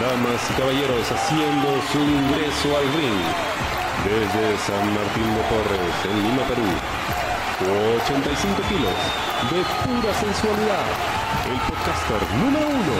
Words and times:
Damas 0.00 0.40
y 0.50 0.60
caballeros 0.60 1.10
haciendo 1.10 1.68
su 1.90 1.98
ingreso 1.98 2.76
al 2.76 2.84
ring 2.92 3.24
desde 4.04 4.58
San 4.58 4.84
Martín 4.92 5.34
de 5.34 5.42
Porres, 5.48 5.96
en 6.04 6.22
Lima, 6.22 6.42
Perú. 6.48 6.68
85 8.04 8.62
kilos 8.68 8.92
de 9.50 9.64
pura 9.84 10.12
sensualidad. 10.14 10.86
El 11.50 11.58
podcaster 11.60 12.22
número 12.36 12.68
uno 12.68 12.96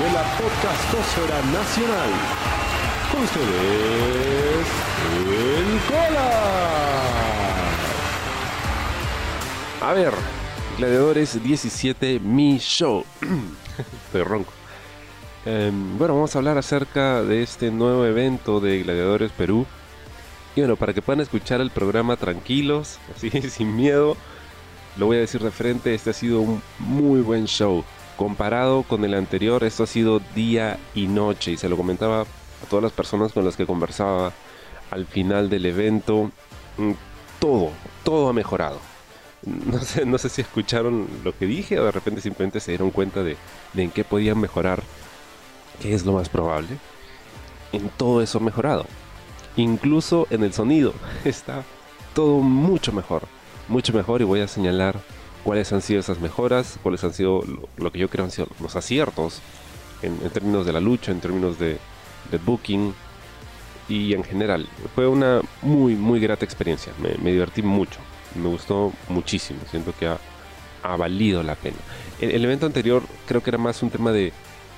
de 0.00 0.06
la 0.12 0.24
podcastosfera 0.36 1.38
nacional. 1.52 2.10
Con 3.12 3.22
ustedes, 3.22 4.66
el 5.28 5.80
Cola. 5.88 6.30
A 9.82 9.92
ver, 9.92 10.12
Gladiadores 10.78 11.40
17, 11.40 12.18
mi 12.18 12.58
show. 12.58 13.04
Estoy 14.06 14.22
ronco. 14.24 14.61
Em, 15.44 15.98
bueno, 15.98 16.14
vamos 16.14 16.34
a 16.34 16.38
hablar 16.38 16.56
acerca 16.56 17.22
de 17.22 17.42
este 17.42 17.72
nuevo 17.72 18.06
evento 18.06 18.60
de 18.60 18.82
Gladiadores 18.82 19.32
Perú. 19.32 19.66
Y 20.54 20.60
bueno, 20.60 20.76
para 20.76 20.92
que 20.92 21.02
puedan 21.02 21.20
escuchar 21.20 21.60
el 21.60 21.70
programa 21.70 22.16
tranquilos, 22.16 22.98
así 23.16 23.30
sin 23.50 23.74
miedo, 23.74 24.16
lo 24.96 25.06
voy 25.06 25.16
a 25.16 25.20
decir 25.20 25.42
de 25.42 25.50
frente, 25.50 25.94
este 25.94 26.10
ha 26.10 26.12
sido 26.12 26.40
un 26.40 26.62
muy 26.78 27.20
buen 27.20 27.46
show. 27.46 27.84
Comparado 28.16 28.84
con 28.84 29.04
el 29.04 29.14
anterior, 29.14 29.64
esto 29.64 29.82
ha 29.82 29.86
sido 29.86 30.20
día 30.34 30.78
y 30.94 31.06
noche. 31.08 31.52
Y 31.52 31.56
se 31.56 31.68
lo 31.68 31.76
comentaba 31.76 32.20
a 32.22 32.66
todas 32.70 32.82
las 32.82 32.92
personas 32.92 33.32
con 33.32 33.44
las 33.44 33.56
que 33.56 33.66
conversaba 33.66 34.32
al 34.90 35.06
final 35.06 35.50
del 35.50 35.66
evento. 35.66 36.30
Mm, 36.76 36.92
todo, 37.40 37.70
todo 38.04 38.28
ha 38.28 38.32
mejorado 38.32 38.78
no 39.44 39.80
sé, 39.80 40.06
no 40.06 40.18
sé 40.18 40.28
si 40.28 40.40
escucharon 40.40 41.08
lo 41.24 41.36
que 41.36 41.46
dije 41.46 41.78
o 41.78 41.84
de 41.84 41.90
repente 41.90 42.20
simplemente 42.20 42.60
se 42.60 42.72
dieron 42.72 42.90
cuenta 42.90 43.22
de, 43.22 43.36
en 43.74 43.90
qué 43.90 44.04
podían 44.04 44.38
mejorar, 44.38 44.82
que 45.80 45.94
es 45.94 46.04
lo 46.04 46.12
más 46.12 46.28
probable. 46.28 46.78
En 47.72 47.88
todo 47.90 48.22
eso 48.22 48.40
mejorado. 48.40 48.86
Incluso 49.56 50.26
en 50.30 50.44
el 50.44 50.52
sonido 50.52 50.94
está 51.24 51.64
todo 52.14 52.38
mucho 52.38 52.92
mejor. 52.92 53.22
Mucho 53.68 53.92
mejor 53.92 54.20
y 54.20 54.24
voy 54.24 54.40
a 54.40 54.48
señalar 54.48 55.00
cuáles 55.44 55.72
han 55.72 55.82
sido 55.82 56.00
esas 56.00 56.20
mejoras, 56.20 56.78
cuáles 56.82 57.02
han 57.04 57.14
sido 57.14 57.42
lo, 57.76 57.92
que 57.92 57.98
yo 57.98 58.08
creo 58.08 58.24
han 58.24 58.30
sido 58.30 58.48
los 58.60 58.76
aciertos 58.76 59.40
en, 60.02 60.18
términos 60.30 60.66
de 60.66 60.72
la 60.72 60.80
lucha, 60.80 61.12
en 61.12 61.20
términos 61.20 61.58
de, 61.58 61.78
booking 62.44 62.94
y 63.88 64.14
en 64.14 64.24
general. 64.24 64.68
Fue 64.94 65.06
una 65.06 65.40
muy, 65.62 65.94
muy 65.94 66.20
grata 66.20 66.44
experiencia. 66.44 66.92
me 66.98 67.32
divertí 67.32 67.62
mucho 67.62 67.98
me 68.34 68.48
gustó 68.48 68.92
muchísimo, 69.08 69.60
siento 69.70 69.94
que 69.98 70.06
ha, 70.06 70.18
valido 70.96 71.44
la 71.44 71.54
pena. 71.54 71.76
El, 72.20 72.44
evento 72.44 72.66
anterior 72.66 73.02
creo 73.26 73.40
que 73.40 73.50
era 73.50 73.58
más 73.58 73.82
un 73.84 73.90
tema 73.90 74.10
de 74.10 74.32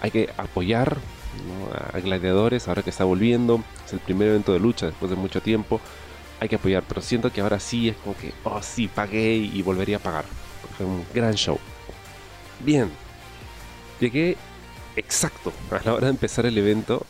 hay 0.04 0.10
que 0.10 0.28
apoyar 0.36 0.98
a 1.94 1.98
gladiadores 1.98 2.68
ahora 2.68 2.82
que 2.82 2.90
está 2.90 3.04
volviendo, 3.04 3.64
es 3.86 3.94
el 3.94 4.00
primer 4.00 4.28
evento 4.28 4.52
de 4.52 4.60
lucha 4.60 4.84
después 4.84 5.10
de 5.10 5.16
mucho 5.16 5.40
tiempo, 5.40 5.80
hay 6.40 6.48
que 6.50 6.56
apoyar, 6.56 6.84
pero 6.86 7.00
siento 7.00 7.32
que 7.32 7.40
ahora 7.40 7.58
sí 7.58 7.88
es 7.88 7.96
como 7.96 8.14
que, 8.14 8.34
oh 8.44 8.60
sí, 8.60 8.86
pagué 8.86 9.34
y 9.36 9.62
volvería 9.62 9.96
a 9.96 10.00
pagar, 10.00 10.26
fue 10.76 10.84
un 10.84 11.06
gran 11.14 11.32
show. 11.32 11.58
Bien, 12.60 12.90
llegué 13.98 14.36
exacto 14.94 15.54
a 15.70 15.80
la 15.82 15.94
hora 15.94 16.08
de 16.08 16.10
empezar 16.10 16.44
el 16.44 16.58
evento 16.58 17.06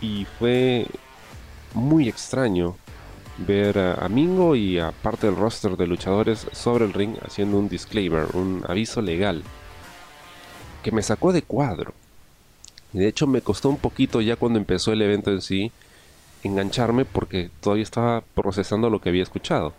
y 0.00 0.26
fue 0.40 0.88
muy 1.72 2.08
extraño 2.08 2.74
ver 3.38 3.78
a, 3.78 4.08
Mingo 4.08 4.56
y 4.56 4.80
a 4.80 4.90
parte 4.90 5.28
del 5.28 5.36
roster 5.36 5.76
de 5.76 5.86
luchadores 5.86 6.48
sobre 6.50 6.84
el 6.84 6.94
ring 6.94 7.14
haciendo 7.24 7.58
un 7.58 7.68
disclaimer, 7.68 8.26
un 8.34 8.64
aviso 8.66 9.00
legal, 9.00 9.44
que 10.82 10.90
me 10.90 11.02
sacó 11.02 11.32
de 11.32 11.42
cuadro. 11.42 11.93
Y 12.94 12.98
de 12.98 13.08
hecho 13.08 13.26
me 13.26 13.42
costó 13.42 13.68
un 13.68 13.76
poquito 13.76 14.20
ya 14.20 14.36
cuando 14.36 14.58
empezó 14.58 14.92
el 14.92 15.02
evento 15.02 15.30
en 15.30 15.42
sí 15.42 15.72
engancharme 16.44 17.04
porque 17.04 17.50
todavía 17.60 17.82
estaba 17.82 18.22
procesando 18.34 18.88
lo 18.88 19.00
que 19.00 19.08
había 19.08 19.22
escuchado. 19.22 19.72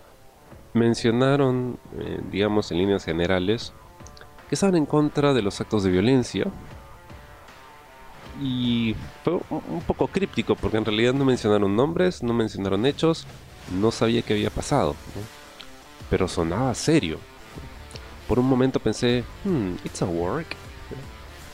Mencionaron, 0.74 1.80
eh, 1.98 2.20
digamos 2.31 2.72
en 2.72 2.80
líneas 2.80 3.06
generales, 3.06 3.72
que 4.50 4.56
estaban 4.56 4.75
en 4.75 4.86
contra 4.86 5.34
de 5.34 5.42
los 5.42 5.62
actos 5.62 5.84
de 5.84 5.92
violencia, 5.92 6.48
y 8.42 8.96
fue 9.24 9.40
un 9.50 9.81
poco 9.88 10.08
críptico 10.08 10.56
porque 10.56 10.78
en 10.78 10.86
realidad 10.86 11.14
no 11.14 11.24
mencionaron 11.24 11.75
nombres, 11.75 12.22
no 12.22 12.34
mencionaron 12.34 12.86
hechos, 12.86 13.25
no 13.80 13.92
sabía 13.92 14.22
qué 14.22 14.34
había 14.34 14.50
pasado, 14.50 14.96
pero 16.09 16.28
sonaba 16.28 16.74
serio. 16.75 17.18
Por 18.28 18.40
un 18.40 18.48
momento 18.48 18.80
pensé, 18.80 19.24
hmm, 19.44 19.75
it's 19.86 20.02
a 20.02 20.06
work, 20.06 20.48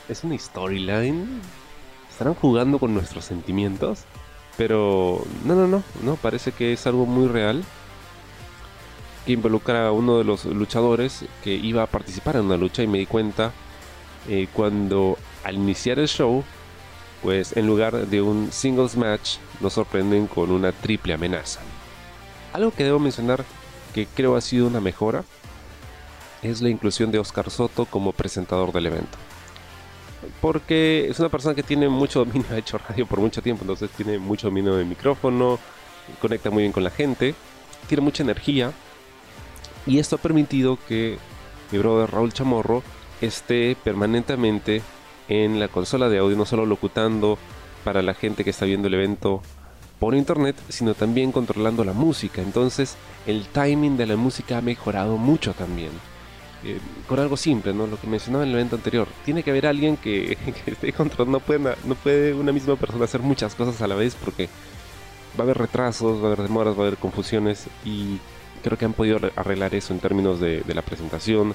es 0.08 0.24
una 0.24 0.38
storyline, 0.38 1.40
estarán 2.10 2.34
jugando 2.34 2.78
con 2.78 2.94
nuestros 2.94 3.24
sentimientos, 3.24 4.04
pero 4.56 5.24
no, 5.44 5.54
no, 5.54 5.66
no, 5.66 5.82
no, 6.02 6.16
parece 6.16 6.52
que 6.52 6.72
es 6.72 6.86
algo 6.86 7.06
muy 7.06 7.28
real 7.28 7.64
que 9.24 9.32
involucra 9.32 9.86
a 9.86 9.92
uno 9.92 10.18
de 10.18 10.24
los 10.24 10.44
luchadores 10.44 11.24
que 11.44 11.54
iba 11.54 11.82
a 11.82 11.86
participar 11.86 12.36
en 12.36 12.46
una 12.46 12.56
lucha 12.56 12.82
y 12.82 12.86
me 12.86 12.98
di 12.98 13.06
cuenta 13.06 13.52
eh, 14.28 14.48
cuando 14.52 15.16
al 15.44 15.54
iniciar 15.54 15.98
el 15.98 16.08
show 16.08 16.44
pues 17.22 17.56
en 17.56 17.66
lugar 17.68 18.08
de 18.08 18.20
un 18.20 18.50
singles 18.50 18.96
match 18.96 19.36
nos 19.60 19.74
sorprenden 19.74 20.26
con 20.26 20.50
una 20.50 20.72
triple 20.72 21.14
amenaza. 21.14 21.60
Algo 22.52 22.72
que 22.72 22.84
debo 22.84 22.98
mencionar 22.98 23.44
que 23.94 24.06
creo 24.06 24.34
ha 24.34 24.40
sido 24.40 24.66
una 24.66 24.80
mejora 24.80 25.24
es 26.42 26.60
la 26.60 26.68
inclusión 26.68 27.12
de 27.12 27.20
Oscar 27.20 27.50
Soto 27.50 27.86
como 27.86 28.12
presentador 28.12 28.72
del 28.72 28.86
evento. 28.86 29.16
Porque 30.40 31.08
es 31.08 31.18
una 31.18 31.28
persona 31.28 31.54
que 31.54 31.62
tiene 31.62 31.88
mucho 31.88 32.24
dominio, 32.24 32.48
ha 32.52 32.58
hecho 32.58 32.78
radio 32.78 33.06
por 33.06 33.20
mucho 33.20 33.42
tiempo, 33.42 33.62
entonces 33.62 33.90
tiene 33.90 34.18
mucho 34.18 34.48
dominio 34.48 34.76
de 34.76 34.84
micrófono, 34.84 35.58
conecta 36.20 36.50
muy 36.50 36.62
bien 36.62 36.72
con 36.72 36.84
la 36.84 36.90
gente, 36.90 37.34
tiene 37.88 38.02
mucha 38.02 38.22
energía 38.22 38.72
y 39.86 39.98
esto 39.98 40.16
ha 40.16 40.18
permitido 40.18 40.78
que 40.88 41.18
mi 41.70 41.78
brother 41.78 42.10
Raúl 42.10 42.32
Chamorro 42.32 42.82
esté 43.20 43.76
permanentemente 43.82 44.82
en 45.28 45.58
la 45.58 45.68
consola 45.68 46.08
de 46.08 46.18
audio, 46.18 46.36
no 46.36 46.44
solo 46.44 46.66
locutando 46.66 47.38
para 47.84 48.02
la 48.02 48.14
gente 48.14 48.44
que 48.44 48.50
está 48.50 48.64
viendo 48.64 48.88
el 48.88 48.94
evento 48.94 49.42
por 49.98 50.14
internet, 50.14 50.56
sino 50.68 50.94
también 50.94 51.32
controlando 51.32 51.84
la 51.84 51.92
música. 51.92 52.42
Entonces 52.42 52.96
el 53.26 53.46
timing 53.46 53.96
de 53.96 54.06
la 54.06 54.16
música 54.16 54.58
ha 54.58 54.60
mejorado 54.60 55.16
mucho 55.16 55.54
también. 55.54 55.90
Eh, 56.64 56.78
con 57.08 57.18
algo 57.18 57.36
simple, 57.36 57.72
¿no? 57.74 57.86
Lo 57.86 58.00
que 58.00 58.06
mencionaba 58.06 58.44
en 58.44 58.50
el 58.50 58.56
evento 58.56 58.76
anterior. 58.76 59.08
Tiene 59.24 59.42
que 59.42 59.50
haber 59.50 59.66
alguien 59.66 59.96
que, 59.96 60.36
esté 60.66 60.92
controlando. 60.92 61.38
No 61.38 61.44
puede, 61.44 61.76
no 61.84 61.94
puede 61.94 62.34
una 62.34 62.52
misma 62.52 62.76
persona 62.76 63.04
hacer 63.04 63.20
muchas 63.20 63.54
cosas 63.54 63.80
a 63.82 63.86
la 63.86 63.94
vez 63.94 64.14
porque 64.14 64.48
va 65.38 65.40
a 65.40 65.42
haber 65.42 65.58
retrasos, 65.58 66.22
va 66.22 66.28
a 66.28 66.32
haber 66.32 66.42
demoras, 66.42 66.74
va 66.74 66.84
a 66.84 66.86
haber 66.86 66.98
confusiones 66.98 67.66
y 67.84 68.18
creo 68.62 68.78
que 68.78 68.84
han 68.84 68.92
podido 68.92 69.18
arreglar 69.34 69.74
eso 69.74 69.92
en 69.92 70.00
términos 70.00 70.38
de 70.40 70.62
la 70.74 70.82
presentación, 70.82 71.54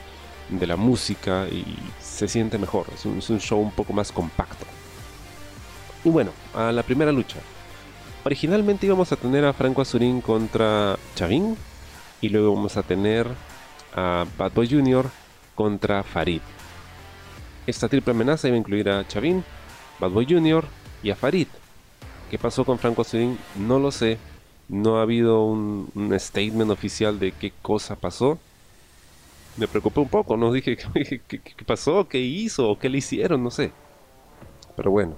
de 0.49 0.67
la 0.67 0.77
música 0.77 1.47
y 1.49 1.65
se 2.01 2.27
siente 2.27 2.57
mejor. 2.57 2.87
Es 2.93 3.05
un, 3.05 3.39
show 3.39 3.59
un 3.59 3.71
poco 3.71 3.93
más 3.93 4.11
compacto. 4.11 4.65
Y 6.03 6.09
bueno, 6.09 6.31
a 6.53 6.71
la 6.71 6.83
primera 6.83 7.11
lucha. 7.11 7.37
Originalmente 8.23 8.85
íbamos 8.85 9.11
a 9.11 9.15
tener 9.15 9.45
a 9.45 9.53
Franco 9.53 9.81
Azurín 9.81 10.21
contra 10.21 10.97
Chavín 11.15 11.57
y 12.21 12.29
luego 12.29 12.53
vamos 12.53 12.75
a 12.77 12.83
tener 12.83 13.27
a 13.97 14.25
Bad 14.37 14.53
Boy 14.53 14.69
Jr. 14.69 15.09
contra 15.55 16.03
Farid. 16.03 16.41
Esta 17.65 17.89
triple 17.89 18.11
amenaza 18.11 18.47
iba 18.47 18.55
a 18.55 18.59
incluir 18.59 18.89
a 18.89 19.05
Chavín, 19.05 19.43
Bad 19.99 20.11
Boy 20.11 20.25
Jr. 20.29 20.63
y 21.03 21.09
a 21.09 21.15
Farid. 21.15 21.47
¿Qué 22.29 22.37
pasó 22.37 22.63
con 22.63 22.77
Franco 22.77 23.01
Azurín? 23.01 23.37
No 23.55 23.79
lo 23.79 23.91
sé. 23.91 24.17
No 24.69 24.99
ha 24.99 25.01
habido 25.01 25.43
un, 25.43 25.89
statement 26.19 26.71
oficial 26.71 27.19
de 27.19 27.31
qué 27.31 27.51
cosa 27.61 27.95
pasó 27.95 28.39
me 29.55 29.67
preocupé 29.67 29.99
un 30.01 30.09
poco, 30.09 30.37
¿no? 30.37 30.51
Dije, 30.53 30.77
¿qué, 30.77 31.41
pasó? 31.65 32.07
¿Qué 32.07 32.19
hizo? 32.19 32.77
¿Qué 32.79 32.89
le 32.89 32.99
hicieron? 32.99 33.43
No 33.43 33.49
sé. 33.49 33.71
Pero 34.75 34.91
bueno, 34.91 35.15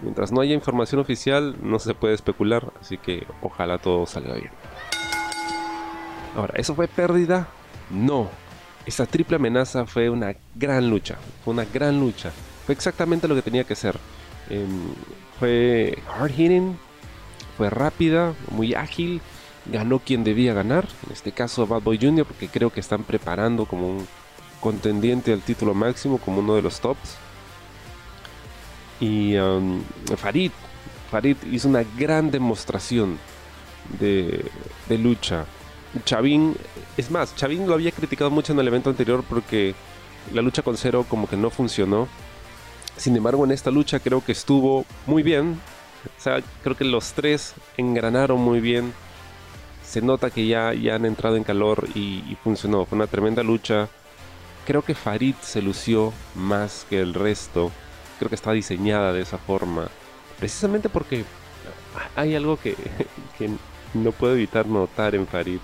mientras 0.00 0.32
no 0.32 0.40
haya 0.40 0.54
información 0.54 0.98
oficial, 0.98 1.56
no 1.62 1.78
se 1.78 1.92
puede 1.92 2.14
especular, 2.14 2.72
así 2.80 2.96
que 2.96 3.26
ojalá 3.42 3.76
todo 3.76 4.06
salga 4.06 4.34
bien. 4.34 4.50
Ahora, 6.34 6.54
¿eso 6.56 6.74
fue 6.74 6.88
pérdida? 6.88 7.48
No. 7.90 8.30
Esa 8.86 9.06
triple 9.06 9.36
amenaza 9.36 9.86
fue 9.86 10.08
una 10.08 10.34
gran 10.54 10.88
lucha. 10.88 11.18
Fue 11.44 11.52
una 11.52 11.64
gran 11.64 12.00
lucha. 12.00 12.32
Fue 12.66 12.74
exactamente 12.74 13.28
lo 13.28 13.34
que 13.34 13.42
tenía 13.42 13.64
que 13.64 13.74
ser. 13.74 13.98
Em, 14.48 14.92
fue 15.38 15.98
hard 16.08 16.32
hitting, 16.32 16.76
fue 17.56 17.70
rápida, 17.70 18.34
muy 18.50 18.74
ágil 18.74 19.20
ganó 19.66 19.98
quien 19.98 20.24
debía 20.24 20.54
ganar, 20.54 20.88
en 21.06 21.12
este 21.12 21.32
caso 21.32 21.66
Bad 21.66 21.82
Boy 21.82 21.98
Jr., 22.00 22.24
porque 22.24 22.48
creo 22.48 22.70
que 22.70 22.80
están 22.80 23.04
preparando 23.04 23.66
como 23.66 23.88
un 23.88 24.06
contendiente 24.60 25.32
al 25.32 25.40
título 25.40 25.74
máximo, 25.74 26.18
como 26.18 26.40
uno 26.40 26.54
de 26.54 26.62
los 26.62 26.80
tops. 26.80 27.16
Y 29.00 29.36
um, 29.36 29.82
Farid, 30.16 30.52
Farid 31.10 31.36
hizo 31.50 31.68
una 31.68 31.84
gran 31.96 32.30
demostración 32.30 33.18
de, 33.98 34.44
de 34.88 34.98
lucha. 34.98 35.46
Chavín, 36.04 36.56
es 36.96 37.10
más, 37.10 37.34
Chavín 37.34 37.66
lo 37.66 37.74
había 37.74 37.92
criticado 37.92 38.30
mucho 38.30 38.52
en 38.52 38.60
el 38.60 38.68
evento 38.68 38.90
anterior 38.90 39.24
porque 39.28 39.74
la 40.32 40.42
lucha 40.42 40.62
con 40.62 40.76
Cero 40.76 41.04
como 41.08 41.28
que 41.28 41.36
no 41.36 41.50
funcionó. 41.50 42.08
Sin 42.96 43.16
embargo, 43.16 43.44
en 43.44 43.50
esta 43.50 43.70
lucha 43.70 43.98
creo 44.00 44.24
que 44.24 44.32
estuvo 44.32 44.84
muy 45.06 45.22
bien. 45.22 45.60
O 46.18 46.22
sea, 46.22 46.40
creo 46.62 46.76
que 46.76 46.84
los 46.84 47.12
tres 47.12 47.54
engranaron 47.76 48.40
muy 48.40 48.60
bien. 48.60 48.92
Se 49.84 50.00
nota 50.00 50.30
que 50.30 50.46
ya, 50.46 50.72
ya 50.74 50.94
han 50.94 51.04
entrado 51.04 51.36
en 51.36 51.44
calor 51.44 51.88
y, 51.94 52.24
y 52.28 52.36
funcionó. 52.42 52.84
Fue 52.84 52.96
una 52.96 53.06
tremenda 53.06 53.42
lucha. 53.42 53.88
Creo 54.66 54.82
que 54.82 54.94
Farid 54.94 55.34
se 55.40 55.62
lució 55.62 56.12
más 56.34 56.86
que 56.88 57.00
el 57.00 57.14
resto. 57.14 57.72
Creo 58.18 58.28
que 58.28 58.34
está 58.36 58.52
diseñada 58.52 59.12
de 59.12 59.22
esa 59.22 59.38
forma. 59.38 59.88
Precisamente 60.38 60.88
porque 60.88 61.24
hay 62.14 62.34
algo 62.34 62.56
que, 62.56 62.76
que 63.38 63.50
no 63.94 64.12
puedo 64.12 64.34
evitar 64.34 64.66
notar 64.66 65.14
en 65.14 65.26
Farid. 65.26 65.58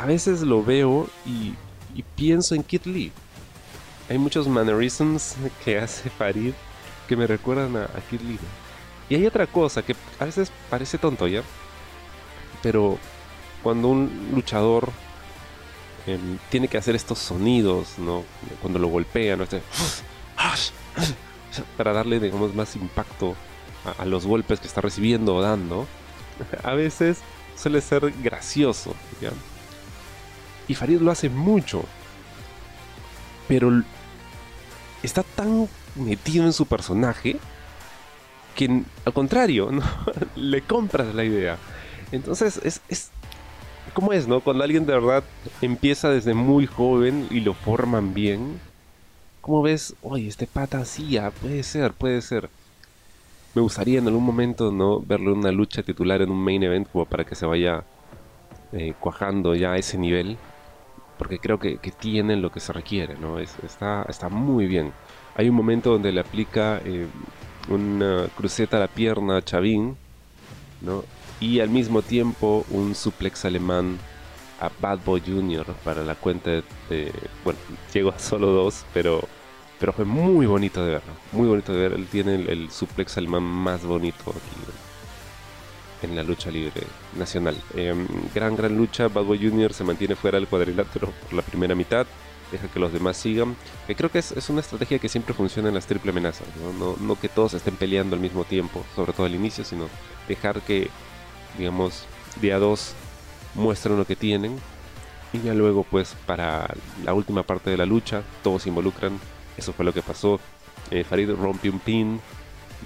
A 0.00 0.06
veces 0.06 0.40
lo 0.40 0.64
veo 0.64 1.08
y, 1.26 1.54
pienso 2.16 2.54
en 2.54 2.62
Kid 2.62 2.86
Lee. 2.86 3.12
Hay 4.08 4.16
muchos 4.16 4.48
mannerisms 4.48 5.36
que 5.62 5.78
hace 5.82 6.08
Farid 6.08 6.54
que 7.06 7.16
me 7.16 7.26
recuerdan 7.26 7.76
a, 7.76 7.84
a 7.84 8.00
Kid 8.08 8.22
Lee. 8.22 8.38
Y 9.10 9.16
hay 9.16 9.26
otra 9.26 9.46
cosa 9.46 9.82
que 9.82 9.94
a 10.18 10.24
veces 10.24 10.50
parece 10.70 10.96
tonto 10.96 11.26
ya. 11.26 11.42
Pero 12.62 12.96
cuando 13.62 13.88
un 13.88 14.30
luchador 14.32 14.90
em, 16.06 16.38
tiene 16.48 16.68
que 16.68 16.78
hacer 16.78 16.94
estos 16.94 17.18
sonidos, 17.18 17.98
¿no? 17.98 18.24
Cuando 18.62 18.78
lo 18.78 18.88
golpean, 18.88 19.36
¿no? 19.38 19.44
Este, 19.44 19.60
para 21.76 21.92
darle, 21.92 22.20
digamos, 22.20 22.54
más 22.54 22.74
impacto 22.74 23.36
a, 23.84 24.02
a 24.02 24.06
los 24.06 24.24
golpes 24.24 24.60
que 24.60 24.66
está 24.66 24.80
recibiendo 24.80 25.36
o 25.36 25.42
dando, 25.42 25.86
a 26.62 26.72
veces 26.72 27.18
suele 27.54 27.82
ser 27.82 28.10
gracioso. 28.22 28.94
¿ya? 29.20 29.30
Y 30.70 30.74
Farid 30.76 31.00
lo 31.00 31.10
hace 31.10 31.28
mucho. 31.28 31.82
Pero 33.48 33.82
está 35.02 35.24
tan 35.24 35.68
metido 35.96 36.44
en 36.44 36.52
su 36.52 36.64
personaje 36.64 37.38
que 38.54 38.84
al 39.04 39.12
contrario, 39.12 39.68
le 40.36 40.62
compras 40.62 41.12
la 41.12 41.24
idea. 41.24 41.58
Entonces 42.12 42.60
es, 42.62 42.82
es 42.88 43.10
como 43.94 44.12
es, 44.12 44.28
¿no? 44.28 44.42
Cuando 44.42 44.62
alguien 44.62 44.86
de 44.86 44.92
verdad 44.92 45.24
empieza 45.60 46.08
desde 46.08 46.34
muy 46.34 46.66
joven 46.66 47.26
y 47.32 47.40
lo 47.40 47.54
forman 47.54 48.14
bien, 48.14 48.60
¿cómo 49.40 49.62
ves? 49.62 49.96
Oye, 50.02 50.28
este 50.28 50.46
pata 50.46 50.84
ah, 50.84 51.30
puede 51.32 51.64
ser, 51.64 51.94
puede 51.94 52.22
ser. 52.22 52.48
Me 53.56 53.62
gustaría 53.62 53.98
en 53.98 54.06
algún 54.06 54.22
momento, 54.22 54.70
¿no? 54.70 55.00
Verle 55.00 55.32
una 55.32 55.50
lucha 55.50 55.82
titular 55.82 56.22
en 56.22 56.30
un 56.30 56.38
main 56.38 56.62
event 56.62 56.88
como 56.92 57.06
para 57.06 57.24
que 57.24 57.34
se 57.34 57.44
vaya 57.44 57.82
eh, 58.72 58.94
cuajando 59.00 59.56
ya 59.56 59.72
a 59.72 59.78
ese 59.78 59.98
nivel. 59.98 60.38
Porque 61.20 61.38
creo 61.38 61.58
que, 61.58 61.76
que 61.76 61.90
tienen 61.90 62.40
lo 62.40 62.50
que 62.50 62.60
se 62.60 62.72
requiere, 62.72 63.14
¿no? 63.18 63.38
Es, 63.38 63.54
está, 63.62 64.06
está 64.08 64.30
muy 64.30 64.64
bien. 64.64 64.94
Hay 65.36 65.50
un 65.50 65.54
momento 65.54 65.90
donde 65.90 66.12
le 66.12 66.20
aplica 66.20 66.80
eh, 66.82 67.06
una 67.68 68.26
cruceta 68.34 68.78
a 68.78 68.80
la 68.80 68.88
pierna 68.88 69.36
a 69.36 69.42
Chavín, 69.42 69.98
¿no? 70.80 71.04
Y 71.38 71.60
al 71.60 71.68
mismo 71.68 72.00
tiempo 72.00 72.64
un 72.70 72.94
suplex 72.94 73.44
alemán 73.44 73.98
a 74.62 74.70
Bad 74.80 75.00
Boy 75.04 75.20
Jr. 75.20 75.66
para 75.84 76.02
la 76.02 76.14
cuenta 76.14 76.52
de, 76.88 77.12
bueno, 77.44 77.58
llegó 77.92 78.08
a 78.08 78.18
solo 78.18 78.46
dos, 78.46 78.86
pero 78.94 79.20
pero 79.78 79.92
fue 79.92 80.06
muy 80.06 80.46
bonito 80.46 80.82
de 80.82 80.92
verlo, 80.92 81.12
muy 81.32 81.48
bonito 81.48 81.74
de 81.74 81.80
ver. 81.80 81.92
Él 81.92 82.06
tiene 82.06 82.36
el, 82.36 82.48
el 82.48 82.70
suplex 82.70 83.18
alemán 83.18 83.42
más 83.42 83.84
bonito 83.84 84.30
aquí 84.30 84.72
en 86.02 86.16
la 86.16 86.22
lucha 86.22 86.50
libre 86.50 86.82
nacional. 87.16 87.56
Em, 87.74 88.06
gran, 88.34 88.56
gran 88.56 88.76
lucha. 88.76 89.08
Bad 89.08 89.24
Boy 89.24 89.38
Jr. 89.38 89.72
se 89.72 89.84
mantiene 89.84 90.16
fuera 90.16 90.38
del 90.38 90.48
cuadrilátero 90.48 91.12
por 91.22 91.32
la 91.32 91.42
primera 91.42 91.74
mitad. 91.74 92.06
Deja 92.50 92.68
que 92.68 92.80
los 92.80 92.92
demás 92.92 93.16
sigan. 93.16 93.56
Creo 93.96 94.10
que 94.10 94.18
es, 94.18 94.32
es 94.32 94.48
una 94.50 94.60
estrategia 94.60 94.98
que 94.98 95.08
siempre 95.08 95.34
funciona 95.34 95.68
en 95.68 95.74
las 95.74 95.86
triple 95.86 96.10
amenazas. 96.10 96.48
¿no? 96.56 96.72
No, 96.72 96.96
no 96.96 97.20
que 97.20 97.28
todos 97.28 97.54
estén 97.54 97.76
peleando 97.76 98.16
al 98.16 98.22
mismo 98.22 98.44
tiempo, 98.44 98.84
sobre 98.96 99.12
todo 99.12 99.26
al 99.26 99.34
inicio, 99.34 99.64
sino 99.64 99.88
dejar 100.26 100.60
que, 100.62 100.88
digamos, 101.58 102.04
día 102.40 102.58
2 102.58 102.94
muestren 103.54 103.96
lo 103.96 104.06
que 104.06 104.16
tienen. 104.16 104.58
Y 105.32 105.40
ya 105.40 105.54
luego, 105.54 105.84
pues, 105.84 106.16
para 106.26 106.74
la 107.04 107.14
última 107.14 107.44
parte 107.44 107.70
de 107.70 107.76
la 107.76 107.86
lucha, 107.86 108.22
todos 108.42 108.62
se 108.62 108.68
involucran. 108.68 109.18
Eso 109.56 109.72
fue 109.72 109.84
lo 109.84 109.92
que 109.92 110.02
pasó. 110.02 110.40
Eh, 110.90 111.04
Farid 111.04 111.30
rompió 111.30 111.70
un 111.70 111.78
pin 111.78 112.20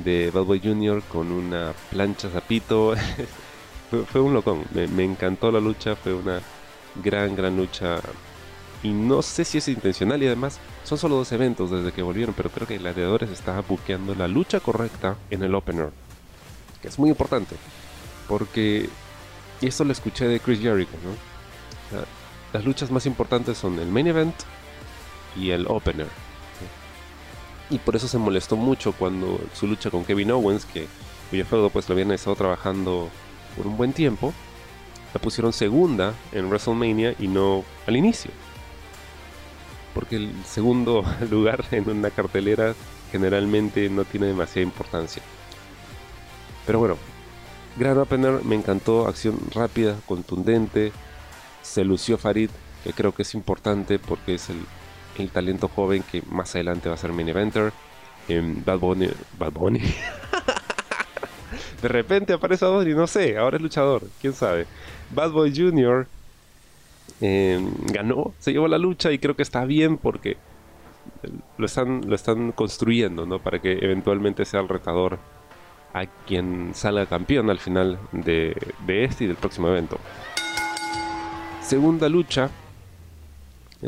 de 0.03 0.31
Bad 0.31 0.45
Boy 0.45 0.61
Jr. 0.63 1.03
con 1.11 1.31
una 1.33 1.73
plancha 1.91 2.29
zapito. 2.29 2.95
fue, 4.11 4.21
un 4.21 4.35
locón. 4.35 4.65
Me, 4.73 5.05
encantó 5.05 5.51
la 5.51 5.61
lucha. 5.61 5.97
Fue 5.97 6.15
una 6.15 6.41
gran, 7.03 7.35
gran 7.35 7.57
lucha. 7.57 8.01
Y 8.83 8.91
no 8.91 9.23
sé 9.23 9.45
si 9.45 9.59
es 9.59 9.69
intencional. 9.69 10.23
Y 10.23 10.27
además, 10.27 10.59
son 10.85 10.99
solo 10.99 11.17
dos 11.17 11.33
eventos 11.33 11.71
desde 11.71 11.93
que 11.93 12.03
volvieron. 12.03 12.35
Pero 12.35 12.51
creo 12.51 12.67
que 12.67 12.79
Gladiadores 12.79 13.31
estaba 13.31 13.63
buqueando 13.63 14.15
la 14.15 14.29
lucha 14.29 14.61
correcta 14.61 15.17
en 15.31 15.43
el 15.43 15.55
opener. 15.55 15.91
Que 16.83 16.89
es 16.89 16.99
muy 16.99 17.11
importante. 17.11 17.57
Porque. 18.29 18.89
Y 19.61 19.67
esto 19.67 19.85
lo 19.85 19.93
escuché 19.93 20.27
de 20.27 20.41
Chris 20.41 20.61
Jericho, 20.61 20.97
¿no? 21.03 22.05
Las 22.53 22.65
luchas 22.65 22.91
más 22.91 23.07
importantes 23.07 23.59
son 23.59 23.79
el 23.79 23.89
main 23.89 24.07
event 24.07 24.35
y 25.37 25.51
el 25.51 25.67
opener. 25.69 26.09
Y 27.71 27.79
por 27.79 27.97
eso 27.97 28.09
se 28.09 28.19
molestó 28.19 28.57
mucho 28.57 28.93
cuando 28.93 29.41
su 29.55 29.67
lucha 29.67 29.91
con 29.91 30.05
Kevin 30.05 30.31
Owens, 30.33 30.65
que 30.65 30.87
cuyo 31.31 31.45
feudo 31.45 31.71
pues 31.71 31.89
lo 31.89 31.95
habían 31.95 32.13
estado 32.13 32.37
trabajando 32.37 33.09
por 33.57 33.67
un 33.67 33.77
buen 33.77 33.93
tiempo, 33.93 34.33
la 35.13 35.21
pusieron 35.21 35.53
segunda 35.53 36.15
en 36.33 36.47
WrestleMania 36.47 37.15
y 37.19 37.29
no 37.29 37.65
al 37.87 37.97
inicio. 37.97 38.31
Porque 39.95 40.17
el 40.17 40.33
segundo 40.45 41.05
lugar 41.31 41.65
en 41.71 41.89
una 41.89 42.11
cartelera 42.11 42.75
generalmente 43.13 43.89
no 43.89 44.05
tiene 44.05 44.27
demasiada 44.27 44.63
importancia. 44.63 45.23
Pero 46.67 46.81
bueno, 46.81 46.97
gran 47.77 47.99
opener, 47.99 48.45
me 48.45 48.57
encantó, 48.57 49.07
acción 49.07 49.39
rápida, 49.55 49.97
contundente, 50.07 50.93
se 51.63 51.85
lució 51.85 52.19
Farid, 52.19 52.51
que 52.83 52.93
creo 52.93 53.15
que 53.15 53.23
es 53.23 53.35
importante 53.35 53.99
porque 53.99 54.35
es 54.35 54.51
el, 54.51 54.59
el 55.19 55.31
talento 55.31 55.69
joven 55.69 56.03
que 56.11 56.23
más 56.23 56.55
adelante 56.55 56.89
va 56.89 56.97
a 56.97 56.99
ser 56.99 57.13
main 57.13 57.29
eventer. 57.29 57.73
En 58.27 58.65
Bad 58.65 58.79
Bunny. 58.79 59.11
Bad 59.39 59.53
Bunny. 59.53 59.81
De 61.83 61.89
repente 61.89 62.33
aparece 62.33 62.67
Bunny, 62.67 62.95
no 62.95 63.07
sé, 63.07 63.37
ahora 63.37 63.57
es 63.57 63.63
luchador, 63.63 64.03
quién 64.21 64.33
sabe. 64.33 64.67
Bad 65.15 65.31
Boy 65.33 65.53
Jr. 65.55 66.07
eh, 67.21 67.61
ganó, 67.93 68.35
se 68.39 68.53
llevó 68.53 68.69
la 68.69 68.79
lucha 68.79 69.13
y 69.13 69.19
creo 69.19 69.37
que 69.37 69.43
está 69.43 69.65
bien 69.65 69.99
porque 69.99 70.37
lo 71.57 71.67
están, 71.67 72.09
lo 72.09 72.15
están 72.15 72.53
construyendo, 72.53 73.27
¿no? 73.27 73.39
Para 73.39 73.61
que 73.61 73.73
eventualmente 73.73 74.45
sea 74.45 74.61
el 74.61 74.69
retador 74.69 75.19
a 75.93 76.07
quien 76.27 76.73
salga 76.75 77.07
campeón 77.07 77.51
al 77.51 77.61
final 77.61 77.99
de, 78.13 78.57
este 78.89 79.25
y 79.25 79.27
del 79.29 79.37
próximo 79.37 79.69
evento. 79.69 79.99
Segunda 81.63 82.09
lucha, 82.09 82.51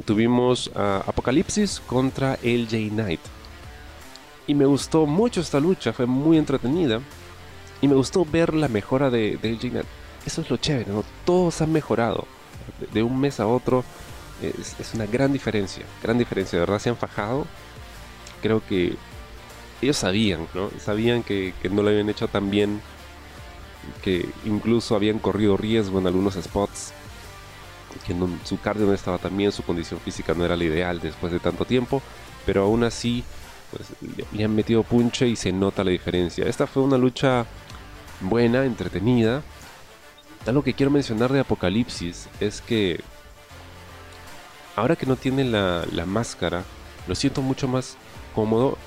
tuvimos 0.04 0.70
Apocalipsis 0.75 1.80
contra 1.80 2.38
LJ 2.42 2.90
Knight. 2.90 3.20
Y 4.46 4.54
me 4.54 4.64
gustó 4.64 5.06
mucho 5.06 5.40
esta 5.40 5.58
lucha, 5.58 5.92
fue 5.92 6.06
muy 6.06 6.38
entretenida. 6.38 7.00
Y 7.80 7.88
me 7.88 7.95
gustó 7.95 8.25
ver 8.25 8.54
la 8.54 8.68
mejora 8.68 9.11
de, 9.11 9.37
de 9.37 9.56
Knight. 9.56 9.87
Eso 10.25 10.40
es 10.40 10.50
lo 10.50 10.56
chévere, 10.56 10.90
¿no? 10.90 11.04
Todos 11.25 11.61
han 11.61 11.73
mejorado. 11.73 12.26
De, 12.92 13.02
un 13.02 13.21
mes 13.21 13.38
a 13.38 13.47
otro 13.47 13.85
es, 14.42 14.95
una 14.95 15.06
gran 15.06 15.33
diferencia. 15.33 15.85
Gran 16.02 16.18
diferencia, 16.18 16.59
de 16.59 16.64
verdad 16.64 16.78
se 16.78 16.90
han 16.90 16.97
fajado. 16.97 17.47
Creo 18.42 18.62
que 18.66 18.97
ellos 19.80 19.97
sabían, 19.97 20.49
¿no? 20.54 20.71
Sabían 20.80 21.23
que, 21.23 21.54
que 21.62 21.68
no 21.68 21.83
lo 21.83 21.90
habían 21.90 22.09
hecho 22.09 22.28
tan 22.28 22.50
bien. 22.50 22.80
Que 24.02 24.28
incluso 24.45 24.97
habían 24.97 25.18
corrido 25.18 25.56
riesgo 25.56 25.99
en 26.00 26.06
algunos 26.06 26.35
spots 26.35 26.92
que 28.06 28.14
no, 28.14 28.28
su 28.45 28.61
cardio 28.61 28.87
no 28.87 28.92
estaba 28.92 29.18
tan 29.18 29.37
bien, 29.37 29.52
su 29.52 29.62
condición 29.62 30.00
física 30.00 30.35
no 30.35 30.45
era 30.45 30.56
la 30.56 30.64
ideal 30.64 31.00
después 31.00 31.33
de 31.33 31.38
tanto 31.38 31.64
tiempo, 31.64 32.02
pero 32.45 32.64
aún 32.64 32.85
así 32.85 33.25
pues, 33.71 33.88
le, 34.33 34.45
han 34.45 34.54
metido 34.54 34.83
punche 34.83 35.28
y 35.28 35.37
se 35.37 35.52
nota 35.52 35.85
la 35.85 35.90
diferencia. 35.90 36.47
Esta 36.47 36.66
fue 36.66 36.83
una 36.83 36.99
lucha 36.99 37.47
buena, 38.20 38.64
entretenida. 38.64 39.42
Algo 40.46 40.62
que 40.62 40.75
quiero 40.75 40.90
mencionar 40.90 41.32
de 41.32 41.40
Apocalipsis 41.40 42.28
es 42.40 42.61
que 42.61 43.00
ahora 44.76 44.96
que 44.96 45.06
no 45.06 45.16
tiene 45.16 45.44
la, 45.44 45.85
la 45.92 46.06
máscara, 46.06 46.62
lo 47.08 47.14
siento 47.14 47.42
mucho 47.42 47.66
más 47.68 47.96
cómodo 48.35 48.78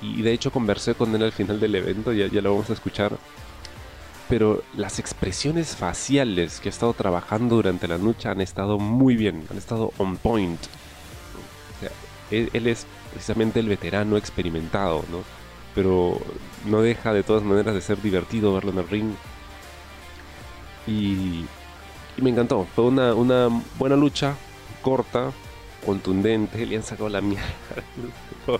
y 0.00 0.22
de 0.22 0.32
hecho 0.32 0.50
conversé 0.50 0.94
con 0.94 1.14
él 1.14 1.22
al 1.22 1.32
final 1.32 1.60
del 1.60 1.74
evento, 1.74 2.12
ya, 2.12 2.26
ya 2.26 2.40
lo 2.40 2.52
vamos 2.52 2.70
a 2.70 2.74
escuchar 2.74 3.18
pero 4.28 4.62
las 4.76 4.98
expresiones 4.98 5.76
faciales 5.76 6.60
que 6.60 6.68
ha 6.68 6.70
estado 6.70 6.94
trabajando 6.94 7.56
durante 7.56 7.88
la 7.88 7.98
lucha 7.98 8.30
han 8.30 8.40
estado 8.40 8.78
muy 8.78 9.16
bien, 9.16 9.44
han 9.50 9.58
estado 9.58 9.92
on 9.98 10.16
point. 10.16 10.60
Él, 12.30 12.66
es 12.66 12.86
precisamente 13.12 13.60
el 13.60 13.68
veterano 13.68 14.16
experimentado, 14.16 15.04
¿no? 15.10 15.18
Pero 15.74 16.20
no 16.66 16.82
deja 16.82 17.12
de 17.12 17.22
todas 17.22 17.42
maneras 17.42 17.74
de 17.74 17.80
ser 17.80 18.00
divertido 18.00 18.54
verlo 18.54 18.70
en 18.70 18.78
el 18.78 18.88
ring. 18.88 19.14
Y, 20.86 21.44
y 22.16 22.22
me 22.22 22.30
encantó, 22.30 22.66
fue 22.74 22.84
una, 22.84 23.12
buena 23.78 23.96
lucha, 23.96 24.36
corta, 24.82 25.32
contundente, 25.84 26.64
le 26.66 26.76
han 26.76 26.82
sacado 26.82 27.08
la 27.08 27.20
mierda. 27.20 27.44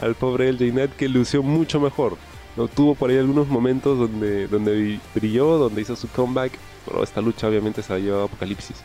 al 0.00 0.14
pobre 0.14 0.52
LJ 0.52 0.70
Knight 0.72 0.92
que 0.96 1.08
lució 1.08 1.42
mucho 1.42 1.80
mejor. 1.80 2.16
¿no? 2.56 2.68
Tuvo 2.68 2.94
por 2.94 3.10
ahí 3.10 3.18
algunos 3.18 3.48
momentos 3.48 3.98
donde, 3.98 4.48
donde 4.48 4.98
brilló, 5.14 5.58
donde 5.58 5.82
hizo 5.82 5.94
su 5.94 6.08
comeback, 6.08 6.52
pero 6.86 7.02
esta 7.04 7.20
lucha 7.20 7.48
obviamente 7.48 7.82
se 7.82 7.92
la 7.92 7.98
llevado 7.98 8.22
a 8.22 8.26
Apocalipsis. 8.26 8.76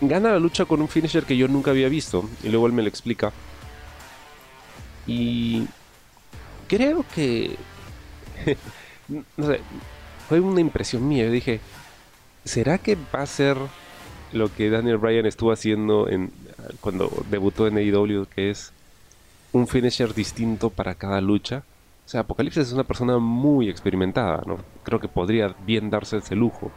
Gana 0.00 0.32
la 0.32 0.38
lucha 0.38 0.64
con 0.64 0.80
un 0.80 0.88
finisher 0.88 1.24
que 1.24 1.36
yo 1.36 1.48
nunca 1.48 1.70
había 1.70 1.88
visto, 1.88 2.28
y 2.42 2.48
luego 2.48 2.66
él 2.66 2.72
me 2.72 2.82
lo 2.82 2.88
explica. 2.88 3.32
Y 5.06 5.66
creo 6.68 7.04
que... 7.14 7.56
no 9.08 9.46
sé, 9.46 9.60
fue 10.28 10.40
una 10.40 10.60
impresión 10.60 11.06
mía. 11.06 11.24
Yo 11.24 11.30
dije, 11.30 11.60
¿será 12.44 12.78
que 12.78 12.96
va 13.14 13.22
a 13.22 13.26
ser 13.26 13.56
lo 14.32 14.52
que 14.52 14.70
Daniel 14.70 14.98
Bryan 14.98 15.26
estuvo 15.26 15.52
haciendo 15.52 16.08
en, 16.08 16.32
cuando 16.80 17.10
debutó 17.30 17.66
en 17.66 17.76
AEW, 17.76 18.26
que 18.26 18.50
es 18.50 18.72
un 19.52 19.68
finisher 19.68 20.14
distinto 20.14 20.70
para 20.70 20.94
cada 20.94 21.20
lucha? 21.20 21.62
O 22.06 22.08
sea, 22.08 22.20
Apocalipsis 22.20 22.66
es 22.66 22.72
una 22.72 22.84
persona 22.84 23.18
muy 23.18 23.68
experimentada, 23.70 24.42
¿no? 24.46 24.58
Creo 24.82 25.00
que 25.00 25.08
podría 25.08 25.54
bien 25.66 25.88
darse 25.90 26.18
ese 26.18 26.34
lujo. 26.34 26.70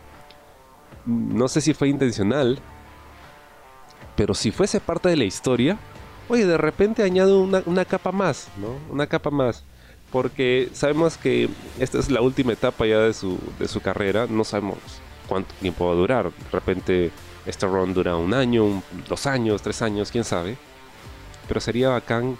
No 1.05 1.47
sé 1.47 1.59
si 1.59 1.73
fue 1.73 1.89
intencional, 1.89 2.59
pero 4.15 4.33
si 4.33 4.51
fuese 4.51 4.79
parte 4.79 5.09
de 5.09 5.17
la 5.17 5.25
historia, 5.25 5.77
oye, 6.29 6.45
de 6.45 6.57
repente 6.57 7.03
añade 7.03 7.33
una, 7.33 7.63
una 7.65 7.85
capa 7.85 8.11
más, 8.11 8.47
¿no? 8.57 8.75
Una 8.93 9.07
capa 9.07 9.29
más 9.29 9.63
porque 10.11 10.69
sabemos 10.73 11.17
que 11.17 11.49
esta 11.79 11.99
es 11.99 12.09
la 12.09 12.21
última 12.21 12.53
etapa 12.53 12.85
ya 12.85 12.99
de 12.99 13.13
su, 13.13 13.37
de 13.59 13.67
su 13.67 13.81
carrera, 13.81 14.27
no 14.29 14.43
sabemos 14.43 14.77
cuánto 15.27 15.53
tiempo 15.55 15.85
va 15.85 15.91
a 15.91 15.95
durar, 15.95 16.25
de 16.25 16.49
repente 16.51 17.11
este 17.45 17.65
run 17.65 17.93
dura 17.93 18.15
un 18.15 18.33
año, 18.33 18.81
dos 19.07 19.25
años, 19.25 19.61
tres 19.61 19.81
años, 19.81 20.11
quién 20.11 20.23
sabe, 20.23 20.57
pero 21.47 21.59
sería 21.59 21.89
bacán 21.89 22.37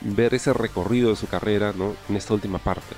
ver 0.00 0.34
ese 0.34 0.52
recorrido 0.52 1.10
de 1.10 1.16
su 1.16 1.28
carrera 1.28 1.72
¿no? 1.76 1.94
en 2.08 2.16
esta 2.16 2.34
última 2.34 2.58
parte. 2.58 2.94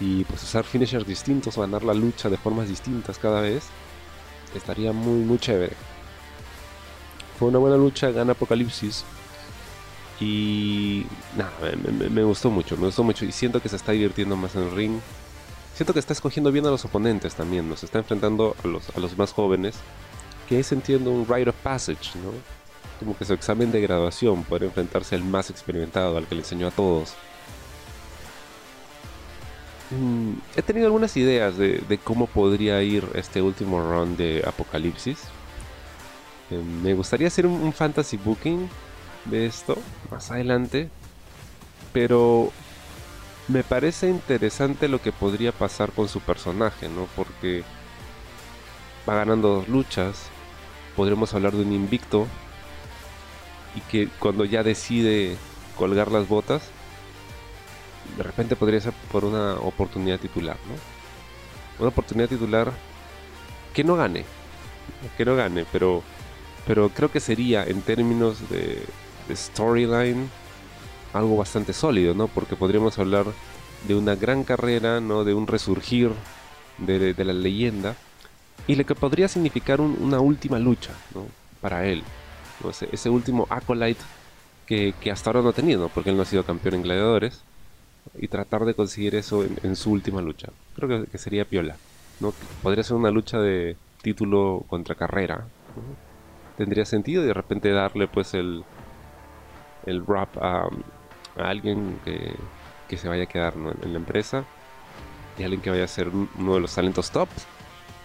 Y 0.00 0.24
pues 0.24 0.42
usar 0.42 0.64
finishers 0.64 1.06
distintos 1.06 1.56
ganar 1.56 1.82
la 1.82 1.94
lucha 1.94 2.28
de 2.28 2.36
formas 2.36 2.68
distintas 2.68 3.18
cada 3.18 3.40
vez, 3.40 3.64
estaría 4.54 4.92
muy, 4.92 5.20
muy 5.20 5.38
chévere. 5.38 5.74
Fue 7.38 7.48
una 7.48 7.58
buena 7.58 7.76
lucha, 7.76 8.10
gana 8.10 8.32
Apocalipsis, 8.32 9.04
y 10.20 11.06
nada, 11.36 11.52
me, 12.10 12.22
gustó 12.22 12.50
mucho, 12.50 12.76
me 12.76 12.86
gustó 12.86 13.02
mucho 13.02 13.24
y 13.24 13.32
siento 13.32 13.60
que 13.60 13.68
se 13.68 13.76
está 13.76 13.92
divirtiendo 13.92 14.36
más 14.36 14.54
en 14.54 14.62
el 14.62 14.70
ring. 14.70 15.00
Siento 15.74 15.92
que 15.92 15.98
está 15.98 16.12
escogiendo 16.12 16.52
bien 16.52 16.66
a 16.66 16.70
los 16.70 16.84
oponentes 16.84 17.34
también, 17.34 17.68
nos 17.68 17.82
está 17.82 17.98
enfrentando 17.98 18.54
a 18.62 18.68
los, 18.68 18.90
a 18.96 19.00
los 19.00 19.18
más 19.18 19.32
jóvenes, 19.32 19.74
que 20.48 20.60
es 20.60 20.70
entiendo 20.70 21.10
un 21.10 21.26
rite 21.26 21.50
of 21.50 21.56
passage, 21.56 22.16
¿no? 22.22 22.30
Como 23.00 23.18
que 23.18 23.24
su 23.24 23.32
examen 23.32 23.72
de 23.72 23.80
graduación, 23.80 24.44
poder 24.44 24.64
enfrentarse 24.64 25.16
al 25.16 25.24
más 25.24 25.50
experimentado, 25.50 26.16
al 26.16 26.26
que 26.28 26.36
le 26.36 26.42
enseñó 26.42 26.68
a 26.68 26.70
todos. 26.70 27.14
Mm, 29.90 30.34
he 30.54 30.62
tenido 30.62 30.86
algunas 30.86 31.16
ideas 31.16 31.58
de, 31.58 31.82
de, 31.88 31.98
cómo 31.98 32.28
podría 32.28 32.80
ir 32.82 33.04
este 33.14 33.42
último 33.42 33.80
round 33.80 34.16
de 34.16 34.44
Apocalipsis. 34.46 35.18
Eh, 36.50 36.56
me 36.56 36.94
gustaría 36.94 37.28
hacer 37.28 37.46
un 37.46 37.72
fantasy 37.72 38.16
booking 38.16 38.68
de 39.24 39.46
esto 39.46 39.76
más 40.10 40.30
adelante. 40.30 40.88
Pero 41.92 42.50
me 43.48 43.62
parece 43.62 44.08
interesante 44.08 44.88
lo 44.88 45.00
que 45.00 45.12
podría 45.12 45.52
pasar 45.52 45.92
con 45.92 46.08
su 46.08 46.20
personaje, 46.20 46.88
¿no? 46.88 47.06
Porque 47.16 47.62
va 49.08 49.14
ganando 49.14 49.48
dos 49.48 49.68
luchas. 49.68 50.28
Podremos 50.96 51.34
hablar 51.34 51.52
de 51.52 51.62
un 51.62 51.72
invicto. 51.72 52.26
Y 53.76 53.80
que 53.82 54.08
cuando 54.18 54.44
ya 54.44 54.62
decide 54.62 55.36
colgar 55.76 56.10
las 56.10 56.28
botas, 56.28 56.62
de 58.16 58.22
repente 58.22 58.54
podría 58.54 58.80
ser 58.80 58.92
por 59.10 59.24
una 59.24 59.54
oportunidad 59.54 60.20
titular, 60.20 60.56
¿no? 60.68 60.74
Una 61.80 61.88
oportunidad 61.88 62.28
titular 62.28 62.72
que 63.72 63.82
no 63.82 63.96
gane. 63.96 64.24
Que 65.16 65.24
no 65.24 65.34
gane, 65.34 65.66
pero, 65.72 66.04
pero 66.66 66.88
creo 66.88 67.10
que 67.10 67.20
sería 67.20 67.64
en 67.64 67.82
términos 67.82 68.48
de, 68.48 68.82
storyline 69.34 70.28
algo 71.12 71.36
bastante 71.36 71.72
sólido, 71.72 72.14
¿no? 72.14 72.28
Porque 72.28 72.56
podríamos 72.56 72.98
hablar 72.98 73.26
de 73.86 73.94
una 73.94 74.16
gran 74.16 74.44
carrera, 74.44 75.00
¿no? 75.00 75.24
De 75.24 75.32
un 75.32 75.46
resurgir 75.46 76.10
de, 76.78 77.14
la 77.24 77.32
leyenda 77.32 77.96
y 78.66 78.74
lo 78.74 78.84
que 78.84 78.94
podría 78.94 79.28
significar 79.28 79.80
una 79.80 80.20
última 80.20 80.58
lucha, 80.58 80.92
¿no? 81.14 81.26
Para 81.60 81.86
él, 81.86 82.02
ese, 82.92 83.08
último 83.08 83.46
acolyte 83.48 84.02
que, 84.66 84.94
hasta 85.10 85.30
ahora 85.30 85.42
no 85.42 85.50
ha 85.50 85.52
tenido, 85.52 85.88
porque 85.88 86.10
él 86.10 86.16
no 86.16 86.22
ha 86.22 86.26
sido 86.26 86.44
campeón 86.44 86.74
en 86.74 86.82
gladiadores 86.82 87.40
y 88.18 88.28
tratar 88.28 88.64
de 88.64 88.74
conseguir 88.74 89.14
eso 89.14 89.44
en, 89.44 89.76
su 89.76 89.90
última 89.90 90.20
lucha. 90.20 90.48
Creo 90.76 91.06
que, 91.06 91.18
sería 91.18 91.44
piola, 91.44 91.76
¿no? 92.20 92.34
Podría 92.62 92.84
ser 92.84 92.96
una 92.96 93.10
lucha 93.10 93.38
de 93.38 93.76
título 94.02 94.64
contra 94.68 94.94
carrera. 94.94 95.46
Tendría 96.56 96.84
sentido 96.84 97.22
de 97.22 97.34
repente 97.34 97.70
darle 97.70 98.06
pues 98.06 98.34
el, 98.34 98.64
el 99.86 100.06
rap 100.06 100.36
a, 100.38 100.68
alguien 101.36 101.98
que, 102.04 102.96
se 102.96 103.08
vaya 103.08 103.24
a 103.24 103.26
quedar 103.26 103.54
en 103.54 103.92
la 103.92 103.98
empresa 103.98 104.44
y 105.36 105.42
alguien 105.42 105.60
que 105.60 105.70
vaya 105.70 105.82
a 105.82 105.88
ser 105.88 106.08
uno 106.10 106.54
de 106.54 106.60
los 106.60 106.72
talentos 106.72 107.10
top, 107.10 107.28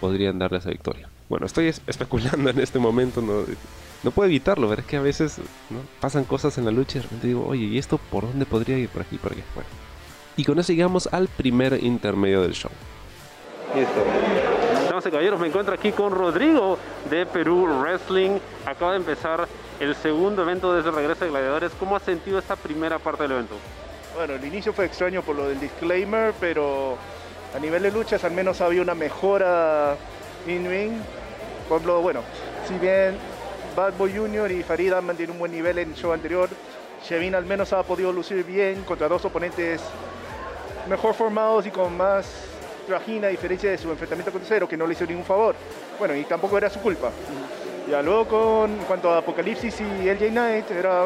podrían 0.00 0.38
darle 0.38 0.58
esa 0.58 0.70
victoria. 0.70 1.08
Bueno, 1.28 1.46
estoy 1.46 1.68
especulando 1.68 2.50
en 2.50 2.58
este 2.58 2.80
momento, 2.80 3.22
no, 3.22 3.44
no 4.02 4.10
puedo 4.10 4.28
evitarlo, 4.28 4.68
pero 4.68 4.80
es 4.80 4.86
que 4.86 4.96
a 4.96 5.00
veces 5.00 5.40
pasan 6.00 6.24
cosas 6.24 6.58
en 6.58 6.64
la 6.64 6.70
lucha 6.70 6.98
y 6.98 7.00
de 7.00 7.02
repente 7.02 7.26
digo, 7.28 7.46
oye, 7.46 7.66
¿y 7.66 7.78
esto 7.78 7.98
por 7.98 8.26
dónde 8.26 8.46
podría 8.46 8.78
ir? 8.78 8.88
Por 8.88 9.02
aquí, 9.02 9.16
por 9.16 9.32
aquí. 9.32 9.42
Bueno. 9.54 9.68
Y 10.36 10.44
con 10.44 10.58
eso 10.58 10.72
llegamos 10.72 11.08
al 11.12 11.28
primer 11.28 11.84
intermedio 11.84 12.42
del 12.42 12.54
show. 12.54 12.70
Listo. 13.76 14.29
Caballeros, 15.10 15.40
me 15.40 15.48
encuentro 15.48 15.74
aquí 15.74 15.92
con 15.92 16.12
Rodrigo 16.12 16.78
de 17.10 17.26
Perú 17.26 17.66
Wrestling. 17.80 18.38
Acaba 18.64 18.92
de 18.92 18.98
empezar 18.98 19.48
el 19.80 19.94
segundo 19.96 20.42
evento 20.42 20.72
desde 20.72 20.90
el 20.90 20.94
regreso 20.94 21.24
de 21.24 21.30
Gladiadores. 21.30 21.72
¿Cómo 21.80 21.96
has 21.96 22.02
sentido 22.02 22.38
esta 22.38 22.54
primera 22.54 22.98
parte 22.98 23.24
del 23.24 23.32
evento? 23.32 23.56
Bueno, 24.14 24.34
el 24.34 24.44
inicio 24.44 24.72
fue 24.72 24.84
extraño 24.84 25.22
por 25.22 25.36
lo 25.36 25.48
del 25.48 25.58
disclaimer, 25.58 26.32
pero 26.38 26.96
a 27.54 27.58
nivel 27.58 27.82
de 27.82 27.90
luchas 27.90 28.22
al 28.24 28.32
menos 28.32 28.60
había 28.60 28.82
una 28.82 28.94
mejora 28.94 29.96
in-ring. 30.46 30.92
Por 31.68 31.78
ejemplo, 31.78 32.00
bueno, 32.02 32.20
si 32.68 32.74
bien 32.78 33.16
Bad 33.74 33.94
Boy 33.98 34.16
Jr. 34.16 34.50
y 34.52 34.62
Farida 34.62 35.00
mantienen 35.00 35.32
un 35.32 35.38
buen 35.40 35.52
nivel 35.52 35.78
en 35.78 35.90
el 35.90 35.96
show 35.96 36.12
anterior, 36.12 36.48
Shevin 37.08 37.34
al 37.34 37.46
menos 37.46 37.72
ha 37.72 37.82
podido 37.82 38.12
lucir 38.12 38.44
bien 38.44 38.82
contra 38.84 39.08
dos 39.08 39.24
oponentes 39.24 39.80
mejor 40.88 41.14
formados 41.14 41.66
y 41.66 41.70
con 41.70 41.96
más 41.96 42.49
trajina 42.90 43.28
a 43.28 43.30
diferencia 43.30 43.70
de 43.70 43.78
su 43.78 43.88
enfrentamiento 43.88 44.32
con 44.32 44.42
Cero, 44.44 44.66
que 44.66 44.76
no 44.76 44.84
le 44.84 44.94
hizo 44.94 45.06
ningún 45.06 45.24
favor. 45.24 45.54
Bueno, 45.96 46.16
y 46.16 46.24
tampoco 46.24 46.58
era 46.58 46.68
su 46.68 46.80
culpa. 46.80 47.10
Ya 47.88 48.02
luego 48.02 48.26
con 48.26 48.78
cuanto 48.78 49.10
a 49.10 49.18
Apocalipsis 49.18 49.80
y 49.80 50.10
LJ 50.10 50.30
Knight, 50.30 50.70
era 50.72 51.04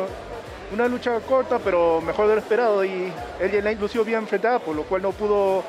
una 0.72 0.88
lucha 0.88 1.20
corta, 1.20 1.58
pero 1.58 2.00
mejor 2.00 2.28
de 2.28 2.36
lo 2.36 2.40
esperado. 2.40 2.84
Y 2.84 3.12
LJ 3.38 3.60
Knight 3.60 3.80
lució 3.80 4.02
bien 4.02 4.26
frente 4.26 4.48
a 4.48 4.54
Apple, 4.54 4.72
lo 4.72 4.84
cual 4.84 5.02
no 5.02 5.12
pudo 5.12 5.62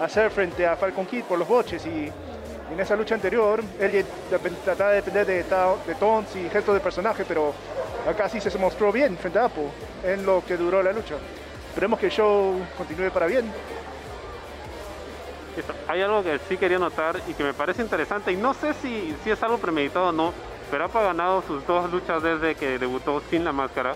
hacer 0.00 0.32
frente 0.32 0.66
a 0.66 0.74
Falcon 0.74 1.06
Kid 1.06 1.22
por 1.22 1.38
los 1.38 1.46
boches. 1.46 1.86
Y 1.86 2.10
en 2.72 2.80
esa 2.80 2.96
lucha 2.96 3.14
anterior, 3.14 3.62
LJ 3.80 4.04
trataba 4.64 4.90
de 4.90 4.96
depender 4.96 5.24
de, 5.24 5.44
taunts 5.44 6.34
y 6.34 6.48
gestos 6.48 6.74
de 6.74 6.80
personaje, 6.80 7.24
pero 7.26 7.54
acá 8.08 8.28
sí 8.28 8.40
se 8.40 8.58
mostró 8.58 8.90
bien 8.90 9.16
frente 9.16 9.38
a 9.38 9.44
Apple 9.44 9.68
en 10.02 10.26
lo 10.26 10.42
que 10.44 10.56
duró 10.56 10.82
la 10.82 10.92
lucha. 10.92 11.14
Esperemos 11.68 12.00
que 12.00 12.06
el 12.06 12.12
show 12.12 12.56
continúe 12.76 13.10
para 13.12 13.26
bien. 13.26 13.44
Hay 15.88 16.00
algo 16.02 16.22
que 16.22 16.38
sí 16.48 16.56
quería 16.56 16.78
notar 16.78 17.20
y 17.28 17.34
que 17.34 17.42
me 17.42 17.54
parece 17.54 17.82
interesante, 17.82 18.32
y 18.32 18.36
no 18.36 18.54
sé 18.54 18.74
si, 18.74 19.14
si 19.22 19.30
es 19.30 19.42
algo 19.42 19.58
premeditado 19.58 20.08
o 20.08 20.12
no, 20.12 20.32
pero 20.70 20.84
ha 20.84 21.02
ganado 21.02 21.42
sus 21.42 21.66
dos 21.66 21.90
luchas 21.90 22.22
desde 22.22 22.54
que 22.54 22.78
debutó 22.78 23.20
sin 23.28 23.44
la 23.44 23.52
máscara 23.52 23.94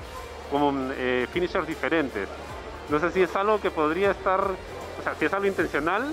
como 0.50 0.72
eh, 0.92 1.26
finishers 1.32 1.66
diferentes. 1.66 2.28
No 2.90 2.98
sé 2.98 3.10
si 3.12 3.22
es 3.22 3.34
algo 3.36 3.60
que 3.60 3.70
podría 3.70 4.10
estar, 4.10 4.40
o 4.40 5.02
sea, 5.02 5.14
si 5.14 5.24
es 5.24 5.32
algo 5.32 5.46
intencional, 5.46 6.12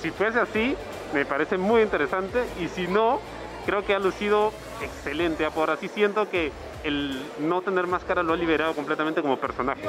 si 0.00 0.10
fuese 0.10 0.40
así, 0.40 0.76
me 1.12 1.24
parece 1.24 1.58
muy 1.58 1.82
interesante 1.82 2.44
y 2.60 2.68
si 2.68 2.88
no, 2.88 3.20
creo 3.64 3.84
que 3.84 3.94
ha 3.94 3.98
lucido 3.98 4.52
excelente. 4.82 5.48
Por 5.50 5.70
así 5.70 5.88
siento 5.88 6.28
que 6.28 6.52
el 6.84 7.20
no 7.40 7.62
tener 7.62 7.86
máscara 7.86 8.22
lo 8.22 8.32
ha 8.32 8.36
liberado 8.36 8.74
completamente 8.74 9.22
como 9.22 9.36
personaje. 9.38 9.88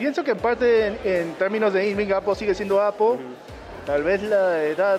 Pienso 0.00 0.24
que 0.24 0.30
en 0.30 0.38
parte 0.38 0.86
en, 1.20 1.34
términos 1.34 1.74
de 1.74 1.86
Irving 1.86 2.10
Apo 2.12 2.34
sigue 2.34 2.54
siendo 2.54 2.80
Apo. 2.80 3.18
Tal 3.84 4.02
vez 4.02 4.22
la 4.22 4.64
edad 4.64 4.98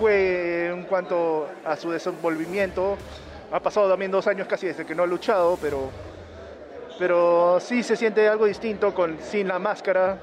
fue 0.00 0.68
en 0.68 0.84
cuanto 0.84 1.46
a 1.66 1.76
su 1.76 1.90
desenvolvimiento. 1.90 2.96
Ha 3.52 3.60
pasado 3.60 3.90
también 3.90 4.10
dos 4.10 4.26
años 4.26 4.48
casi 4.48 4.66
desde 4.66 4.86
que 4.86 4.94
no 4.94 5.02
ha 5.02 5.06
luchado, 5.06 5.58
pero, 5.60 5.90
pero 6.98 7.58
sí 7.60 7.82
se 7.82 7.94
siente 7.94 8.26
algo 8.26 8.46
distinto 8.46 8.94
con, 8.94 9.18
sin 9.20 9.48
la 9.48 9.58
máscara. 9.58 10.16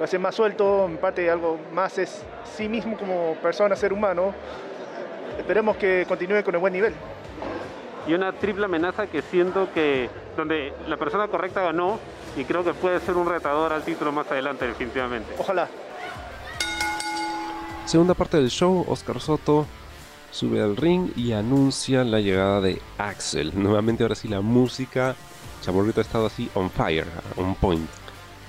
Lo 0.00 0.04
hace 0.04 0.18
más 0.18 0.34
suelto, 0.34 0.86
en 0.86 0.96
parte 0.96 1.30
algo 1.30 1.56
más 1.72 1.96
es 1.98 2.24
sí 2.56 2.68
mismo 2.68 2.98
como 2.98 3.36
persona, 3.36 3.76
ser 3.76 3.92
humano. 3.92 4.34
Esperemos 5.38 5.76
que 5.76 6.04
continúe 6.08 6.42
con 6.42 6.56
el 6.56 6.60
buen 6.60 6.72
nivel. 6.72 6.94
y 8.08 8.14
una 8.14 8.32
triple 8.32 8.64
amenaza 8.64 9.06
que 9.06 9.22
siento 9.22 9.68
que 9.72 10.10
donde 10.36 10.72
la 10.88 10.96
persona 10.96 11.28
correcta 11.28 11.62
ganó 11.62 12.00
y 12.36 12.44
creo 12.44 12.64
que 12.64 12.74
puede 12.74 13.00
ser 13.00 13.16
un 13.16 13.28
retador 13.28 13.72
al 13.72 13.84
título 13.84 14.12
más 14.12 14.30
adelante 14.30 14.66
definitivamente. 14.66 15.34
Ojalá. 15.38 15.68
Segunda 17.86 18.14
parte 18.14 18.38
del 18.38 18.50
show, 18.50 18.84
Oscar 18.88 19.20
Soto 19.20 19.66
sube 20.30 20.60
al 20.62 20.76
ring 20.76 21.10
y 21.16 21.32
anuncia 21.32 22.02
la 22.02 22.20
llegada 22.20 22.60
de 22.60 22.80
Axel. 22.98 23.52
Nuevamente 23.62 24.02
ahora 24.02 24.14
sí 24.14 24.28
la 24.28 24.40
música, 24.40 25.14
Chamorrito 25.62 26.00
ha 26.00 26.02
estado 26.02 26.26
así 26.26 26.50
on 26.54 26.70
fire, 26.70 27.06
on 27.36 27.54
point. 27.54 27.88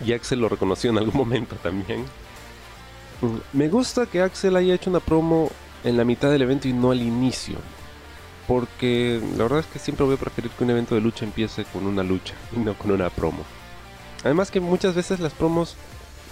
Y 0.04 0.13
Axel 0.13 0.39
lo 0.39 0.50
reconoció 0.50 0.89
en 0.89 0.98
algún 0.98 1.15
momento 1.15 1.56
también. 1.58 2.06
Me 3.54 3.70
gusta 3.70 4.06
que 4.06 4.22
Axel 4.22 4.56
haya 4.56 4.74
hecho 4.74 4.89
una 4.89 5.00
promo 5.00 5.50
en 5.84 5.96
la 5.96 6.04
mitad 6.04 6.30
del 6.32 6.42
evento 6.42 6.68
y 6.68 6.74
no 6.74 6.92
al 6.92 7.01
inicio. 7.01 7.58
Porque 8.48 9.22
la 9.38 9.44
verdad 9.44 9.60
es 9.60 9.65
que 9.68 9.80
siempre 9.80 10.06
voy 10.06 10.15
a 10.15 10.20
preferir 10.20 10.51
que 10.51 10.63
un 10.63 10.70
evento 10.70 10.96
de 10.96 11.01
lucha 11.01 11.25
empiece 11.25 11.65
con 11.65 11.88
una 11.88 12.04
lucha 12.04 12.36
y 12.56 12.60
no 12.60 12.74
con 12.74 12.92
una 12.92 13.10
promo. 13.10 13.44
Además 14.25 14.50
que 14.50 14.60
muchas 14.60 14.96
veces 14.96 15.20
las 15.20 15.34
promos 15.34 15.75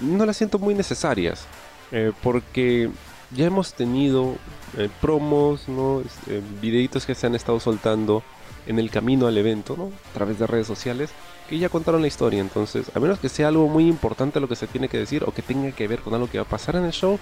no 0.01 0.25
las 0.25 0.35
siento 0.35 0.59
muy 0.59 0.73
necesarias. 0.73 1.45
Eh, 1.91 2.12
porque 2.23 2.89
ya 3.29 3.45
hemos 3.45 3.73
tenido 3.75 4.35
eh, 4.77 4.89
promos, 5.00 5.69
¿no? 5.69 6.01
Este, 6.01 6.41
videitos 6.59 7.05
que 7.05 7.13
se 7.13 7.27
han 7.27 7.35
estado 7.35 7.59
soltando 7.59 8.23
en 8.65 8.79
el 8.79 8.89
camino 8.89 9.27
al 9.27 9.38
evento, 9.38 9.75
¿no? 9.77 9.91
A 10.09 10.13
través 10.13 10.39
de 10.39 10.47
redes 10.47 10.65
sociales, 10.65 11.12
que 11.47 11.59
ya 11.59 11.69
contaron 11.69 12.01
la 12.01 12.07
historia. 12.07 12.41
Entonces, 12.41 12.88
a 12.95 13.00
menos 13.00 13.19
que 13.19 13.29
sea 13.29 13.50
algo 13.50 13.67
muy 13.67 13.88
importante 13.88 14.39
lo 14.39 14.50
que 14.50 14.55
se 14.55 14.65
tiene 14.65 14.89
que 14.89 14.97
decir 14.97 15.23
o 15.23 15.31
que 15.31 15.43
tenga 15.43 15.71
que 15.71 15.88
ver 15.88 16.00
con 16.00 16.15
algo 16.15 16.27
que 16.27 16.39
va 16.39 16.45
a 16.45 16.50
pasar 16.50 16.75
en 16.75 16.85
el 16.85 16.93
show, 16.93 17.19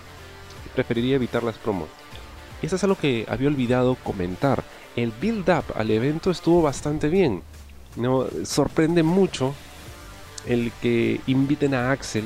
preferiría 0.74 1.18
evitar 1.18 1.44
las 1.44 1.58
promos. 1.58 1.90
Y 2.62 2.68
eso 2.68 2.78
es 2.78 2.84
algo 2.86 2.96
que 2.96 3.26
había 3.28 3.50
olvidado 3.50 3.96
comentar. 3.96 4.64
El 4.96 5.12
build-up 5.12 5.66
al 5.76 5.92
evento 5.92 6.32
estuvo 6.32 6.62
bastante 6.62 7.10
bien. 7.10 7.44
¿no? 7.98 8.28
Sorprende 8.46 9.04
mucho 9.04 9.54
el 10.46 10.72
que 10.82 11.22
inviten 11.28 11.74
a 11.74 11.92
Axel 11.92 12.24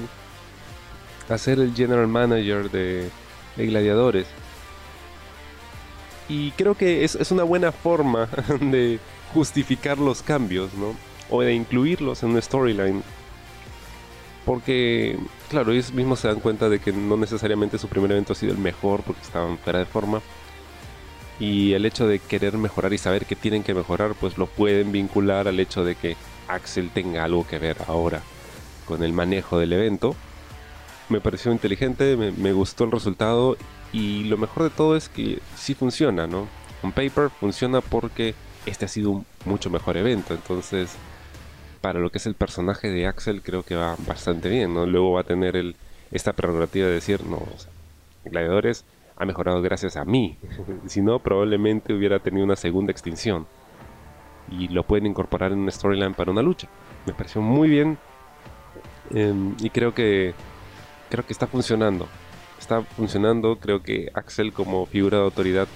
a 1.29 1.37
ser 1.37 1.59
el 1.59 1.73
general 1.73 2.07
manager 2.07 2.69
de, 2.69 3.09
gladiadores. 3.57 4.27
Y 6.27 6.51
creo 6.51 6.75
que 6.75 7.03
es, 7.03 7.15
es, 7.15 7.31
una 7.31 7.43
buena 7.43 7.71
forma 7.71 8.27
de 8.59 8.99
justificar 9.33 9.97
los 9.97 10.21
cambios, 10.21 10.73
¿no? 10.73 10.95
O 11.29 11.41
de 11.41 11.53
incluirlos 11.53 12.23
en 12.23 12.29
una 12.29 12.41
storyline. 12.41 13.03
Porque, 14.45 15.17
claro, 15.49 15.71
ellos 15.71 15.91
mismos 15.91 16.19
se 16.19 16.27
dan 16.27 16.39
cuenta 16.39 16.69
de 16.69 16.79
que 16.79 16.91
no 16.91 17.17
necesariamente 17.17 17.79
su 17.79 17.87
primer 17.87 18.11
evento 18.11 18.33
ha 18.33 18.35
sido 18.35 18.53
el 18.53 18.59
mejor 18.59 19.01
porque 19.01 19.21
estaban 19.21 19.57
fuera 19.57 19.79
de 19.79 19.85
forma. 19.85 20.21
Y 21.39 21.73
el 21.73 21.85
hecho 21.85 22.07
de 22.07 22.19
querer 22.19 22.57
mejorar 22.57 22.93
y 22.93 22.97
saber 22.97 23.25
que 23.25 23.35
tienen 23.35 23.63
que 23.63 23.73
mejorar, 23.73 24.13
pues 24.19 24.37
lo 24.37 24.45
pueden 24.45 24.91
vincular 24.91 25.47
al 25.47 25.59
hecho 25.59 25.83
de 25.83 25.95
que 25.95 26.15
Axel 26.47 26.89
tenga 26.91 27.23
algo 27.23 27.45
que 27.47 27.59
ver 27.59 27.77
ahora 27.87 28.21
con 28.85 29.03
el 29.03 29.13
manejo 29.13 29.57
del 29.59 29.73
evento 29.73 30.15
me 31.09 31.21
pareció 31.21 31.51
inteligente, 31.51 32.15
me, 32.15 32.53
gustó 32.53 32.83
el 32.85 32.91
resultado 32.91 33.57
y 33.93 34.23
lo 34.25 34.37
mejor 34.37 34.63
de 34.63 34.69
todo 34.69 34.95
es 34.95 35.09
que 35.09 35.39
sí 35.55 35.75
funciona, 35.75 36.27
¿no? 36.27 36.47
On 36.81 36.91
paper 36.91 37.29
funciona 37.29 37.81
porque 37.81 38.33
este 38.65 38.85
ha 38.85 38.87
sido 38.87 39.11
un 39.11 39.25
mucho 39.45 39.69
mejor 39.69 39.97
evento, 39.97 40.33
entonces 40.33 40.95
para 41.81 41.99
lo 41.99 42.09
que 42.09 42.17
es 42.17 42.25
el 42.25 42.33
personaje 42.33 42.89
de 42.89 43.05
Axel 43.05 43.43
creo 43.43 43.61
que 43.61 43.75
va 43.75 43.95
bastante 44.07 44.49
bien, 44.49 44.73
¿no? 44.73 44.85
Luego 44.85 45.13
va 45.13 45.21
a 45.21 45.25
tener 45.25 45.75
esta 46.11 46.33
prerrogativa 46.33 46.87
de 46.87 46.93
decir, 46.93 47.23
no, 47.23 47.43
Gladiadores 48.23 48.85
ha 49.17 49.25
mejorado 49.25 49.61
gracias 49.61 49.97
a 49.97 50.05
mí, 50.05 50.37
si 50.87 51.01
no 51.01 51.19
probablemente 51.19 51.93
hubiera 51.93 52.19
tenido 52.19 52.45
una 52.45 52.55
segunda 52.55 52.91
extinción 52.91 53.45
y 54.51 54.67
lo 54.67 54.83
pueden 54.83 55.05
incorporar 55.05 55.51
en 55.51 55.59
una 55.59 55.71
storyline 55.71 56.13
para 56.13 56.31
una 56.31 56.41
lucha. 56.41 56.67
Me 57.05 57.13
pareció 57.13 57.41
muy 57.41 57.69
bien 57.69 57.97
em, 59.11 59.55
y 59.59 59.69
creo 59.69 59.93
que 59.93 60.33
creo 61.09 61.25
que 61.25 61.33
está 61.33 61.47
funcionando. 61.47 62.07
Está 62.59 62.81
funcionando, 62.81 63.57
creo 63.57 63.83
que 63.83 64.09
Axel 64.13 64.53
como 64.53 64.85
figura 64.85 65.19
de 65.19 65.25
autoridad 65.25 65.67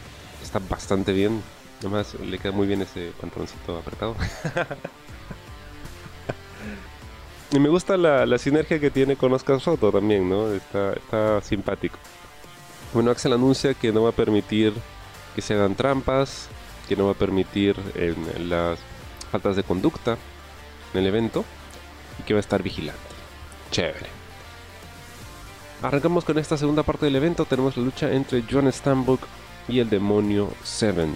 está 0.42 0.60
bastante 0.60 1.14
bien. 1.14 1.42
Además 1.80 2.16
le 2.16 2.38
queda 2.40 2.52
muy 2.52 2.68
bien 2.68 2.82
ese 2.82 3.12
pantaloncito 3.20 3.78
apretado. 3.78 4.16
y 7.52 7.60
me 7.60 7.70
gusta 7.70 7.98
la, 7.98 8.38
sinergia 8.38 8.80
que 8.80 8.92
tiene 8.92 9.16
con 9.16 9.34
Oscar 9.34 9.60
Soto 9.60 9.92
también, 9.92 10.30
¿no? 10.30 10.52
Está, 10.52 10.94
está 10.94 11.42
simpático. 11.42 11.98
Bueno, 12.94 13.12
Axel 13.12 13.34
anuncia 13.34 13.74
que 13.74 13.92
no 13.92 14.04
va 14.04 14.10
a 14.10 14.14
permitir 14.14 14.74
que 15.36 15.42
se 15.42 15.54
hagan 15.54 15.76
trampas, 15.76 16.50
que 16.90 16.96
no 16.96 17.06
va 17.06 17.12
a 17.12 17.16
permitir 17.16 17.76
las 18.40 18.80
faltas 19.32 19.56
de 19.56 19.62
conducta 19.62 20.18
en 20.92 21.00
el 21.00 21.06
evento 21.06 21.46
y 22.20 22.24
que 22.24 22.34
va 22.34 22.40
a 22.40 22.42
estar 22.42 22.64
vigilante. 22.64 23.00
Chévere. 23.70 24.08
Arrancamos 25.84 26.26
con 26.26 26.40
esta 26.40 26.58
segunda 26.58 26.82
parte 26.82 27.06
del 27.06 27.16
evento. 27.16 27.46
Tenemos 27.46 27.78
la 27.78 27.84
lucha 27.84 28.12
entre 28.12 28.44
John 28.50 28.74
Stambuk 28.74 29.22
y 29.68 29.78
el 29.80 29.90
demonio 29.92 30.52
Seven. 30.64 31.16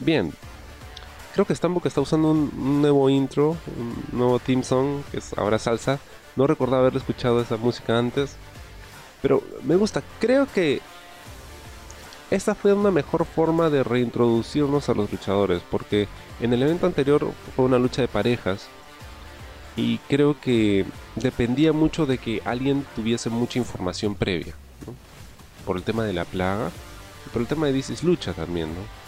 Bien, 0.00 0.34
creo 1.32 1.46
que 1.46 1.54
Stambuk 1.54 1.86
está 1.86 2.02
usando 2.02 2.30
un, 2.30 2.82
nuevo 2.82 3.08
intro, 3.08 3.56
un 3.78 4.04
nuevo 4.12 4.38
theme 4.38 4.62
song, 4.62 5.02
que 5.10 5.16
es 5.16 5.32
ahora 5.38 5.58
salsa. 5.58 5.98
No 6.36 6.46
recordaba 6.46 6.82
haber 6.82 6.98
escuchado 6.98 7.40
esa 7.40 7.56
música 7.56 7.98
antes, 7.98 8.36
pero 9.22 9.42
me 9.62 9.76
gusta. 9.76 10.02
Creo 10.20 10.46
que 10.46 10.82
esta 12.30 12.54
fue 12.54 12.72
una 12.72 12.90
mejor 12.90 13.24
forma 13.24 13.70
de 13.70 13.84
reintroducirnos 13.84 14.88
a 14.88 14.94
los 14.94 15.10
luchadores, 15.10 15.62
porque 15.70 16.08
en 16.40 16.52
el 16.52 16.62
evento 16.62 16.86
anterior 16.86 17.30
fue 17.54 17.64
una 17.64 17.78
lucha 17.78 18.02
de 18.02 18.08
parejas 18.08 18.66
y 19.76 19.98
creo 20.08 20.40
que 20.40 20.84
dependía 21.14 21.72
mucho 21.72 22.06
de 22.06 22.18
que 22.18 22.42
alguien 22.44 22.84
tuviese 22.94 23.30
mucha 23.30 23.58
información 23.58 24.14
previa, 24.14 24.54
por 25.64 25.76
el 25.76 25.82
tema 25.82 26.04
de 26.04 26.12
la 26.12 26.24
plaga 26.24 26.70
y 27.26 27.30
por 27.30 27.42
el 27.42 27.48
tema 27.48 27.66
de 27.66 27.72
Dices 27.72 28.02
Lucha 28.02 28.32
también, 28.32 28.68
¿no? 28.68 29.06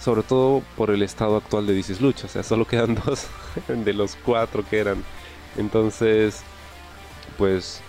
sobre 0.00 0.22
todo 0.22 0.62
por 0.76 0.90
el 0.90 1.02
estado 1.02 1.36
actual 1.36 1.66
de 1.66 1.74
Dices 1.74 2.00
Lucha, 2.00 2.26
o 2.26 2.28
sea, 2.30 2.42
solo 2.42 2.64
quedan 2.64 2.94
dos 3.06 3.26
de 3.66 3.92
los 3.92 4.16
cuatro 4.16 4.64
que 4.68 4.78
eran. 4.78 5.02
Entonces, 5.56 6.42
pues 7.36 7.80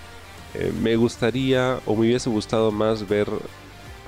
eh, 0.54 0.74
me 0.82 0.96
gustaría 0.96 1.80
o 1.86 1.94
me 1.96 2.02
hubiese 2.02 2.30
gustado 2.30 2.72
más 2.72 3.08
ver 3.08 3.28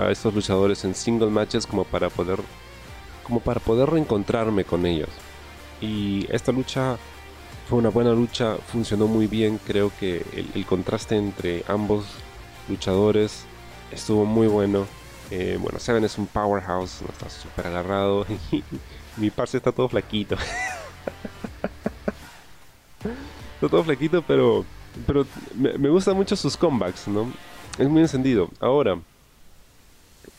a 0.01 0.11
estos 0.11 0.33
luchadores 0.33 0.83
en 0.85 0.95
single 0.95 1.29
matches 1.29 1.65
como 1.65 1.83
para 1.83 2.09
poder 2.09 2.39
como 3.23 3.39
para 3.39 3.59
poder 3.59 3.89
reencontrarme 3.89 4.65
con 4.65 4.85
ellos. 4.85 5.09
Y 5.79 6.27
esta 6.29 6.51
lucha 6.51 6.97
fue 7.67 7.79
una 7.79 7.89
buena 7.89 8.11
lucha, 8.11 8.57
funcionó 8.57 9.07
muy 9.07 9.27
bien. 9.27 9.59
Creo 9.65 9.91
que 9.99 10.25
el, 10.53 10.65
contraste 10.65 11.15
entre 11.15 11.63
ambos 11.67 12.05
luchadores 12.67 13.45
estuvo 13.91 14.25
muy 14.25 14.47
bueno. 14.47 14.85
Eh, 15.29 15.57
bueno, 15.61 15.79
Seven 15.79 16.03
es 16.03 16.17
un 16.17 16.27
powerhouse, 16.27 17.01
está 17.01 17.29
súper 17.29 17.67
agarrado. 17.67 18.25
Mi 19.17 19.29
parce 19.29 19.57
está 19.57 19.71
todo 19.71 19.87
flaquito. 19.87 20.35
está 23.55 23.69
todo 23.69 23.83
flaquito, 23.83 24.21
pero, 24.21 24.65
pero 25.07 25.25
me, 25.55 25.77
me 25.77 25.89
gustan 25.89 26.17
mucho 26.17 26.35
sus 26.35 26.57
comebacks, 26.57 27.07
¿no? 27.07 27.31
Es 27.77 27.87
muy 27.87 28.01
encendido. 28.01 28.49
Ahora, 28.59 28.99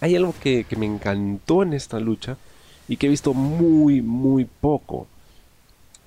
hay 0.02 0.16
algo 0.16 0.34
que, 0.40 0.66
me 0.76 0.84
encantó 0.84 1.62
en 1.62 1.72
esta 1.74 2.00
lucha 2.00 2.36
y 2.88 2.96
que 2.96 3.06
he 3.06 3.10
visto 3.10 3.34
muy, 3.34 4.02
muy 4.02 4.44
poco 4.44 5.06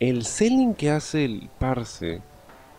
el 0.01 0.25
selling 0.25 0.73
que 0.73 0.91
hace 0.91 1.23
el 1.23 1.49
Parse 1.57 2.21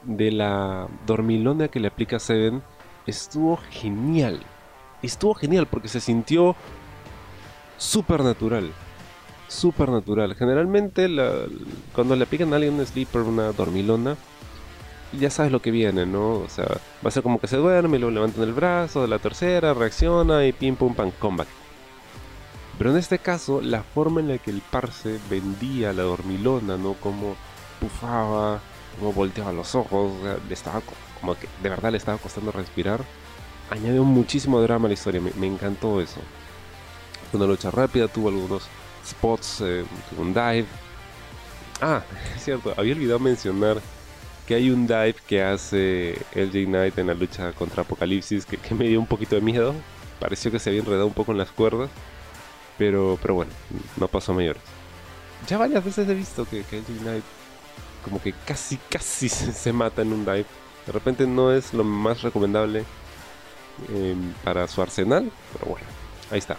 de 0.05 0.31
la 0.31 0.87
dormilona 1.07 1.68
que 1.68 1.81
le 1.81 1.88
aplica 1.88 2.18
Seven 2.18 2.62
estuvo 3.07 3.57
genial. 3.57 4.40
Estuvo 5.02 5.33
genial 5.33 5.66
porque 5.66 5.88
se 5.88 6.00
sintió 6.00 6.55
súper 7.79 8.22
natural. 8.22 8.70
Súper 9.48 9.88
natural. 9.88 10.35
Generalmente 10.35 11.09
cuando 11.94 12.14
le 12.14 12.24
aplican 12.24 12.52
a 12.52 12.57
alguien 12.57 12.74
un 12.74 12.85
sleeper, 12.85 13.22
una 13.22 13.52
dormilona, 13.52 14.18
ya 15.12 15.30
sabes 15.30 15.52
lo 15.52 15.62
que 15.62 15.70
viene, 15.70 16.06
¿no? 16.06 16.34
O 16.34 16.48
sea, 16.48 16.66
va 16.66 17.08
a 17.08 17.10
ser 17.10 17.22
como 17.22 17.40
que 17.40 17.46
se 17.46 17.56
duerme, 17.56 17.98
lo 17.98 18.10
levantan 18.10 18.42
el 18.44 18.52
brazo 18.52 19.02
de 19.02 19.08
la 19.08 19.18
tercera, 19.18 19.74
reacciona 19.74 20.44
y 20.46 20.52
pim 20.52 20.76
pum 20.76 20.94
pam 20.94 21.10
combat. 21.12 21.48
Pero 22.78 22.90
en 22.90 22.98
este 22.98 23.18
caso, 23.18 23.60
la 23.62 23.82
forma 23.82 24.20
en 24.20 24.28
la 24.28 24.38
que 24.38 24.50
el 24.50 24.60
Parse 24.60 25.18
vendía 25.30 25.92
la 25.92 26.02
dormilona, 26.02 26.76
¿no? 26.76 26.94
Como 26.94 27.36
pufaba, 27.80 28.60
como 28.98 29.12
volteaba 29.12 29.52
los 29.52 29.74
ojos, 29.74 30.12
le 30.46 30.54
estaba 30.54 30.82
como 31.20 31.34
que 31.34 31.48
de 31.62 31.68
verdad 31.70 31.90
le 31.90 31.98
estaba 31.98 32.18
costando 32.18 32.52
respirar, 32.52 33.02
añadió 33.70 34.04
muchísimo 34.04 34.60
drama 34.60 34.86
a 34.86 34.88
la 34.88 34.94
historia, 34.94 35.20
me, 35.20 35.46
encantó 35.46 36.00
eso. 36.00 36.20
Fue 37.30 37.38
una 37.38 37.46
lucha 37.46 37.70
rápida, 37.70 38.08
tuvo 38.08 38.28
algunos 38.28 38.64
spots, 39.06 39.62
eh, 39.62 39.84
un 40.18 40.34
dive. 40.34 40.66
Ah, 41.80 42.02
es 42.36 42.44
cierto, 42.44 42.74
había 42.76 42.94
olvidado 42.94 43.18
mencionar 43.18 43.80
que 44.46 44.54
hay 44.54 44.70
un 44.70 44.87
dive 44.87 45.16
que 45.26 45.42
hace 45.42 46.18
LJ 46.35 46.66
Knight 46.66 46.98
en 46.98 47.09
la 47.09 47.14
lucha 47.14 47.52
contra 47.52 47.82
Apocalipsis 47.82 48.46
que, 48.46 48.59
me 48.74 48.88
dio 48.88 49.00
un 49.00 49.06
poquito 49.06 49.35
de 49.35 49.40
miedo. 49.40 49.74
Pareció 50.20 50.50
que 50.50 50.59
se 50.59 50.70
había 50.70 50.80
enredado 50.80 51.06
un 51.06 51.12
poco 51.12 51.32
en 51.32 51.38
las 51.38 51.50
cuerdas 51.50 51.90
Pero, 52.78 53.18
pero 53.20 53.35
bueno, 53.35 53.52
no 53.96 54.09
pasó 54.09 54.32
mayores. 54.32 54.62
Ya 55.46 55.59
varias 55.59 55.85
veces 55.85 56.09
he 56.09 56.14
visto 56.14 56.46
que, 56.48 56.62
que 56.62 56.78
LJ 56.78 57.00
Knight 57.00 57.24
como 58.04 58.22
que 58.22 58.32
casi, 58.46 58.78
casi 58.88 59.28
se, 59.30 59.52
se 59.52 59.72
mata 59.72 60.02
en 60.02 60.12
un 60.12 60.24
dive. 60.24 60.46
De 60.87 60.92
repente 60.92 61.26
no 61.26 61.52
es 61.52 61.74
lo 61.74 61.82
más 61.82 62.22
recomendable 62.22 62.85
em, 63.88 64.32
para 64.44 64.68
su 64.68 64.80
arsenal, 64.80 65.30
pero 65.52 65.72
bueno, 65.72 65.87
ahí 66.30 66.38
está. 66.38 66.56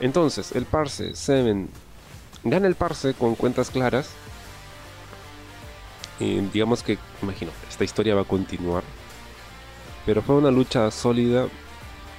Entonces, 0.00 0.52
el 0.52 0.66
Parse 0.66 1.12
7 1.14 1.66
gana 2.44 2.66
el 2.66 2.74
Parse 2.74 3.14
con 3.14 3.34
cuentas 3.34 3.70
claras. 3.70 4.10
Digamos 6.18 6.82
que, 6.82 6.98
imagino, 7.22 7.50
esta 7.68 7.84
historia 7.84 8.14
va 8.14 8.22
a 8.22 8.24
continuar. 8.26 8.82
Pero 10.06 10.22
fue 10.22 10.36
una 10.36 10.50
lucha 10.50 10.90
sólida. 10.90 11.48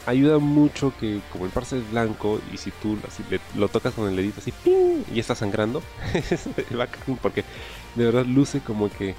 Ayuda 0.06 0.38
mucho 0.38 0.94
que 1.00 1.20
como 1.32 1.46
el 1.46 1.52
Parse 1.52 1.80
es 1.80 1.90
blanco 1.92 2.40
y 2.54 2.58
si 2.58 2.70
tú 2.72 2.96
le- 3.30 3.40
lo 3.56 3.70
tocas 3.70 3.94
con 3.96 4.08
el 4.08 4.16
dedito 4.16 4.40
así 4.40 4.52
¡ping! 4.64 5.02
y 5.12 5.20
está 5.20 5.34
sangrando, 5.34 5.82
es 6.14 6.48
bacán 6.78 7.18
porque 7.20 7.44
de 7.96 8.06
verdad 8.06 8.24
luce 8.24 8.60
como 8.60 8.92
que 8.92 9.16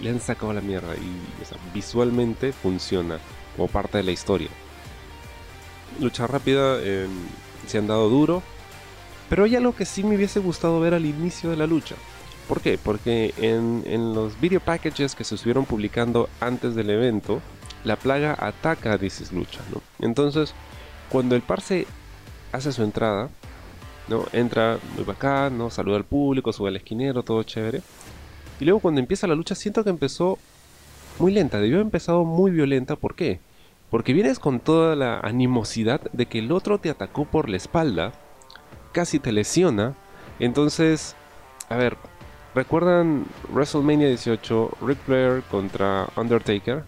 le 0.00 0.10
han 0.10 0.20
sacado 0.20 0.52
la 0.52 0.60
mierda 0.60 0.96
y 0.96 1.72
visualmente 1.72 2.52
funciona 2.52 3.20
como 3.54 3.68
parte 3.68 3.98
de 3.98 4.02
la 4.04 4.10
historia. 4.10 4.48
Lucha 6.00 6.26
rápida, 6.26 6.78
eh, 6.80 7.06
se 7.68 7.78
han 7.78 7.86
dado 7.86 8.08
duro, 8.08 8.42
pero 9.28 9.44
hay 9.44 9.54
algo 9.54 9.74
que 9.76 9.84
sí 9.84 10.02
me 10.02 10.16
hubiese 10.16 10.40
gustado 10.40 10.80
ver 10.80 10.94
al 10.94 11.06
inicio 11.06 11.50
de 11.50 11.56
la 11.56 11.66
lucha. 11.68 11.94
¿Por 12.48 12.60
qué? 12.62 12.78
Porque 12.82 13.34
en, 13.36 13.84
en 13.86 14.14
los 14.14 14.40
video 14.40 14.60
packages 14.60 15.14
que 15.14 15.24
se 15.24 15.34
estuvieron 15.34 15.66
publicando 15.66 16.28
antes 16.40 16.74
del 16.74 16.88
evento, 16.90 17.42
la 17.84 17.96
plaga 17.96 18.34
ataca 18.38 18.94
a 18.94 18.98
This 18.98 19.20
is 19.20 19.32
Lucha, 19.32 19.60
¿no? 19.72 19.82
Entonces, 20.00 20.54
cuando 21.10 21.36
el 21.36 21.42
parse 21.42 21.86
hace 22.52 22.72
su 22.72 22.82
entrada, 22.82 23.28
¿no? 24.08 24.24
Entra 24.32 24.78
muy 24.94 25.04
bacán, 25.04 25.58
¿no? 25.58 25.70
Saluda 25.70 25.98
al 25.98 26.04
público, 26.04 26.52
sube 26.52 26.68
al 26.68 26.76
esquinero, 26.76 27.22
todo 27.22 27.42
chévere. 27.42 27.82
Y 28.60 28.64
luego 28.64 28.80
cuando 28.80 29.00
empieza 29.00 29.26
la 29.26 29.34
lucha 29.34 29.54
siento 29.54 29.84
que 29.84 29.90
empezó 29.90 30.38
muy 31.18 31.32
lenta, 31.32 31.58
debió 31.58 31.76
haber 31.76 31.86
empezado 31.86 32.24
muy 32.24 32.50
violenta, 32.50 32.96
¿por 32.96 33.14
qué? 33.14 33.40
Porque 33.90 34.12
vienes 34.12 34.38
con 34.38 34.60
toda 34.60 34.96
la 34.96 35.20
animosidad 35.20 36.00
de 36.12 36.26
que 36.26 36.38
el 36.38 36.52
otro 36.52 36.78
te 36.78 36.90
atacó 36.90 37.24
por 37.24 37.48
la 37.48 37.56
espalda, 37.56 38.12
casi 38.92 39.18
te 39.18 39.32
lesiona, 39.32 39.94
entonces, 40.38 41.16
a 41.68 41.76
ver, 41.76 41.96
¿recuerdan 42.58 43.24
WrestleMania 43.52 44.08
18, 44.08 44.78
Ric 44.82 44.98
Flair 45.06 45.44
contra 45.48 46.08
Undertaker? 46.16 46.82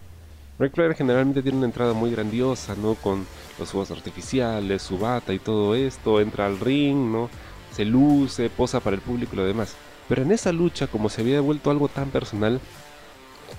Ric 0.58 0.74
Flair 0.74 0.94
generalmente 0.96 1.42
tiene 1.42 1.58
una 1.58 1.68
entrada 1.68 1.92
muy 1.92 2.10
grandiosa, 2.10 2.74
¿no? 2.74 2.96
Con 2.96 3.24
los 3.56 3.70
fuegos 3.70 3.92
artificiales, 3.92 4.82
su 4.82 4.98
bata 4.98 5.32
y 5.32 5.38
todo 5.38 5.76
esto, 5.76 6.20
entra 6.20 6.46
al 6.46 6.58
ring, 6.58 7.12
¿no? 7.12 7.30
Se 7.70 7.84
luce, 7.84 8.50
posa 8.50 8.80
para 8.80 8.96
el 8.96 9.02
público 9.02 9.34
y 9.34 9.36
lo 9.36 9.44
demás. 9.44 9.76
Pero 10.08 10.22
en 10.22 10.32
esa 10.32 10.50
lucha, 10.50 10.88
como 10.88 11.08
se 11.08 11.20
había 11.20 11.40
vuelto 11.40 11.70
algo 11.70 11.86
tan 11.86 12.10
personal, 12.10 12.60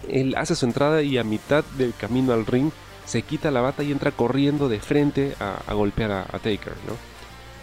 él 0.10 0.36
hace 0.36 0.56
su 0.58 0.65
entrada 0.65 1.02
y 1.04 1.17
a 1.17 1.24
mitad 1.24 1.63
del 1.78 1.93
camino 1.95 2.34
al 2.34 2.45
ring 2.45 2.71
se 3.06 3.21
quita 3.21 3.52
la 3.52 3.62
bata 3.62 3.84
y 3.84 3.91
entra 3.93 4.12
corriendo 4.12 4.67
de 4.67 4.82
frente 4.82 5.34
a, 5.39 5.62
a 5.65 5.74
golpear 5.76 6.12
a, 6.12 6.21
a 6.24 6.39
Taker, 6.39 6.74
¿no? 6.86 6.97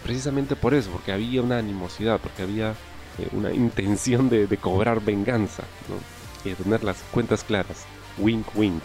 Precisamente 0.04 0.56
por 0.56 0.72
eso, 0.72 0.90
porque 0.90 1.12
había 1.12 1.42
una 1.42 1.58
animosidad, 1.58 2.18
porque 2.18 2.44
había 2.44 2.74
eh, 3.18 3.28
una 3.32 3.52
intención 3.52 4.28
de, 4.28 4.46
cobrar 4.56 5.00
venganza. 5.00 5.64
Y 6.44 6.50
de 6.50 6.54
tener 6.54 6.84
las 6.84 6.98
cuentas 7.10 7.44
claras. 7.44 7.84
Wink, 8.18 8.46
wink. 8.54 8.84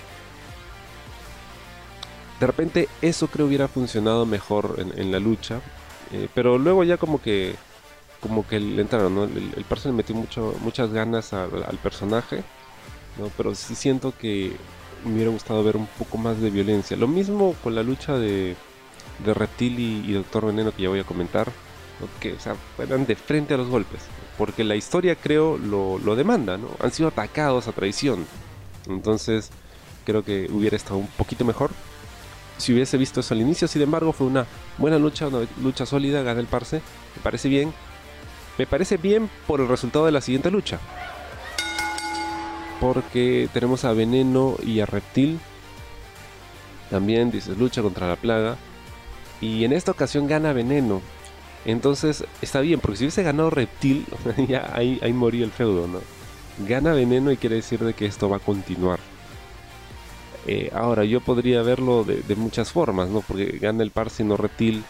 De 2.40 2.48
repente 2.48 2.90
eso 3.02 3.28
creo 3.28 3.46
hubiera 3.46 3.68
funcionado 3.68 4.26
mejor 4.26 4.76
en, 4.96 5.12
la 5.12 5.20
lucha, 5.20 5.62
eh, 6.12 6.28
pero 6.34 6.58
luego 6.58 6.84
ya 6.84 6.98
como 6.98 7.22
que 7.22 7.56
como 8.20 8.48
que 8.48 8.60
le 8.60 8.82
entraron, 8.82 9.16
¿no? 9.16 9.24
El, 9.26 9.54
el 9.56 9.66
personaje 9.66 9.98
metió 9.98 10.16
mucho, 10.16 10.56
muchas 10.62 10.92
ganas 10.92 11.34
al, 11.34 11.78
personaje, 11.84 12.44
¿no? 13.18 13.30
Pero 13.36 13.54
sí 13.54 13.76
siento 13.76 14.14
que 14.18 14.56
me 15.04 15.16
hubiera 15.16 15.30
gustado 15.30 15.64
ver 15.64 15.76
un 15.76 15.88
poco 15.88 16.18
más 16.18 16.40
de 16.40 16.50
violencia. 16.50 16.96
Lo 16.96 17.08
mismo 17.08 17.54
con 17.62 17.76
la 17.76 17.84
lucha 17.84 18.18
de, 18.18 18.56
de 19.26 19.34
Reptil 19.34 19.80
y, 19.80 20.14
Doctor 20.14 20.48
Veneno 20.48 20.72
que 20.72 20.84
ya 20.84 20.90
voy 20.90 21.00
a 21.00 21.04
comentar, 21.04 21.52
que 22.20 22.34
o 22.34 22.40
sea, 22.40 22.56
fueran 22.76 23.06
de 23.06 23.16
frente 23.16 23.54
a 23.54 23.58
los 23.58 23.68
golpes, 23.68 24.02
porque 24.38 24.64
la 24.64 24.76
historia 24.76 25.16
creo 25.16 25.58
lo, 25.58 26.00
lo 26.00 26.16
demanda, 26.16 26.58
¿no? 26.58 26.70
Han 26.80 26.92
sido 26.92 27.10
atacados 27.10 27.68
a 27.68 27.72
traición, 27.72 28.26
entonces 28.88 29.50
creo 30.06 30.24
que 30.24 30.50
hubiera 30.52 30.76
estado 30.76 30.98
un 30.98 31.08
poquito 31.08 31.46
mejor 31.46 31.72
si 32.58 32.74
hubiese 32.74 32.98
visto 32.98 33.20
eso 33.20 33.34
al 33.34 33.42
inicio. 33.42 33.68
Sin 33.68 33.82
embargo, 33.82 34.14
fue 34.14 34.28
una 34.28 34.46
buena 34.78 34.98
lucha, 34.98 35.28
una 35.28 35.48
lucha 35.62 35.86
sólida, 35.86 36.24
gana 36.24 36.40
el 36.40 36.48
Parse, 36.48 36.82
me 37.16 37.22
parece 37.22 37.50
bien. 37.50 37.74
Me 38.58 38.68
parece 38.68 38.98
bien 38.98 39.30
por 39.48 39.60
el 39.62 39.68
resultado 39.68 40.06
de 40.06 40.12
la 40.12 40.22
siguiente 40.22 40.52
lucha. 40.52 40.80
Porque 42.80 43.50
tenemos 43.52 43.84
a 43.86 43.94
Veneno 43.94 44.56
y 44.64 44.80
a 44.80 44.86
Reptil. 44.86 45.40
También 46.92 47.32
dices 47.32 47.58
lucha 47.58 47.82
contra 47.82 48.08
la 48.08 48.16
plaga. 48.16 48.58
Y 49.42 49.66
en 49.66 49.74
esta 49.74 49.92
ocasión 49.92 50.28
gana 50.28 50.54
Veneno. 50.54 51.02
Entonces 51.66 52.26
está 52.42 52.60
bien, 52.62 52.80
porque 52.80 52.98
si 52.98 53.04
hubiese 53.06 53.24
ganado 53.24 53.50
Reptil, 53.50 54.06
ya 54.48 54.72
ahí, 54.74 55.00
ahí 55.02 55.14
moría 55.14 55.46
el 55.46 55.52
feudo, 55.52 55.88
¿no? 55.88 56.00
Gana 56.68 56.94
Veneno 56.94 57.32
y 57.32 57.38
quiere 57.38 57.56
decir 57.58 57.80
de 57.80 57.94
que 57.94 58.06
esto 58.06 58.30
va 58.30 58.38
a 58.38 58.40
continuar. 58.40 59.00
Eh, 60.46 60.70
ahora, 60.74 61.06
yo 61.06 61.22
podría 61.22 61.62
verlo 61.62 62.04
de, 62.04 62.22
de, 62.22 62.36
muchas 62.36 62.72
formas, 62.72 63.10
¿no? 63.10 63.22
Porque 63.22 63.58
gana 63.60 63.82
el 63.82 63.92
Parse 63.92 64.24
y 64.24 64.26
no 64.26 64.36
Reptil. 64.36 64.84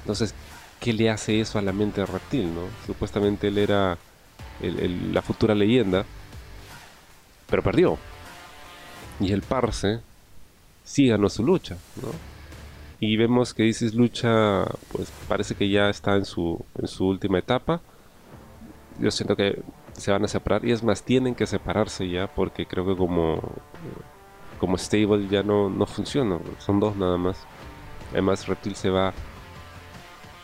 Entonces, 0.00 0.34
¿qué 0.80 0.92
le 0.92 1.08
hace 1.08 1.40
eso 1.40 1.58
a 1.58 1.62
la 1.62 1.72
mente 1.72 2.00
de 2.00 2.06
Reptil, 2.06 2.52
no? 2.52 2.62
Supuestamente 2.84 3.48
él 3.48 3.58
era 3.58 3.96
el, 4.60 4.78
el, 4.80 5.14
la 5.14 5.22
futura 5.22 5.54
leyenda, 5.54 6.04
pero 7.48 7.62
perdió. 7.62 7.96
Y 9.20 9.32
el 9.32 9.42
Parse 9.42 10.00
sí 10.84 11.06
ganó 11.06 11.28
su 11.28 11.44
lucha, 11.44 11.76
¿no? 12.02 12.35
Y 12.98 13.16
vemos 13.16 13.52
que 13.52 13.66
Isis 13.66 13.94
lucha, 13.94 14.64
pues 14.92 15.12
parece 15.28 15.54
que 15.54 15.68
ya 15.68 15.90
está 15.90 16.16
en 16.16 16.24
su, 16.24 16.64
en 16.78 16.88
su 16.88 17.06
última 17.06 17.38
etapa. 17.38 17.80
Yo 18.98 19.10
siento 19.10 19.36
que 19.36 19.62
se 19.92 20.10
van 20.10 20.24
a 20.24 20.28
separar, 20.28 20.64
y 20.64 20.72
es 20.72 20.82
más, 20.82 21.02
tienen 21.02 21.34
que 21.34 21.46
separarse 21.46 22.08
ya, 22.08 22.26
porque 22.26 22.66
creo 22.66 22.86
que 22.86 22.96
como, 22.96 23.40
como 24.58 24.78
stable 24.78 25.28
ya 25.28 25.42
no, 25.42 25.68
no 25.68 25.86
funciona, 25.86 26.38
son 26.58 26.80
dos 26.80 26.96
nada 26.96 27.18
más. 27.18 27.38
Además, 28.12 28.46
Reptil 28.46 28.76
se 28.76 28.90
va 28.90 29.12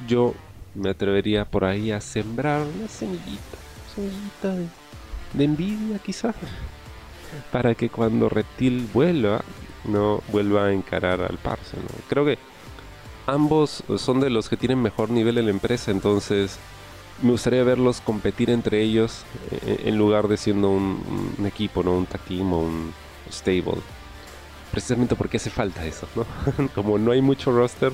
yo 0.07 0.35
me 0.75 0.91
atrevería 0.91 1.45
por 1.45 1.65
ahí 1.65 1.91
a 1.91 2.01
sembrar 2.01 2.63
una 2.63 2.89
semillita, 2.89 3.59
semillita 3.95 4.55
de, 4.55 4.67
de 5.35 5.45
envidia 5.45 5.99
quizá, 5.99 6.35
para 7.51 7.75
que 7.75 7.89
cuando 7.89 8.29
Reptil 8.29 8.89
vuelva, 8.93 9.43
no 9.85 10.23
vuelva 10.29 10.67
a 10.67 10.73
encarar 10.73 11.21
al 11.23 11.39
Parse. 11.39 11.77
Creo 12.09 12.25
que 12.25 12.39
ambos 13.27 13.85
son 13.97 14.21
de 14.21 14.31
los 14.31 14.49
que 14.49 14.57
tienen 14.57 14.81
mejor 14.83 15.11
nivel 15.11 15.39
en 15.39 15.47
la 15.47 15.51
empresa, 15.51 15.91
entonces 15.91 16.59
me 17.23 17.31
gustaría 17.31 17.63
verlos 17.63 18.01
competir 18.01 18.51
entre 18.51 18.83
ellos 18.83 19.25
eh, 19.51 19.83
en 19.85 19.97
lugar 19.97 20.29
de 20.29 20.37
siendo 20.37 20.71
un, 20.71 21.35
un, 21.39 21.47
equipo, 21.47 21.83
¿no? 21.83 21.93
un 21.93 22.07
tag 22.07 22.21
team 22.23 22.53
o 22.53 22.59
un 22.61 22.93
stable. 23.31 23.81
Precisamente 24.71 25.15
porque 25.15 25.37
hace 25.37 25.51
falta 25.51 25.85
eso, 25.85 26.09
¿no? 26.17 26.27
Como 26.75 26.99
no 26.99 27.13
hay 27.13 27.21
mucho 27.21 27.53
roster, 27.53 27.93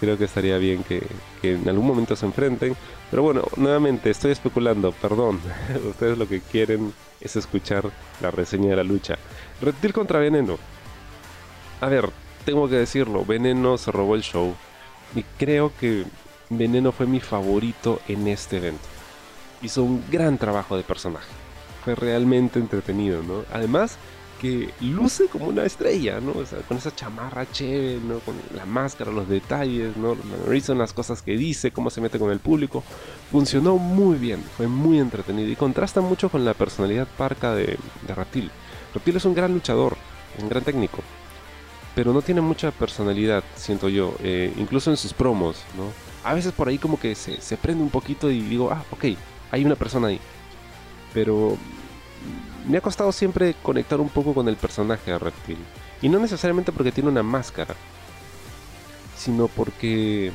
creo 0.00 0.18
que 0.18 0.24
estaría 0.24 0.58
bien 0.58 0.84
que, 0.84 1.02
que, 1.40 1.54
en 1.54 1.68
algún 1.68 1.86
momento 1.86 2.14
se 2.14 2.26
enfrenten. 2.26 2.76
Pero 3.10 3.22
bueno, 3.22 3.42
nuevamente 3.56 4.10
estoy 4.10 4.32
especulando, 4.32 4.92
perdón. 4.92 5.40
Ustedes 5.88 6.18
lo 6.18 6.28
que 6.28 6.40
quieren 6.40 6.92
es 7.20 7.36
escuchar 7.36 7.90
la 8.20 8.30
reseña 8.30 8.70
de 8.70 8.76
la 8.76 8.84
lucha. 8.84 9.18
Reptil 9.60 9.92
contra 9.92 10.20
Veneno. 10.20 10.58
A 11.80 11.88
ver, 11.88 12.10
tengo 12.44 12.68
que 12.68 12.76
decirlo, 12.76 13.24
Veneno 13.24 13.78
se 13.78 13.90
robó 13.90 14.14
el 14.14 14.22
show. 14.22 14.54
Y 15.14 15.22
creo 15.38 15.72
que 15.78 16.04
Veneno 16.50 16.92
fue 16.92 17.06
mi 17.06 17.20
favorito 17.20 18.00
en 18.06 18.28
este 18.28 18.58
evento. 18.58 18.86
Hizo 19.62 19.82
un 19.82 20.04
gran 20.10 20.38
trabajo 20.38 20.76
de 20.76 20.82
personaje. 20.82 21.30
Fue 21.84 21.94
realmente 21.94 22.58
entretenido, 22.58 23.22
¿no? 23.22 23.44
Además, 23.52 23.96
que 24.40 24.70
luce 24.80 25.26
como 25.26 25.46
una 25.46 25.64
estrella, 25.64 26.20
¿no? 26.20 26.32
O 26.32 26.46
sea, 26.46 26.60
con 26.60 26.76
esa 26.76 26.94
chamarra 26.94 27.50
chévere, 27.50 28.00
¿no? 28.00 28.18
Con 28.20 28.34
la 28.54 28.66
máscara, 28.66 29.10
los 29.10 29.28
detalles, 29.28 29.96
¿no? 29.96 30.16
Reason, 30.46 30.76
las 30.78 30.92
cosas 30.92 31.22
que 31.22 31.36
dice, 31.36 31.72
cómo 31.72 31.90
se 31.90 32.00
mete 32.00 32.18
con 32.18 32.30
el 32.30 32.40
público. 32.40 32.82
Funcionó 33.30 33.76
muy 33.76 34.18
bien, 34.18 34.42
fue 34.56 34.66
muy 34.66 34.98
entretenido 34.98 35.48
y 35.48 35.56
contrasta 35.56 36.00
mucho 36.00 36.28
con 36.28 36.44
la 36.44 36.54
personalidad 36.54 37.08
parca 37.16 37.54
de, 37.54 37.78
de 38.06 38.14
Reptil. 38.14 38.50
Reptil 38.94 39.16
es 39.16 39.24
un 39.24 39.34
gran 39.34 39.52
luchador, 39.52 39.96
un 40.40 40.48
gran 40.48 40.64
técnico, 40.64 41.02
pero 41.94 42.12
no 42.12 42.22
tiene 42.22 42.40
mucha 42.40 42.70
personalidad, 42.70 43.42
siento 43.56 43.88
yo, 43.88 44.14
eh, 44.22 44.52
incluso 44.56 44.90
en 44.90 44.96
sus 44.96 45.12
promos, 45.12 45.62
¿no? 45.76 45.84
A 46.28 46.34
veces 46.34 46.52
por 46.52 46.68
ahí 46.68 46.78
como 46.78 47.00
que 47.00 47.14
se, 47.14 47.40
se 47.40 47.56
prende 47.56 47.82
un 47.82 47.90
poquito 47.90 48.30
y 48.30 48.40
digo, 48.40 48.70
ah, 48.70 48.84
ok, 48.90 49.04
hay 49.50 49.64
una 49.64 49.74
persona 49.74 50.08
ahí. 50.08 50.20
Pero 51.14 51.56
me 52.68 52.78
ha 52.78 52.80
costado 52.80 53.10
siempre 53.10 53.54
conectar 53.62 54.00
un 54.00 54.08
poco 54.08 54.34
con 54.34 54.48
el 54.48 54.56
personaje 54.56 55.10
de 55.10 55.18
Reptil. 55.18 55.58
Y 56.02 56.08
no 56.08 56.18
necesariamente 56.18 56.72
porque 56.72 56.92
tiene 56.92 57.08
una 57.08 57.22
máscara, 57.22 57.74
sino 59.16 59.48
porque 59.48 60.32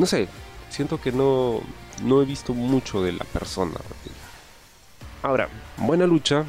no 0.00 0.06
sé, 0.06 0.28
siento 0.70 0.98
que 0.98 1.12
no, 1.12 1.60
no 2.02 2.22
he 2.22 2.24
visto 2.24 2.54
mucho 2.54 3.02
de 3.02 3.12
la 3.12 3.24
persona. 3.24 3.74
Ahora, 5.22 5.48
buena 5.76 6.06
lucha. 6.06 6.46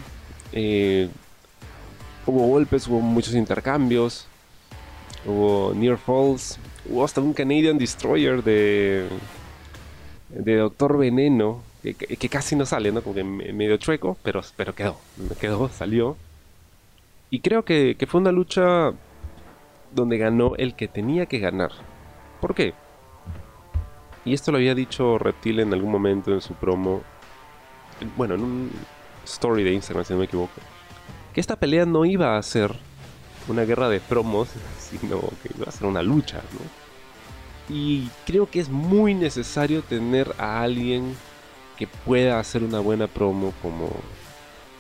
Eh, 0.53 1.09
hubo 2.25 2.47
golpes, 2.47 2.87
hubo 2.87 3.01
muchos 3.01 3.33
intercambios. 3.35 4.27
Hubo 5.25 5.73
near 5.75 5.97
falls. 5.97 6.59
Hubo 6.89 7.03
hasta 7.03 7.21
un 7.21 7.33
Canadian 7.33 7.77
Destroyer 7.77 8.43
de, 8.43 9.07
de 10.29 10.55
Doctor 10.55 10.97
Veneno. 10.97 11.61
Que, 11.83 12.29
casi 12.29 12.55
no 12.55 12.65
sale, 12.65 12.91
¿no? 12.91 13.01
Como 13.01 13.15
que 13.15 13.23
medio 13.23 13.77
chueco, 13.77 14.17
pero, 14.23 14.41
pero 14.55 14.75
quedó. 14.75 14.97
Quedó, 15.39 15.69
salió. 15.69 16.15
Y 17.29 17.39
creo 17.39 17.65
que, 17.65 17.95
que 17.97 18.07
fue 18.07 18.21
una 18.21 18.31
lucha 18.31 18.91
donde 19.93 20.17
ganó 20.17 20.55
el 20.57 20.75
que 20.75 20.87
tenía 20.87 21.25
que 21.25 21.39
ganar. 21.39 21.71
¿Por 22.39 22.53
qué? 22.53 22.73
Y 24.25 24.33
esto 24.33 24.51
lo 24.51 24.57
había 24.57 24.75
dicho 24.75 25.17
Reptil 25.17 25.59
en 25.59 25.73
algún 25.73 25.91
momento 25.91 26.33
en 26.33 26.41
su 26.41 26.53
promo. 26.53 27.01
Bueno, 28.15 28.35
en 28.35 28.41
un 28.41 28.71
story 29.25 29.63
de 29.63 29.73
Instagram, 29.73 30.05
si 30.05 30.13
no 30.13 30.19
me 30.19 30.25
equivoco. 30.25 30.53
Que 31.33 31.41
esta 31.41 31.55
pelea 31.55 31.85
no 31.85 32.05
iba 32.05 32.37
a 32.37 32.43
ser 32.43 32.75
una 33.47 33.63
guerra 33.63 33.89
de 33.89 33.99
promos, 33.99 34.49
sino 34.79 35.19
que 35.41 35.51
iba 35.57 35.67
a 35.67 35.71
ser 35.71 35.87
una 35.87 36.01
lucha, 36.01 36.41
¿no? 36.53 36.81
Y 37.73 38.09
creo 38.25 38.49
que 38.49 38.59
es 38.59 38.69
muy 38.69 39.13
necesario 39.13 39.81
tener 39.81 40.35
a 40.37 40.61
alguien 40.61 41.15
que 41.77 41.87
pueda 41.87 42.39
hacer 42.39 42.63
una 42.63 42.79
buena 42.79 43.07
promo 43.07 43.53
como, 43.61 43.89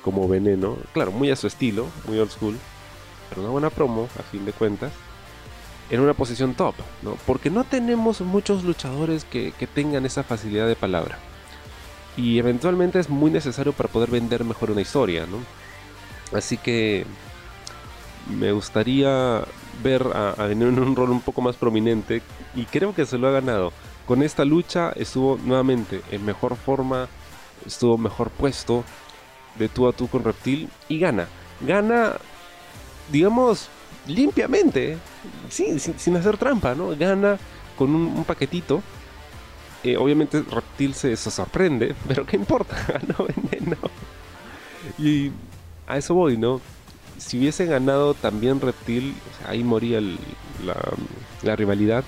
como 0.03 0.27
Veneno. 0.27 0.77
Claro, 0.93 1.11
muy 1.11 1.31
a 1.31 1.35
su 1.35 1.47
estilo, 1.47 1.87
muy 2.05 2.19
old 2.19 2.31
school. 2.31 2.57
Pero 3.29 3.41
una 3.43 3.51
buena 3.51 3.69
promo, 3.69 4.09
a 4.19 4.23
fin 4.23 4.45
de 4.45 4.51
cuentas 4.51 4.91
en 5.91 5.99
una 5.99 6.13
posición 6.13 6.53
top, 6.53 6.73
¿no? 7.03 7.17
Porque 7.27 7.49
no 7.49 7.65
tenemos 7.65 8.21
muchos 8.21 8.63
luchadores 8.63 9.25
que, 9.25 9.53
tengan 9.75 10.05
esa 10.05 10.23
facilidad 10.23 10.67
de 10.67 10.75
palabra. 10.75 11.19
Y 12.15 12.39
eventualmente 12.39 12.97
es 12.99 13.09
muy 13.09 13.29
necesario 13.29 13.73
para 13.73 13.89
poder 13.89 14.09
vender 14.09 14.45
mejor 14.45 14.71
una 14.71 14.81
historia, 14.81 15.25
¿no? 15.25 15.37
Así 16.33 16.57
que 16.57 17.05
me 18.29 18.51
gustaría 18.51 19.43
ver 19.83 20.07
a, 20.13 20.41
a 20.41 20.51
en 20.51 20.63
un 20.63 20.95
rol 20.95 21.11
un 21.11 21.21
poco 21.21 21.41
más 21.41 21.55
prominente 21.55 22.21
y 22.55 22.65
creo 22.65 22.93
que 22.93 23.05
se 23.05 23.17
lo 23.17 23.27
ha 23.27 23.31
ganado. 23.31 23.73
Con 24.05 24.23
esta 24.23 24.45
lucha 24.45 24.91
estuvo 24.95 25.37
nuevamente 25.43 26.01
en 26.11 26.25
mejor 26.25 26.55
forma, 26.55 27.07
estuvo 27.65 27.97
mejor 27.97 28.29
puesto 28.29 28.83
de 29.57 29.69
tú 29.69 29.87
a 29.87 29.93
tú 29.93 30.07
con 30.07 30.23
Reptil 30.23 30.69
y 30.89 30.99
gana. 30.99 31.27
Gana, 31.61 32.13
digamos, 33.11 33.69
limpiamente, 34.07 34.97
sí, 35.49 35.79
sin, 35.79 36.17
hacer 36.17 36.37
trampa, 36.37 36.75
¿no? 36.75 36.95
Gana 36.97 37.37
con 37.77 37.93
un, 37.93 38.23
paquetito. 38.23 38.81
Eh, 39.83 39.97
obviamente 39.97 40.43
Reptil 40.43 40.93
se, 40.93 41.15
sorprende, 41.15 41.95
pero 42.07 42.25
¿qué 42.25 42.35
importa? 42.35 42.75
Ganó 42.87 43.27
veneno. 43.27 43.77
Y 44.97 45.31
a 45.91 45.97
eso 45.97 46.13
voy, 46.13 46.37
¿no? 46.37 46.61
Si 47.17 47.37
hubiese 47.37 47.65
ganado 47.65 48.13
también 48.13 48.61
Reptil, 48.61 49.15
ahí 49.47 49.63
moría 49.63 50.01
la, 50.63 51.55
rivalidad. 51.55 52.03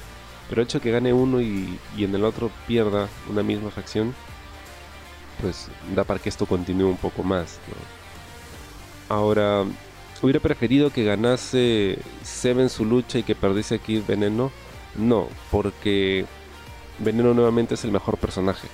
Pero 0.50 0.62
el 0.62 0.68
hecho 0.68 0.80
de 0.80 0.84
que 0.84 0.92
gane 0.92 1.14
uno 1.14 1.42
y, 1.42 1.80
y, 1.98 2.04
en 2.04 2.14
el 2.16 2.26
otro 2.26 2.52
pierda 2.68 3.08
una 3.30 3.44
misma 3.44 3.72
facción, 3.72 4.14
pues 5.42 5.70
da 5.96 6.04
para 6.04 6.20
que 6.20 6.30
esto 6.30 6.46
continúe 6.46 6.88
un 6.88 6.98
poco 6.98 7.24
más. 7.24 7.60
¿no? 7.68 9.16
Ahora, 9.16 9.66
¿Hubiera 10.24 10.40
preferido 10.40 10.90
que 10.90 11.04
ganase 11.04 12.00
Seven 12.24 12.70
su 12.70 12.86
lucha 12.86 13.20
y 13.20 13.24
que 13.24 13.36
perdiese 13.36 13.76
aquí 13.76 14.00
Veneno? 14.00 14.54
No, 14.96 15.28
porque 15.52 16.26
Veneno 17.00 17.34
nuevamente 17.34 17.74
es 17.74 17.84
el 17.84 17.92
mejor 17.92 18.18
personaje 18.18 18.70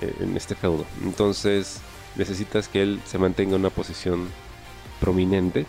eh, 0.00 0.14
en 0.20 0.34
este 0.38 0.54
feudo. 0.54 0.86
Entonces 1.04 1.82
necesitas 2.18 2.68
que 2.68 2.82
él 2.82 3.00
se 3.06 3.18
mantenga 3.18 3.54
en 3.54 3.60
una 3.60 3.70
posición 3.70 4.28
prominente. 5.00 5.66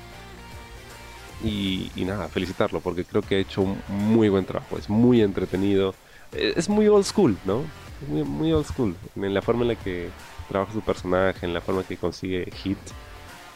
Y, 1.43 1.89
nada, 1.95 2.27
felicitarlo 2.27 2.81
porque 2.81 3.05
creo 3.05 3.21
que 3.21 3.35
ha 3.35 3.39
hecho 3.39 3.61
un 3.61 3.81
muy 3.87 4.27
buen 4.27 4.45
trabajo. 4.45 4.77
Es 4.77 4.89
muy 4.89 5.21
entretenido. 5.21 5.95
Eh, 6.33 6.53
es 6.57 6.67
muy 6.67 6.87
old 6.89 7.05
school, 7.05 7.37
¿no? 7.45 7.63
Muy, 8.09 8.51
old 8.51 8.65
school. 8.65 8.95
En 9.15 9.33
la 9.33 9.41
forma 9.41 9.61
en 9.61 9.69
la 9.69 9.75
que 9.75 10.09
trabaja 10.49 10.73
su 10.73 10.81
personaje, 10.81 11.45
en 11.45 11.53
la 11.53 11.61
forma 11.61 11.81
en 11.81 11.87
que 11.87 11.95
consigue 11.95 12.51
hit. 12.51 12.77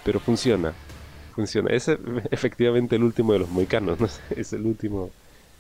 Pero 0.06 0.21
funciona 0.21 0.73
funciona. 1.34 1.69
Es 1.71 1.89
efectivamente 2.32 2.95
el 2.95 3.03
último 3.03 3.34
de 3.34 3.39
los 3.39 3.49
moicanos, 3.49 3.99
¿no? 3.99 4.08
Es 4.36 4.53
el 4.53 4.65
último, 4.65 5.12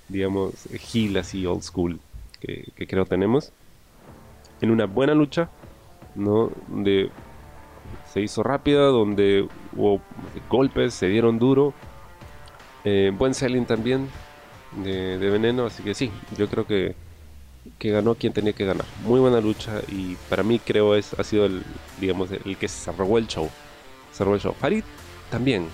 digamos, 0.07 0.53
heel 0.93 1.17
así 1.17 1.45
old 1.45 1.63
school 1.63 1.99
que, 2.39 2.71
creo 2.87 3.05
tenemos. 3.05 3.51
En 4.61 4.71
una 4.71 4.85
buena 4.85 5.13
lucha, 5.13 5.49
¿no? 6.15 6.51
Donde 6.67 7.09
se 8.13 8.21
hizo 8.21 8.43
rápida, 8.43 8.85
donde 8.87 9.47
hubo 9.75 9.99
golpes, 10.49 10.93
se 10.93 11.07
dieron 11.07 11.39
duro. 11.39 11.73
Eh, 12.83 13.11
buen 13.17 13.33
selling 13.33 13.65
también 13.65 14.07
de, 14.83 15.17
veneno, 15.17 15.65
así 15.65 15.81
que 15.81 15.95
sí, 15.95 16.11
yo 16.37 16.47
creo 16.47 16.67
que, 16.67 16.95
que 17.79 17.89
ganó 17.89 18.13
quien 18.13 18.33
tenía 18.33 18.53
que 18.53 18.65
ganar. 18.65 18.85
Muy 19.03 19.19
buena 19.19 19.41
lucha 19.41 19.81
y 19.87 20.15
para 20.29 20.43
mí 20.43 20.59
creo 20.59 20.95
es 20.95 21.13
ha 21.13 21.23
sido 21.23 21.45
el 21.45 21.63
digamos 21.99 22.29
el 22.31 22.57
que 22.57 22.67
se 22.67 22.91
robó 22.91 23.17
el 23.17 23.27
show. 23.27 23.49
Se 24.11 24.23
robó 24.23 24.35
el 24.35 24.41
show. 24.41 24.53
Farid 24.53 24.83
también, 25.31 25.67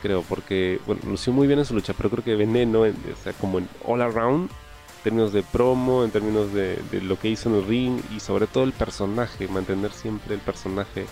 creo, 0.00 0.22
porque 0.22 0.80
bueno, 0.86 1.02
lució 1.06 1.34
muy 1.34 1.46
bien 1.46 1.58
en 1.58 1.66
su 1.66 1.74
lucha, 1.74 1.92
pero 1.92 2.08
creo 2.08 2.24
que 2.24 2.36
Veneno, 2.36 2.80
o 2.80 3.22
sea, 3.22 3.34
como 3.34 3.58
en 3.58 3.68
all 3.84 4.00
around, 4.00 4.50
en 4.50 5.02
términos 5.02 5.34
de 5.34 5.42
promo, 5.42 6.02
en 6.02 6.10
términos 6.10 6.50
de, 6.54 6.78
lo 7.02 7.18
que 7.18 7.28
hizo 7.28 7.50
en 7.50 7.56
el 7.56 7.66
ring 7.66 8.00
y 8.16 8.20
sobre 8.20 8.46
todo 8.46 8.64
el 8.64 8.72
personaje, 8.72 9.48
mantener 9.48 9.92
siempre 9.92 10.34
el 10.34 10.40
personaje, 10.40 11.04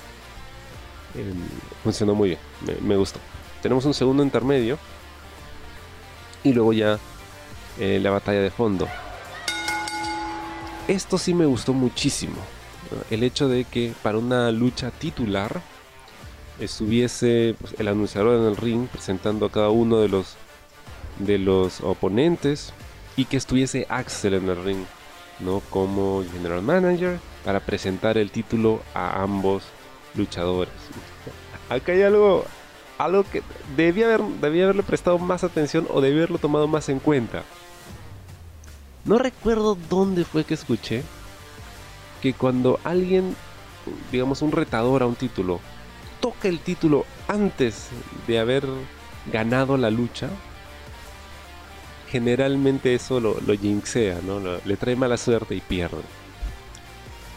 em, 1.14 1.35
funcionó 1.83 2.14
muy 2.14 2.31
bien, 2.31 2.40
me, 2.83 2.96
gustó. 2.96 3.20
Tenemos 3.62 3.85
un 3.85 3.94
segundo 3.94 4.22
intermedio 4.22 4.79
y 6.42 6.53
luego 6.53 6.72
ya 6.72 6.98
eh, 7.79 8.01
la 8.03 8.11
batalla 8.11 8.40
de 8.40 8.51
fondo. 8.51 8.88
Esto 10.88 11.16
sí 11.18 11.33
me 11.33 11.46
gustó 11.46 11.72
muchísimo. 11.72 12.37
El 13.11 13.22
hecho 13.22 13.48
de 13.48 13.64
que 13.64 13.92
para 14.03 14.18
una 14.18 14.51
lucha 14.51 14.90
titular 14.90 15.62
estuviese 16.61 17.55
pues, 17.61 17.75
el 17.79 17.88
anunciador 17.88 18.38
en 18.40 18.46
el 18.46 18.57
ring 18.57 18.88
presentando 18.88 19.46
a 19.46 19.53
cada 19.53 19.70
uno 19.70 19.98
de 19.98 20.09
los 20.09 20.37
de 21.18 21.38
los 21.38 21.81
oponentes 21.81 22.72
y 23.16 23.27
que 23.27 23.37
estuviese 23.37 23.87
Axel 23.88 24.35
en 24.35 24.48
el 24.48 24.62
ring, 24.64 24.85
¿no? 25.40 25.61
Como 25.70 26.25
general 26.33 26.62
manager 26.62 27.18
para 27.44 27.61
presentar 27.61 28.18
el 28.18 28.31
título 28.31 28.83
a 28.94 29.22
ambos 29.22 29.64
luchadores. 30.14 30.72
Acá 31.68 31.92
hay 31.92 32.03
algo 32.03 32.44
algo 32.98 33.25
que 33.25 33.42
debía 33.77 34.07
haber 34.07 34.22
debía 34.40 34.64
haberle 34.64 34.83
prestado 34.83 35.18
más 35.18 35.44
atención 35.44 35.87
o 35.90 36.01
debía 36.01 36.18
haberlo 36.18 36.38
tomado 36.38 36.68
más 36.68 36.88
en 36.88 36.98
cuenta. 36.98 37.42
No 39.05 39.18
recuerdo 39.18 39.77
dónde 39.88 40.25
fue 40.25 40.44
que 40.44 40.55
escuché 40.55 41.03
que 42.20 42.35
cuando 42.35 42.79
alguien 42.85 43.35
digamos 44.12 44.42
un 44.42 44.53
retador 44.53 45.03
a 45.03 45.07
un 45.07 45.16
título 45.16 45.61
toca 46.20 46.48
el 46.48 46.61
título 46.61 47.05
antes 47.27 47.88
de 48.29 48.38
haber 48.38 48.64
ganado 49.33 49.77
la 49.77 49.90
lucha, 49.90 50.31
generalmente 52.09 52.94
eso 52.94 53.18
lo, 53.18 53.37
lo 53.44 53.55
jinxea, 53.55 54.20
¿no? 54.25 54.40
le 54.40 54.77
trae 54.77 54.94
mala 54.94 55.16
suerte 55.16 55.57
y 55.57 55.61
pierde. 55.61 56.21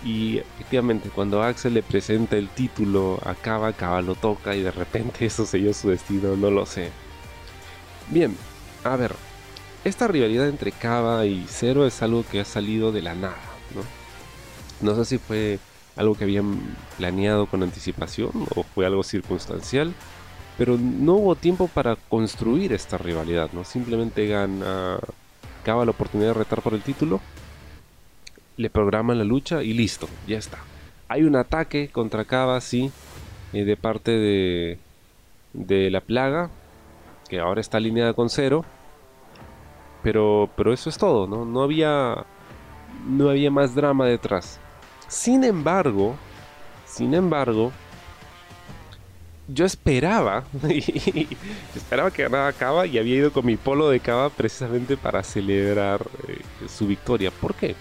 Y 0.06 0.38
efectivamente, 0.38 1.10
cuando 1.10 1.42
Axel 1.42 1.74
le 1.74 1.82
presenta 1.82 2.38
el 2.38 2.48
título 2.50 3.20
a 3.26 3.34
Kaba, 3.34 3.74
Kaba 3.74 4.04
lo 4.04 4.14
toca 4.14 4.56
y 4.56 4.62
de 4.62 4.70
repente 4.70 5.26
eso 5.26 5.48
selló 5.48 5.74
su 5.74 5.90
destino, 5.90 6.36
no 6.36 6.52
lo 6.52 6.68
sé. 6.68 6.92
Bien, 8.12 8.38
a 8.84 8.96
ver, 8.96 9.16
esta 9.84 10.08
rivalidad 10.08 10.48
entre 10.48 10.72
Kaba 10.72 11.26
y 11.26 11.46
Zero 11.50 11.88
es 11.88 12.04
algo 12.04 12.24
que 12.32 12.40
ha 12.40 12.46
salido 12.46 12.92
de 12.92 13.02
la 13.02 13.16
nada, 13.16 13.36
¿no? 13.74 13.82
No 14.88 14.96
sé 14.96 15.06
si 15.06 15.18
fue 15.18 15.58
algo 15.96 16.14
que 16.14 16.26
habían 16.26 16.60
planeado 16.98 17.48
con 17.48 17.64
anticipación 17.64 18.30
o 18.56 18.62
fue 18.62 18.86
algo 18.86 19.04
circunstancial, 19.04 19.92
pero 20.56 20.78
no 20.78 21.14
hubo 21.14 21.36
tiempo 21.36 21.68
para 21.68 21.96
construir 21.96 22.74
esta 22.74 23.00
rivalidad, 23.00 23.50
¿no? 23.54 23.64
Simplemente 23.64 24.28
gana, 24.28 25.00
acaba 25.62 25.84
la 25.84 25.92
oportunidad 25.92 26.30
de 26.30 26.40
retar 26.40 26.62
por 26.62 26.76
el 26.76 26.84
título, 26.84 27.22
le 28.58 28.70
programan 28.70 29.18
la 29.18 29.24
lucha 29.24 29.64
y 29.64 29.74
listo, 29.74 30.08
ya 30.28 30.38
está. 30.38 30.60
Hay 31.08 31.24
un 31.24 31.36
ataque 31.36 31.90
contra 31.90 32.26
Kaba, 32.26 32.60
sí, 32.62 32.92
de 33.52 33.78
parte 33.78 34.12
de, 34.12 34.80
de 35.54 35.90
la 35.90 36.02
plaga, 36.02 36.50
que 37.30 37.40
ahora 37.40 37.62
está 37.62 37.78
alineada 37.78 38.14
con 38.14 38.30
cero, 38.30 38.66
pero, 40.04 40.50
pero 40.56 40.74
eso 40.74 40.90
es 40.90 40.98
todo, 40.98 41.28
¿no? 41.28 41.46
No 41.46 41.64
había, 41.64 42.26
no 43.08 43.30
había 43.30 43.52
más 43.52 43.74
drama 43.76 44.06
detrás. 44.06 44.60
Sin 45.08 45.44
embargo, 45.44 46.16
sin 46.86 47.14
embargo, 47.14 47.72
yo 49.48 49.66
esperaba, 49.66 50.44
esperaba 51.76 52.12
que 52.12 52.24
ganara 52.24 52.52
Cava 52.54 52.88
y 52.88 52.98
había 52.98 53.16
ido 53.16 53.32
con 53.32 53.46
mi 53.46 53.58
polo 53.58 53.90
de 53.90 54.00
Cava 54.00 54.30
precisamente 54.30 54.98
para 54.98 55.24
celebrar 55.24 56.06
eh, 56.28 56.40
su 56.68 56.88
victoria. 56.88 57.32
¿Por 57.32 57.54
qué? 57.54 57.76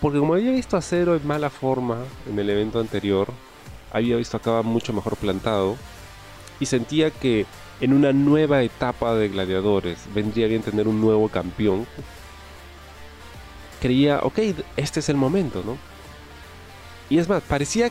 Porque 0.00 0.18
como 0.18 0.34
había 0.34 0.52
visto 0.52 0.76
a 0.76 0.82
Cero 0.82 1.16
en 1.16 1.26
mala 1.26 1.50
forma 1.50 1.98
en 2.28 2.38
el 2.38 2.48
evento 2.50 2.78
anterior, 2.78 3.28
había 3.90 4.16
visto 4.16 4.40
a 4.44 4.62
mucho 4.62 4.92
mejor 4.92 5.16
plantado 5.16 5.76
y 6.60 6.66
sentía 6.66 7.10
que 7.10 7.46
en 7.80 7.92
una 7.92 8.12
nueva 8.12 8.62
etapa 8.62 9.14
de 9.14 9.28
gladiadores 9.28 9.98
vendría 10.14 10.46
bien 10.46 10.62
tener 10.62 10.88
un 10.88 11.00
nuevo 11.00 11.28
campeón. 11.28 11.86
Creía, 13.80 14.20
ok, 14.22 14.38
este 14.76 15.00
es 15.00 15.08
el 15.08 15.16
momento, 15.16 15.62
¿no? 15.64 15.78
Y 17.10 17.18
es 17.18 17.28
más, 17.28 17.42
parecía 17.42 17.90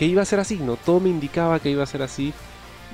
que 0.00 0.06
iba 0.06 0.22
a 0.22 0.24
ser 0.24 0.40
así, 0.40 0.56
¿no? 0.56 0.76
Todo 0.76 0.98
me 0.98 1.10
indicaba 1.10 1.60
que 1.60 1.70
iba 1.70 1.82
a 1.82 1.86
ser 1.86 2.00
así. 2.00 2.32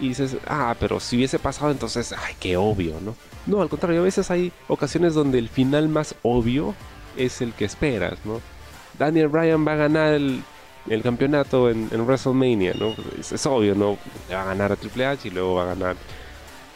Y 0.01 0.09
dices, 0.09 0.37
ah, 0.49 0.75
pero 0.81 0.99
si 0.99 1.15
hubiese 1.15 1.39
pasado 1.39 1.71
entonces, 1.71 2.13
ay, 2.13 2.35
qué 2.41 2.57
obvio, 2.57 3.01
¿no? 3.01 3.15
No, 3.47 3.63
al 3.63 3.69
contrario, 3.69 4.01
a 4.01 4.05
veces 4.05 4.29
hay 4.33 4.53
ocasiones 4.67 5.15
donde 5.15 5.39
el 5.39 5.49
final 5.49 5.89
más 5.89 6.17
obvio 6.23 6.75
es 7.17 7.41
el 7.41 7.53
que 7.53 7.65
esperas, 7.65 8.19
¿no? 8.25 8.41
Daniel 8.99 9.29
Bryan 9.29 9.67
va 9.67 9.73
a 9.73 9.77
ganar 9.77 10.15
el, 10.15 10.43
campeonato 11.03 11.71
en, 11.71 11.89
WrestleMania, 11.93 12.75
¿no? 12.75 12.95
Es, 13.19 13.47
obvio, 13.47 13.75
¿no? 13.75 13.99
Va 14.33 14.43
a 14.43 14.45
ganar 14.47 14.73
a 14.73 14.77
Triple 14.77 15.07
H 15.07 15.29
y 15.29 15.31
luego 15.31 15.55
va 15.55 15.65
a 15.65 15.67
ganar. 15.67 15.97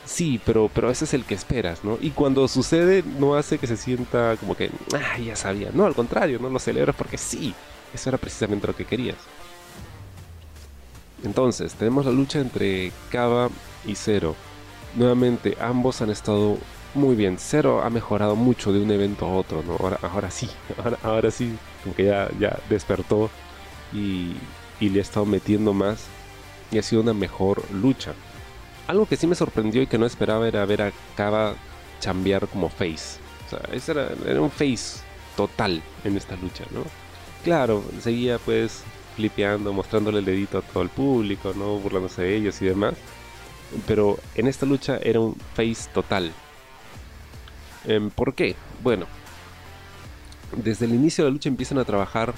Sí, 0.05 0.41
pero, 0.45 0.71
pero 0.75 0.91
ese 0.91 1.05
es 1.05 1.15
el 1.15 1.25
que 1.25 1.35
esperas, 1.35 1.85
¿no? 1.85 1.99
Y 2.01 2.11
cuando 2.11 2.47
sucede, 2.49 3.05
no 3.19 3.37
hace 3.37 3.59
que 3.59 3.67
se 3.67 3.77
sienta 3.77 4.37
como 4.39 4.57
que, 4.57 4.71
ah, 4.95 5.19
ya 5.19 5.37
sabía. 5.37 5.71
No, 5.73 5.87
al 5.87 5.95
contrario, 5.95 6.39
¿no? 6.41 6.51
Lo 6.51 6.59
celebras 6.59 6.97
porque 6.97 7.17
sí, 7.17 7.55
eso 7.95 8.11
era 8.11 8.19
precisamente 8.19 8.67
lo 8.67 8.75
que 8.75 8.85
querías. 8.85 9.17
Entonces, 11.23 11.75
tenemos 11.75 12.07
la 12.07 12.13
lucha 12.13 12.41
entre 12.41 12.93
Kaba 13.11 13.51
y 13.87 13.95
Zero. 13.95 14.35
Nuevamente, 14.95 15.57
ambos 15.61 16.01
han 16.03 16.11
estado 16.11 16.59
muy 16.95 17.15
bien. 17.17 17.39
Zero 17.39 17.83
ha 17.83 17.91
mejorado 17.91 18.37
mucho 18.37 18.73
de 18.73 18.81
un 18.81 18.91
evento 18.91 19.27
a 19.27 19.35
otro, 19.35 19.63
¿no? 19.63 19.77
Ahora, 19.81 19.99
ahora 20.03 20.31
sí, 20.31 20.49
ahora, 21.03 21.31
sí, 21.31 21.57
como 21.83 21.95
que 21.95 22.05
ya, 22.05 22.29
ya 22.39 22.59
despertó 22.69 23.31
y, 23.93 24.35
le 24.81 24.99
ha 24.99 25.03
estado 25.03 25.27
metiendo 25.27 25.75
más 25.75 26.07
y 26.71 26.79
ha 26.79 26.83
sido 26.83 27.03
una 27.03 27.15
mejor 27.15 27.63
lucha. 27.73 28.15
Algo 28.87 29.07
que 29.07 29.17
sí 29.17 29.27
me 29.27 29.35
sorprendió 29.35 29.83
y 29.83 29.87
que 29.87 29.99
no 29.99 30.07
esperaba 30.07 30.49
era 30.49 30.65
ver 30.65 30.83
a 30.83 30.93
Kaba 31.17 31.55
chambear 32.01 32.49
como 32.49 32.69
face. 32.69 33.21
O 33.47 33.51
sea, 33.51 33.61
ese 33.73 33.93
era, 33.93 34.09
era 34.27 34.41
un 34.41 34.51
face 34.51 35.01
total 35.37 35.83
en 36.05 36.17
esta 36.17 36.37
lucha, 36.37 36.65
¿no? 36.71 36.83
Claro, 37.45 37.85
seguía 38.01 38.39
pues 38.39 38.83
flipeando, 39.17 39.73
mostrándole 39.73 40.19
el 40.19 40.25
dedito 40.25 40.59
a 40.59 40.63
todo 40.63 40.83
el 40.83 40.89
público, 40.89 41.53
¿no? 41.55 41.77
burlándose 41.77 42.23
de 42.23 42.37
ellos 42.37 42.61
y 42.63 42.67
demás. 42.67 42.95
Pero 43.87 44.19
en 44.35 44.49
esta 44.49 44.67
lucha 44.67 44.99
era 45.03 45.21
un 45.21 45.37
face 45.55 45.89
total. 45.93 46.33
Em, 47.85 48.11
¿Por 48.11 48.35
qué? 48.35 48.57
Bueno, 48.83 49.07
desde 50.57 50.87
el 50.87 50.95
inicio 50.95 51.25
de 51.25 51.31
la 51.31 51.35
lucha 51.35 51.49
empiezan 51.49 51.79
a 51.79 51.85
trabajar 51.85 52.35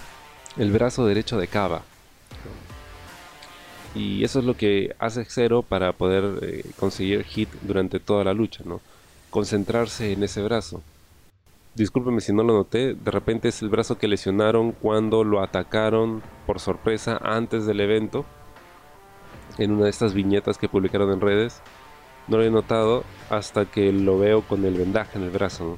el 0.57 0.71
brazo 0.73 1.07
derecho 1.07 1.39
de 1.39 1.49
Kaba. 1.49 1.83
Y 3.95 4.25
eso 4.25 4.39
es 4.39 4.45
lo 4.45 4.57
que 4.57 4.95
hace 4.99 5.25
Zero 5.27 5.63
para 5.63 5.93
poder 5.93 6.39
eh, 6.43 6.65
conseguir 6.79 7.25
hit 7.25 7.49
durante 7.63 8.01
toda 8.01 8.25
la 8.25 8.33
lucha, 8.33 8.63
¿no? 8.65 8.81
Concentrarse 9.31 10.13
en 10.13 10.23
ese 10.23 10.43
brazo 10.43 10.83
discúlpeme 11.75 12.21
si 12.21 12.33
no 12.33 12.43
lo 12.43 12.55
noté, 12.55 12.95
de 12.95 13.11
repente 13.11 13.49
es 13.49 13.63
el 13.63 13.69
brazo 13.69 13.99
que 13.99 14.09
lesionaron 14.09 14.73
cuando 14.73 15.25
lo 15.25 15.43
atacaron 15.43 16.23
por 16.47 16.61
sorpresa 16.61 17.19
antes 17.23 17.67
del 17.67 17.81
evento. 17.81 18.25
En 19.59 19.73
una 19.73 19.85
de 19.85 19.91
estas 19.91 20.15
viñetas 20.15 20.57
que 20.59 20.69
publicaron 20.69 21.13
en 21.13 21.21
redes. 21.21 21.61
No 22.33 22.39
lo 22.39 22.45
he 22.45 22.51
notado 22.51 23.05
hasta 23.29 23.67
que 23.67 23.93
lo 23.93 24.19
veo 24.19 24.41
con 24.41 24.65
el 24.65 24.73
vendaje 24.73 25.19
en 25.19 25.25
el 25.25 25.31
brazo. 25.31 25.77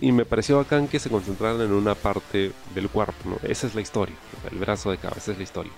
Y 0.00 0.10
me 0.10 0.24
pareció 0.24 0.56
bacán 0.56 0.88
que 0.88 0.98
se 0.98 1.10
concentraran 1.10 1.60
en 1.60 1.72
una 1.72 1.94
parte 1.94 2.52
del 2.74 2.88
cuerpo. 2.88 3.38
Esa 3.42 3.66
es 3.66 3.74
la 3.74 3.82
historia. 3.82 4.16
El 4.50 4.56
brazo 4.56 4.90
de 4.90 4.96
Cava, 4.96 5.16
esa 5.18 5.32
es 5.32 5.36
la 5.36 5.42
historia. 5.42 5.72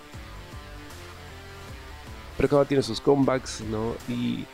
Pero 2.36 2.48
Cava 2.48 2.64
tiene 2.64 2.84
sus 2.84 3.00
comebacks, 3.00 3.62
¿no? 3.62 3.96
Y 4.08 4.44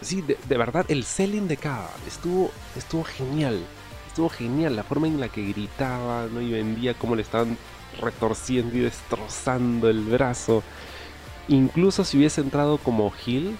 sí, 0.00 0.22
de, 0.22 0.56
verdad, 0.56 0.86
el 0.88 1.04
selling 1.04 1.48
de 1.48 1.58
Cava 1.58 1.90
estuvo, 2.06 2.50
estuvo 2.76 3.04
genial. 3.04 3.62
Estuvo 4.06 4.30
genial 4.30 4.74
la 4.74 4.84
forma 4.84 5.06
en 5.06 5.20
la 5.20 5.28
que 5.28 5.44
gritaba 5.44 6.28
¿no? 6.32 6.40
y 6.40 6.50
vendía 6.50 6.94
cómo 6.94 7.14
le 7.14 7.20
estaban 7.20 7.58
retorciendo 8.00 8.74
y 8.74 8.80
destrozando 8.80 9.90
el 9.90 10.02
brazo. 10.04 10.62
Incluso 11.48 12.04
si 12.04 12.18
hubiese 12.18 12.40
entrado 12.40 12.78
como 12.78 13.12
Hill, 13.24 13.56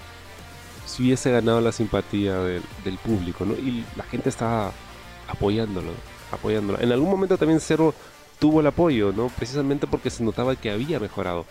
si 0.85 1.03
hubiese 1.03 1.31
ganado 1.31 1.61
la 1.61 1.71
simpatía 1.71 2.39
del, 2.39 2.97
público, 3.03 3.45
¿no? 3.45 3.53
Y 3.53 3.85
la 3.95 4.03
gente 4.03 4.29
estaba 4.29 4.71
apoyándolo, 5.27 5.91
apoyándolo. 6.31 6.79
En 6.79 6.91
algún 6.91 7.09
momento 7.09 7.37
también 7.37 7.59
Cero 7.59 7.93
tuvo 8.39 8.61
el 8.61 8.67
apoyo, 8.67 9.11
¿no? 9.11 9.27
Precisamente 9.29 9.87
porque 9.87 10.09
se 10.09 10.23
notaba 10.23 10.55
que 10.55 10.71
había 10.71 10.99
mejorado. 10.99 11.45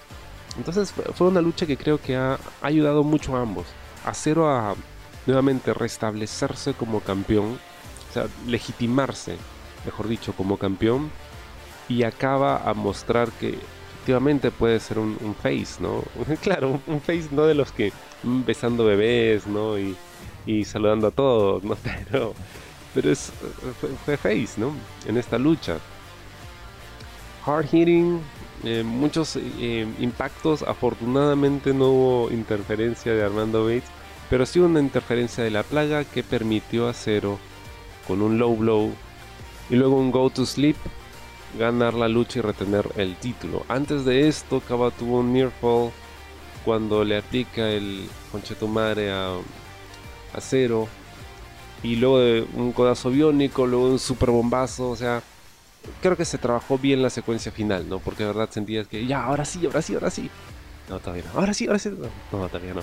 Entonces 0.57 0.93
fue 1.15 1.29
una 1.29 1.41
lucha 1.41 1.67
que 1.67 1.77
creo 1.77 2.01
que 2.01 2.17
ha 2.17 2.39
ayudado 2.63 3.05
mucho 3.05 3.37
a 3.37 3.43
ambos 3.43 3.67
a 4.05 4.15
Cero 4.15 4.49
a 4.49 4.75
nuevamente 5.27 5.75
restablecerse 5.75 6.73
como 6.73 7.01
campeón, 7.01 7.59
o 8.11 8.13
sea, 8.13 8.27
legitimarse, 8.47 9.37
mejor 9.85 10.09
dicho, 10.09 10.33
como 10.33 10.57
campeón, 10.57 11.11
y 11.89 12.03
acaba 12.05 12.69
a 12.69 12.75
mostrar 12.75 13.31
que 13.33 13.59
efectivamente 14.09 14.51
puede 14.51 14.81
ser 14.81 14.99
un, 14.99 15.35
face, 15.35 15.81
¿no? 15.81 16.03
claro, 16.43 16.81
un, 16.87 17.01
face 17.03 17.29
no 17.31 17.45
de 17.45 17.55
los 17.55 17.73
que 17.73 17.93
besando 18.23 18.87
bebés. 18.87 19.45
Y, 20.47 20.65
saludando 20.65 21.09
a 21.09 21.11
todos, 21.11 21.63
¿no? 21.63 21.77
Pero, 22.11 22.33
pero 22.95 23.13
es, 23.13 23.31
fue, 24.07 24.17
face, 24.17 24.53
¿no? 24.57 24.73
En 25.07 25.19
esta 25.19 25.37
lucha. 25.37 25.77
Hard 27.45 27.67
hitting, 27.67 28.23
eh, 28.65 28.83
muchos 28.83 29.37
eh, 29.37 29.87
impactos. 29.99 30.63
Afortunadamente 30.63 31.75
no 31.75 31.89
hubo 31.89 32.31
interferencia 32.31 33.13
de 33.13 33.23
Armando 33.23 33.65
Bates, 33.65 33.91
pero 34.31 34.47
sí 34.47 34.59
una 34.59 34.81
interferencia 34.81 35.45
de 35.45 35.51
la 35.51 35.65
plaga 35.65 36.05
que 36.05 36.23
permitió 36.23 36.89
a 36.89 36.95
Cero 36.95 37.39
con 38.07 38.23
un 38.23 38.39
low 38.39 38.57
blow 38.57 38.91
y 39.69 39.77
luego 39.77 39.97
un 39.97 40.11
go 40.11 40.31
to 40.31 40.47
sleep 40.47 40.77
ganar 41.57 41.95
la 41.95 42.09
lucha 42.09 42.41
y 42.41 42.43
retener 42.43 42.89
el 42.97 43.17
título. 43.17 43.65
Antes 43.69 44.05
de 44.05 44.29
esto, 44.29 44.61
Kaba 44.61 44.91
tuvo 44.91 45.21
un 45.21 45.33
near 45.33 45.51
fall 45.61 45.91
cuando 46.65 47.05
le 47.05 47.17
aplica 47.17 47.69
el 47.69 48.09
conchetumare 48.33 49.11
a, 49.11 49.35
a 49.35 50.41
Cero 50.41 50.89
y 51.83 51.97
luego 51.97 52.19
de 52.19 52.47
un 52.55 52.73
codazo 52.73 53.11
biónico, 53.11 53.67
luego 53.67 53.87
un 53.87 53.99
super 53.99 54.31
bombazo, 54.31 54.91
o 54.91 54.97
sea, 54.97 55.23
creo 56.03 56.17
que 56.17 56.25
se 56.25 56.39
trabajó 56.39 56.77
bien 56.77 57.03
la 57.03 57.11
secuencia 57.11 57.53
final, 57.53 57.89
¿no? 57.89 58.01
Porque 58.01 58.25
de 58.25 58.29
verdad 58.29 58.51
sentías 58.51 58.89
que 58.89 59.07
ya, 59.07 59.23
ahora 59.25 59.45
sí, 59.45 59.65
ahora 59.65 59.81
sí, 59.81 59.95
ahora 59.95 60.11
sí. 60.11 60.29
No, 60.89 60.99
todavía 60.99 61.25
no. 61.33 61.41
Ahora 61.41 61.55
sí, 61.55 61.67
ahora 61.67 61.79
sí. 61.79 61.91
No 62.33 62.49
todavía 62.49 62.75
no 62.75 62.83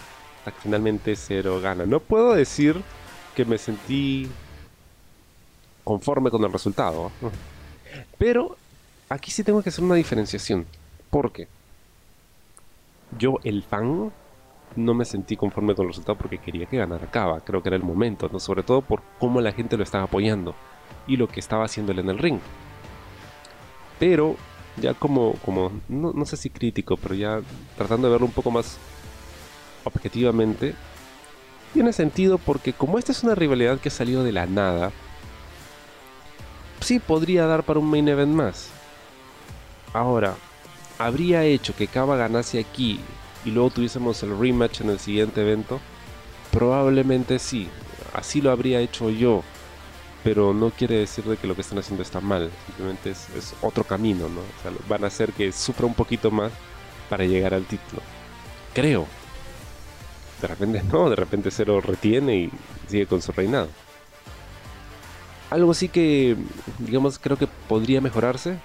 finalmente 0.52 1.16
Cero 1.16 1.60
gana. 1.62 1.86
No 1.86 2.00
puedo 2.00 2.34
decir 2.34 2.82
que 3.36 3.46
me 3.46 3.58
sentí 3.58 4.30
conforme 5.84 6.30
con 6.30 6.44
el 6.44 6.52
resultado. 6.52 7.12
Pero 8.18 8.58
aquí 9.10 9.32
sí 9.32 9.44
tengo 9.44 9.62
que 9.62 9.70
hacer 9.70 9.84
una 9.84 9.96
diferenciación. 9.96 10.66
Porque 11.10 11.48
yo, 13.18 13.40
el 13.44 13.64
fan, 13.64 14.12
no 14.76 14.94
me 14.94 15.06
sentí 15.06 15.38
conforme 15.38 15.76
con 15.76 15.84
el 15.86 15.90
resultado 15.92 16.18
porque 16.18 16.38
quería 16.38 16.66
que 16.66 16.78
ganara 16.78 17.10
Cava. 17.10 17.42
Creo 17.42 17.62
que 17.62 17.70
era 17.70 17.78
el 17.78 17.84
momento, 17.84 18.30
¿no? 18.32 18.40
sobre 18.40 18.64
todo 18.64 18.82
por 18.82 19.02
cómo 19.20 19.42
la 19.42 19.52
gente 19.52 19.78
lo 19.78 19.84
estaba 19.84 20.06
apoyando 20.06 20.56
y 21.08 21.18
lo 21.18 21.28
que 21.28 21.40
estaba 21.40 21.66
haciéndole 21.66 22.02
en 22.02 22.10
el 22.10 22.18
ring. 22.18 22.40
Pero 24.00 24.36
ya 24.82 24.94
como, 24.94 25.34
como 25.46 25.72
no, 25.88 26.12
no 26.14 26.26
sé 26.26 26.38
si 26.38 26.50
crítico, 26.50 26.98
pero 26.98 27.16
ya 27.16 27.42
tratando 27.78 28.08
de 28.08 28.12
verlo 28.14 28.28
un 28.28 28.34
poco 28.34 28.52
más 28.52 28.78
objetivamente, 29.86 30.76
tiene 31.74 31.94
sentido 31.94 32.38
porque 32.38 32.74
como 32.74 32.98
esta 32.98 33.12
es 33.12 33.24
una 33.24 33.36
rivalidad 33.36 33.80
que 33.80 33.90
salió 33.90 34.24
de 34.24 34.32
la 34.32 34.46
nada, 34.46 34.92
sí 36.86 37.00
podría 37.00 37.48
dar 37.48 37.64
para 37.64 37.80
un 37.80 37.90
main 37.90 38.08
event 38.08 38.34
más. 38.34 38.70
Ahora, 39.92 40.36
¿habría 41.00 41.44
hecho 41.44 41.76
que 41.76 41.88
Kaba 41.88 42.16
ganase 42.16 42.60
aquí 42.60 43.00
y 43.44 43.50
luego 43.50 43.72
tuviésemos 43.72 44.22
el 44.22 44.38
rematch 44.38 44.82
en 44.82 44.92
el 44.92 45.00
siguiente 45.00 45.42
evento? 45.42 45.80
Probablemente 46.52 47.40
sí, 47.40 47.68
así 48.14 48.40
lo 48.40 48.52
habría 48.52 48.82
hecho 48.82 49.10
yo, 49.10 49.42
pero 50.24 50.54
no 50.54 50.70
quiere 50.70 50.98
decir 50.98 51.24
de 51.24 51.38
que 51.38 51.48
lo 51.48 51.56
que 51.56 51.62
están 51.62 51.80
haciendo 51.80 52.04
está 52.04 52.22
mal, 52.22 52.52
simplemente 52.68 53.10
es, 53.10 53.56
otro 53.64 53.84
camino, 53.84 54.30
¿no? 54.30 54.42
van 54.88 55.04
a 55.06 55.08
hacer 55.08 55.34
que 55.34 55.52
sufra 55.52 55.88
un 55.88 55.96
poquito 55.96 56.30
más 56.30 56.52
para 57.10 57.26
llegar 57.26 57.56
al 57.56 57.66
título. 57.66 58.04
Creo, 58.76 59.08
de 60.40 60.48
repente 60.48 60.84
no, 60.92 61.10
de 61.10 61.16
repente 61.16 61.50
Cero 61.50 61.82
retiene 61.82 62.36
y 62.36 62.52
sigue 62.88 63.08
con 63.08 63.24
su 63.24 63.32
reinado. 63.32 63.70
Algo 65.50 65.72
así 65.72 65.90
que, 65.90 66.36
digamos, 66.80 67.20
creo 67.20 67.38
que 67.38 67.48
podría 67.68 68.02
mejorarse 68.02 68.58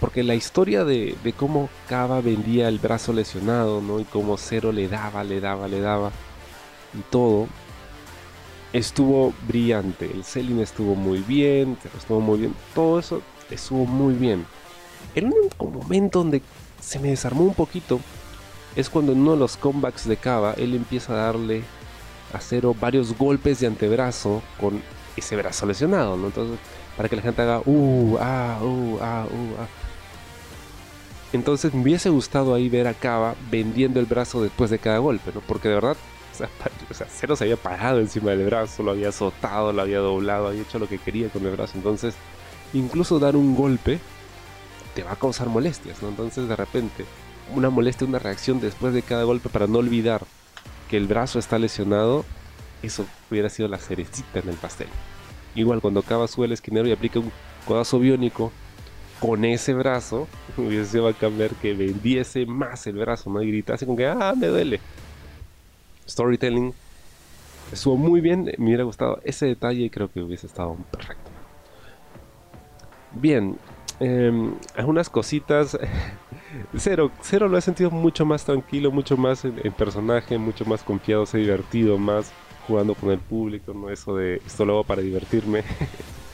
porque 0.00 0.22
la 0.22 0.34
historia 0.34 0.84
de, 0.84 1.14
cómo 1.36 1.68
Kaba 1.86 2.22
vendía 2.22 2.68
el 2.68 2.78
brazo 2.78 3.12
lesionado, 3.12 3.82
¿no? 3.82 4.00
Y 4.00 4.04
cómo 4.04 4.38
Zero 4.38 4.72
le 4.72 4.88
daba, 4.88 5.22
le 5.22 5.40
daba, 5.40 5.68
le 5.68 5.80
daba. 5.80 6.10
Y 6.98 7.02
todo. 7.10 7.46
Estuvo 8.72 9.34
brillante. 9.46 10.06
El 10.06 10.24
selling 10.24 10.60
estuvo 10.60 10.94
muy 10.94 11.18
bien. 11.18 11.76
Estuvo 11.96 12.20
muy 12.20 12.38
bien. 12.40 12.54
Todo 12.74 12.98
eso 12.98 13.20
estuvo 13.50 13.84
muy 13.84 14.14
bien. 14.14 14.46
El 15.14 15.26
único 15.26 15.66
momento 15.66 16.20
donde 16.20 16.40
se 16.80 16.98
me 16.98 17.08
desarmó 17.08 17.42
un 17.42 17.54
poquito 17.54 18.00
es 18.76 18.88
cuando 18.88 19.12
en 19.12 19.20
uno 19.20 19.32
de 19.32 19.38
los 19.38 19.58
comebacks 19.58 20.08
de 20.08 20.16
Kaba 20.16 20.54
él 20.54 20.74
empieza 20.74 21.12
a 21.12 21.26
darle 21.26 21.62
a 22.32 22.40
Zero 22.40 22.74
varios 22.74 23.18
golpes 23.18 23.60
de 23.60 23.66
antebrazo 23.66 24.40
con 24.58 24.80
ese 25.16 25.36
brazo 25.36 25.66
lesionado, 25.66 26.16
¿no? 26.16 26.26
Entonces, 26.26 26.58
para 26.96 27.08
que 27.08 27.16
la 27.16 27.22
gente 27.22 27.42
haga 27.42 27.60
uh, 27.64 28.18
ah, 28.20 28.58
uh, 28.62 28.98
ah, 29.00 29.26
uh, 29.30 29.62
ah. 29.62 29.68
Entonces 31.32 31.72
me 31.72 31.82
hubiese 31.82 32.10
gustado 32.10 32.54
ahí 32.54 32.68
ver 32.68 32.88
a 32.88 32.94
Kaba 32.94 33.34
vendiendo 33.50 34.00
el 34.00 34.06
brazo 34.06 34.42
después 34.42 34.70
de 34.70 34.78
cada 34.78 34.98
golpe, 34.98 35.30
¿no? 35.34 35.40
Porque 35.40 35.68
de 35.68 35.74
verdad, 35.74 35.96
o 36.32 36.36
sea, 36.36 36.48
o 36.90 36.94
sea, 36.94 37.06
Zero 37.08 37.36
se 37.36 37.44
había 37.44 37.56
parado 37.56 38.00
encima 38.00 38.32
del 38.32 38.46
brazo, 38.46 38.82
lo 38.82 38.92
había 38.92 39.10
azotado, 39.10 39.72
lo 39.72 39.82
había 39.82 39.98
doblado, 39.98 40.48
había 40.48 40.62
hecho 40.62 40.78
lo 40.78 40.88
que 40.88 40.98
quería 40.98 41.28
con 41.28 41.46
el 41.46 41.52
brazo. 41.52 41.72
Entonces, 41.76 42.14
incluso 42.72 43.18
dar 43.18 43.36
un 43.36 43.54
golpe 43.54 44.00
te 44.94 45.02
va 45.04 45.12
a 45.12 45.16
causar 45.16 45.48
molestias, 45.48 46.02
¿no? 46.02 46.08
Entonces, 46.08 46.48
de 46.48 46.56
repente, 46.56 47.04
una 47.54 47.70
molestia, 47.70 48.06
una 48.06 48.18
reacción 48.18 48.60
después 48.60 48.92
de 48.92 49.02
cada 49.02 49.24
golpe 49.24 49.48
para 49.48 49.66
no 49.66 49.78
olvidar 49.78 50.22
que 50.88 50.96
el 50.96 51.06
brazo 51.06 51.38
está 51.38 51.58
lesionado, 51.58 52.24
eso 52.82 53.06
hubiera 53.30 53.48
sido 53.48 53.68
la 53.68 53.78
cerecita 53.78 54.40
en 54.40 54.48
el 54.48 54.56
pastel. 54.56 54.88
Igual 55.54 55.80
cuando 55.80 56.02
Kaba 56.02 56.28
sube 56.28 56.46
el 56.46 56.52
esquinero 56.52 56.88
y 56.88 56.92
aplica 56.92 57.18
un 57.18 57.32
codazo 57.66 57.98
biónico 57.98 58.52
con 59.20 59.44
ese 59.44 59.74
brazo, 59.74 60.28
hubiese 60.56 60.92
sido 60.92 61.04
bacán 61.04 61.36
ver 61.36 61.52
que 61.54 61.74
vendiese 61.74 62.46
más 62.46 62.86
el 62.86 62.96
brazo, 62.96 63.30
¿no? 63.30 63.42
Y 63.42 63.48
gritase 63.48 63.86
con 63.86 63.96
que, 63.96 64.06
ah, 64.06 64.34
me 64.36 64.46
duele. 64.46 64.80
Storytelling 66.08 66.72
estuvo 67.72 67.96
muy 67.96 68.20
bien, 68.20 68.52
me 68.58 68.66
hubiera 68.66 68.84
gustado 68.84 69.20
ese 69.24 69.46
detalle 69.46 69.84
y 69.84 69.90
creo 69.90 70.10
que 70.10 70.20
hubiese 70.20 70.46
estado 70.46 70.76
perfecto. 70.90 71.30
Bien, 73.12 73.56
eh, 74.00 74.52
algunas 74.76 75.08
cositas. 75.10 75.78
Cero, 76.76 77.12
Cero 77.20 77.48
lo 77.48 77.58
he 77.58 77.60
sentido 77.60 77.90
mucho 77.90 78.24
más 78.24 78.44
tranquilo, 78.44 78.90
mucho 78.90 79.16
más 79.16 79.44
en, 79.44 79.60
en, 79.62 79.72
personaje, 79.72 80.36
mucho 80.38 80.64
más 80.64 80.82
confiado, 80.82 81.26
se 81.26 81.36
ha 81.36 81.40
divertido 81.40 81.98
más 81.98 82.32
jugando 82.70 82.94
con 82.94 83.10
el 83.10 83.18
público, 83.18 83.74
no 83.74 83.90
eso 83.90 84.14
de 84.14 84.36
esto 84.46 84.64
lo 84.64 84.74
hago 84.74 84.84
para 84.84 85.02
divertirme. 85.02 85.64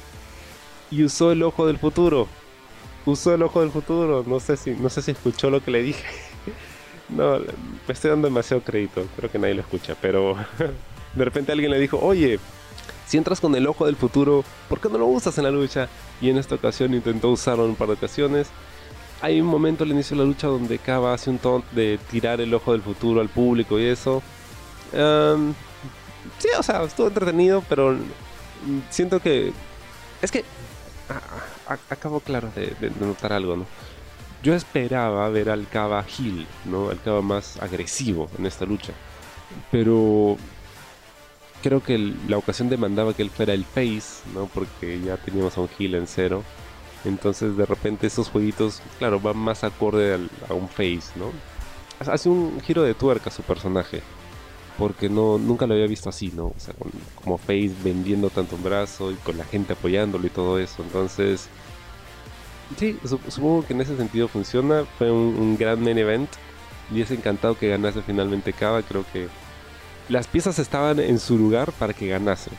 y 0.91 1.03
usó 1.03 1.33
el 1.33 1.43
ojo 1.43 1.67
del 1.67 1.79
futuro. 1.79 2.29
Usó 3.07 3.35
el 3.35 3.43
ojo 3.43 3.63
del 3.63 3.71
futuro. 3.71 4.23
No 4.27 4.39
sé 4.39 4.59
si, 4.59 4.73
no 4.73 4.91
sé 4.91 5.01
si 5.01 5.13
escuchó 5.13 5.49
lo 5.49 5.65
que 5.65 5.71
le 5.71 5.83
dije. 5.83 6.05
no, 7.09 7.39
me 7.39 7.95
estoy 7.95 8.11
dando 8.11 8.29
demasiado 8.29 8.63
crédito. 8.63 9.07
Creo 9.17 9.31
que 9.31 9.39
nadie 9.39 9.55
lo 9.55 9.63
escucha, 9.63 9.97
pero 10.01 10.37
de 11.15 11.25
repente 11.25 11.53
alguien 11.53 11.71
le 11.71 11.81
dijo, 11.81 11.99
oye, 11.99 12.39
si 13.07 13.17
entras 13.17 13.41
con 13.41 13.55
el 13.55 13.67
ojo 13.67 13.87
del 13.87 13.97
futuro, 13.97 14.45
¿por 14.69 14.79
qué 14.79 14.91
no 14.91 14.99
lo 14.99 15.07
usas 15.07 15.39
en 15.39 15.45
la 15.45 15.51
lucha? 15.51 15.89
Y 16.21 16.29
en 16.29 16.37
esta 16.37 16.57
ocasión 16.57 16.93
intentó 16.93 17.31
usarlo 17.31 17.65
en 17.65 17.71
un 17.71 17.77
par 17.77 17.89
de 17.89 17.95
ocasiones. 17.95 18.49
Hay 19.23 19.41
un 19.41 19.47
momento 19.47 19.85
al 19.85 19.91
inicio 19.91 20.15
de 20.19 20.23
la 20.23 20.29
lucha 20.29 20.49
donde 20.49 20.79
Kaba 20.79 21.15
hace 21.15 21.31
un 21.31 21.39
taunt 21.39 21.65
de 21.71 21.99
tirar 22.11 22.43
el 22.43 22.53
ojo 22.53 22.73
del 22.73 22.83
futuro 22.83 23.23
al 23.23 23.31
público 23.31 23.81
y 23.81 23.87
eso. 23.87 24.23
Um, 24.93 25.55
sí, 26.39 26.49
o 26.59 26.63
sea, 26.63 26.83
estuvo 26.83 27.09
entretenido, 27.09 27.63
pero 27.69 27.97
siento 28.91 29.21
que. 29.21 29.53
Es 30.23 30.31
que. 30.31 30.45
A, 31.09 31.73
a, 31.73 31.79
acabo, 31.91 32.21
claro, 32.21 32.51
de, 32.55 32.75
notar 33.01 33.33
algo, 33.33 33.57
¿no? 33.57 33.67
Yo 34.43 34.55
esperaba 34.55 35.29
ver 35.29 35.51
al 35.51 35.69
Kaba 35.69 36.05
Hill, 36.19 36.47
¿no? 36.65 36.91
Al 36.91 37.01
Kaba 37.01 37.23
más 37.23 37.57
agresivo 37.61 38.29
en 38.39 38.47
esta 38.47 38.65
lucha. 38.65 38.93
Pero 39.71 40.37
creo 41.63 41.83
que 41.83 41.99
la 42.29 42.37
ocasión 42.37 42.69
demandaba 42.69 43.15
que 43.15 43.23
él 43.23 43.31
fuera 43.31 43.55
el 43.55 43.65
face, 43.65 44.23
¿no? 44.35 44.47
Porque 44.47 45.01
ya 45.01 45.17
teníamos 45.17 45.57
a 45.57 45.63
un 45.63 45.71
Hill 45.79 45.95
en 45.95 46.07
cero. 46.07 46.43
Entonces 47.05 47.57
de 47.57 47.67
repente 47.67 48.07
esos 48.09 48.29
jueguitos, 48.29 48.83
claro, 48.99 49.21
van 49.21 49.37
más 49.37 49.65
acorde 49.65 50.15
al, 50.15 50.31
a 50.49 50.55
un 50.55 50.69
face, 50.69 51.13
¿no? 51.17 51.33
Hace 51.99 52.29
un 52.29 52.61
giro 52.61 52.83
de 52.83 52.95
tuerca 52.95 53.31
su 53.31 53.43
personaje. 53.43 54.03
Porque 54.79 55.09
no, 55.09 55.39
nunca 55.39 55.67
lo 55.67 55.75
había 55.75 55.87
visto 55.87 56.09
así, 56.09 56.33
¿no? 56.35 56.47
O 56.47 56.55
sea, 56.59 56.75
con, 56.75 56.91
como 57.23 57.39
face 57.39 57.73
vendiendo 57.83 58.29
tanto 58.31 58.57
un 58.57 58.63
brazo 58.63 59.11
y 59.11 59.15
con 59.15 59.39
la 59.39 59.45
gente 59.45 59.73
apoyándolo 59.73 60.27
y 60.27 60.31
todo 60.31 60.59
eso. 60.59 60.83
Entonces, 60.83 61.49
sí, 62.77 62.99
supongo 63.29 63.67
que 63.67 63.73
en 63.73 63.81
ese 63.81 63.97
sentido 63.97 64.29
funciona. 64.29 64.85
Fue 64.99 65.11
un, 65.11 65.57
gran 65.57 65.83
main 65.83 65.99
event. 65.99 66.31
Y 66.95 67.01
es 67.01 67.11
encantado 67.11 67.59
que 67.59 67.69
ganase 67.69 68.03
finalmente 68.03 68.53
Kaba. 68.53 68.83
Creo 68.83 69.05
que 69.13 69.29
las 70.09 70.27
piezas 70.27 70.59
estaban 70.59 71.01
en 71.01 71.19
su 71.19 71.39
lugar 71.39 71.73
para 71.73 71.95
que 71.95 72.09
ganase. 72.09 72.51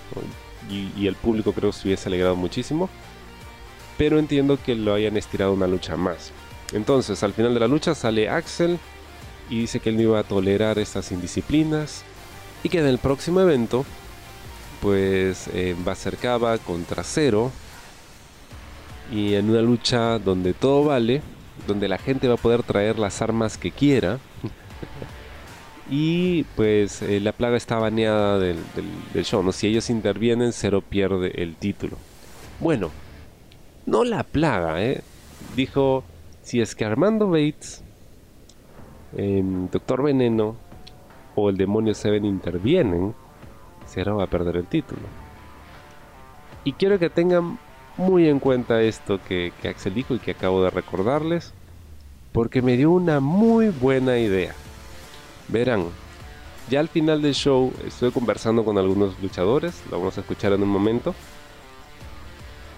Y, 0.70 0.91
y, 0.97 1.07
el 1.07 1.15
público 1.15 1.53
creo 1.53 1.72
que 1.72 1.78
se 1.78 1.88
hubiese 1.88 2.09
alegrado 2.09 2.36
muchísimo. 2.36 2.89
Pero 3.97 4.20
entiendo 4.20 4.57
que 4.61 4.76
lo 4.76 4.93
hayan 4.93 5.18
estirado 5.18 5.53
una 5.53 5.68
lucha 5.68 5.95
más. 5.95 6.32
Entonces, 6.74 7.24
al 7.24 7.34
final 7.34 7.53
de 7.53 7.59
la 7.59 7.68
lucha 7.68 7.95
sale 7.95 8.28
Axel 8.28 8.80
y 9.49 9.61
dice 9.61 9.79
que 9.79 9.89
él 9.89 9.95
no 9.95 10.01
iba 10.01 10.19
a 10.19 10.23
tolerar 10.23 10.79
estas 10.79 11.11
indisciplinas. 11.11 12.03
Y 12.63 12.69
que 12.69 12.79
en 12.79 12.87
el 12.87 12.97
próximo 12.97 13.39
evento, 13.41 13.85
pues 14.81 15.47
eh, 15.53 15.75
va 15.87 15.93
a 15.93 15.95
ser 15.95 16.17
Kaba 16.17 16.57
contra 16.57 17.03
Cero. 17.03 17.51
Y 19.11 19.35
en 19.35 19.49
una 19.49 19.61
lucha 19.61 20.19
donde 20.19 20.53
todo 20.53 20.83
vale, 20.83 21.21
donde 21.65 21.87
la 21.87 21.97
gente 21.97 22.27
va 22.27 22.33
a 22.33 22.37
poder 22.37 22.63
traer 22.63 22.99
las 22.99 23.21
armas 23.21 23.57
que 23.57 23.71
quiera. 23.71 24.19
y 25.89 26.43
pues 26.55 27.01
eh, 27.01 27.19
la 27.19 27.31
plaga 27.31 27.55
está 27.55 27.77
baneada 27.77 28.39
del, 28.39 28.57
del, 28.75 28.85
del, 29.13 29.25
show, 29.25 29.41
¿no? 29.43 29.51
Si 29.51 29.67
ellos 29.67 29.89
intervienen, 29.89 30.51
Cero 30.51 30.83
pierde 30.87 31.41
el 31.41 31.55
título. 31.55 31.97
Bueno, 32.59 32.91
no 33.85 34.03
la 34.03 34.23
plaga, 34.23 34.83
¿eh? 34.83 35.01
Dijo, 35.55 36.03
si 36.43 36.59
es 36.59 36.75
que 36.75 36.83
Armando 36.83 37.29
Bates, 37.29 37.81
eh, 39.15 39.41
Doctor 39.71 40.03
Veneno 40.03 40.55
o 41.35 41.49
el 41.49 41.57
demonio 41.57 41.93
Seven 41.93 42.25
intervienen, 42.25 43.13
Cero 43.85 44.17
va 44.17 44.23
a 44.23 44.27
perder 44.27 44.57
el 44.57 44.67
título. 44.67 45.01
Y 46.63 46.73
quiero 46.73 46.99
que 46.99 47.09
tengan 47.09 47.59
muy 47.95 48.27
en 48.27 48.39
cuenta 48.39 48.81
esto 48.81 49.19
que, 49.27 49.53
que 49.61 49.69
Axel 49.69 49.93
dijo 49.93 50.13
y 50.13 50.19
que 50.19 50.31
acabo 50.31 50.63
de 50.63 50.69
recordarles, 50.69 51.53
porque 52.31 52.61
me 52.61 52.75
dio 52.77 52.91
una 52.91 53.19
muy 53.19 53.69
buena 53.69 54.17
idea. 54.17 54.53
Verán, 55.47 55.85
ya 56.69 56.81
al 56.81 56.89
final 56.89 57.21
del 57.21 57.33
show 57.33 57.71
estuve 57.85 58.11
conversando 58.11 58.65
con 58.65 58.77
algunos 58.77 59.19
luchadores, 59.21 59.81
lo 59.89 59.99
vamos 59.99 60.17
a 60.17 60.21
escuchar 60.21 60.51
en 60.53 60.63
un 60.63 60.69
momento. 60.69 61.15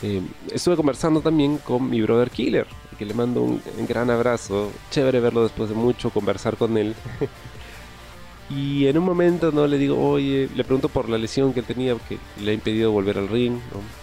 Eh, 0.01 0.21
estuve 0.51 0.77
conversando 0.77 1.21
también 1.21 1.57
con 1.57 1.89
mi 1.89 2.01
brother 2.01 2.29
Killer, 2.29 2.67
que 2.97 3.05
le 3.05 3.13
mando 3.13 3.41
un, 3.41 3.61
gran 3.87 4.09
abrazo. 4.09 4.71
Chévere 4.91 5.19
verlo 5.19 5.43
después 5.43 5.69
de 5.69 5.75
mucho, 5.75 6.09
conversar 6.09 6.57
con 6.57 6.77
él. 6.77 6.95
y 8.49 8.87
en 8.87 8.97
un 8.97 9.03
momento 9.03 9.51
no 9.51 9.67
le 9.67 9.77
digo, 9.77 9.99
oye, 9.99 10.49
le 10.55 10.63
pregunto 10.63 10.89
por 10.89 11.09
la 11.09 11.17
lesión 11.17 11.53
que 11.53 11.59
él 11.59 11.65
tenía, 11.65 11.95
que 12.07 12.17
le 12.41 12.51
ha 12.51 12.53
impedido 12.53 12.91
volver 12.91 13.17
al 13.17 13.27
ring. 13.27 13.59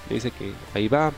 Me 0.09 0.15
dice 0.15 0.31
que 0.31 0.53
ahí 0.75 0.89
va, 0.89 1.13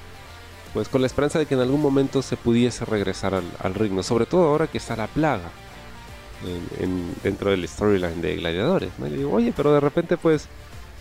pues 0.72 0.88
con 0.88 1.00
la 1.00 1.08
esperanza 1.08 1.38
de 1.40 1.46
que 1.46 1.54
en 1.54 1.60
algún 1.60 1.82
momento 1.82 2.22
se 2.22 2.36
pudiese 2.36 2.84
regresar 2.84 3.34
al, 3.34 3.74
ring, 3.74 3.92
¿no? 3.92 4.02
sobre 4.02 4.26
todo 4.26 4.46
ahora 4.46 4.68
que 4.68 4.78
está 4.78 4.94
la 4.94 5.08
plaga 5.08 5.50
en, 6.78 6.84
en, 6.84 7.14
dentro 7.24 7.50
del 7.50 7.66
storyline 7.66 8.20
de 8.20 8.36
Gladiadores. 8.36 8.92
¿no? 8.98 9.08
Y 9.08 9.10
le 9.10 9.16
digo, 9.18 9.32
oye, 9.32 9.52
pero 9.56 9.72
de 9.72 9.80
repente 9.80 10.16
pues 10.16 10.48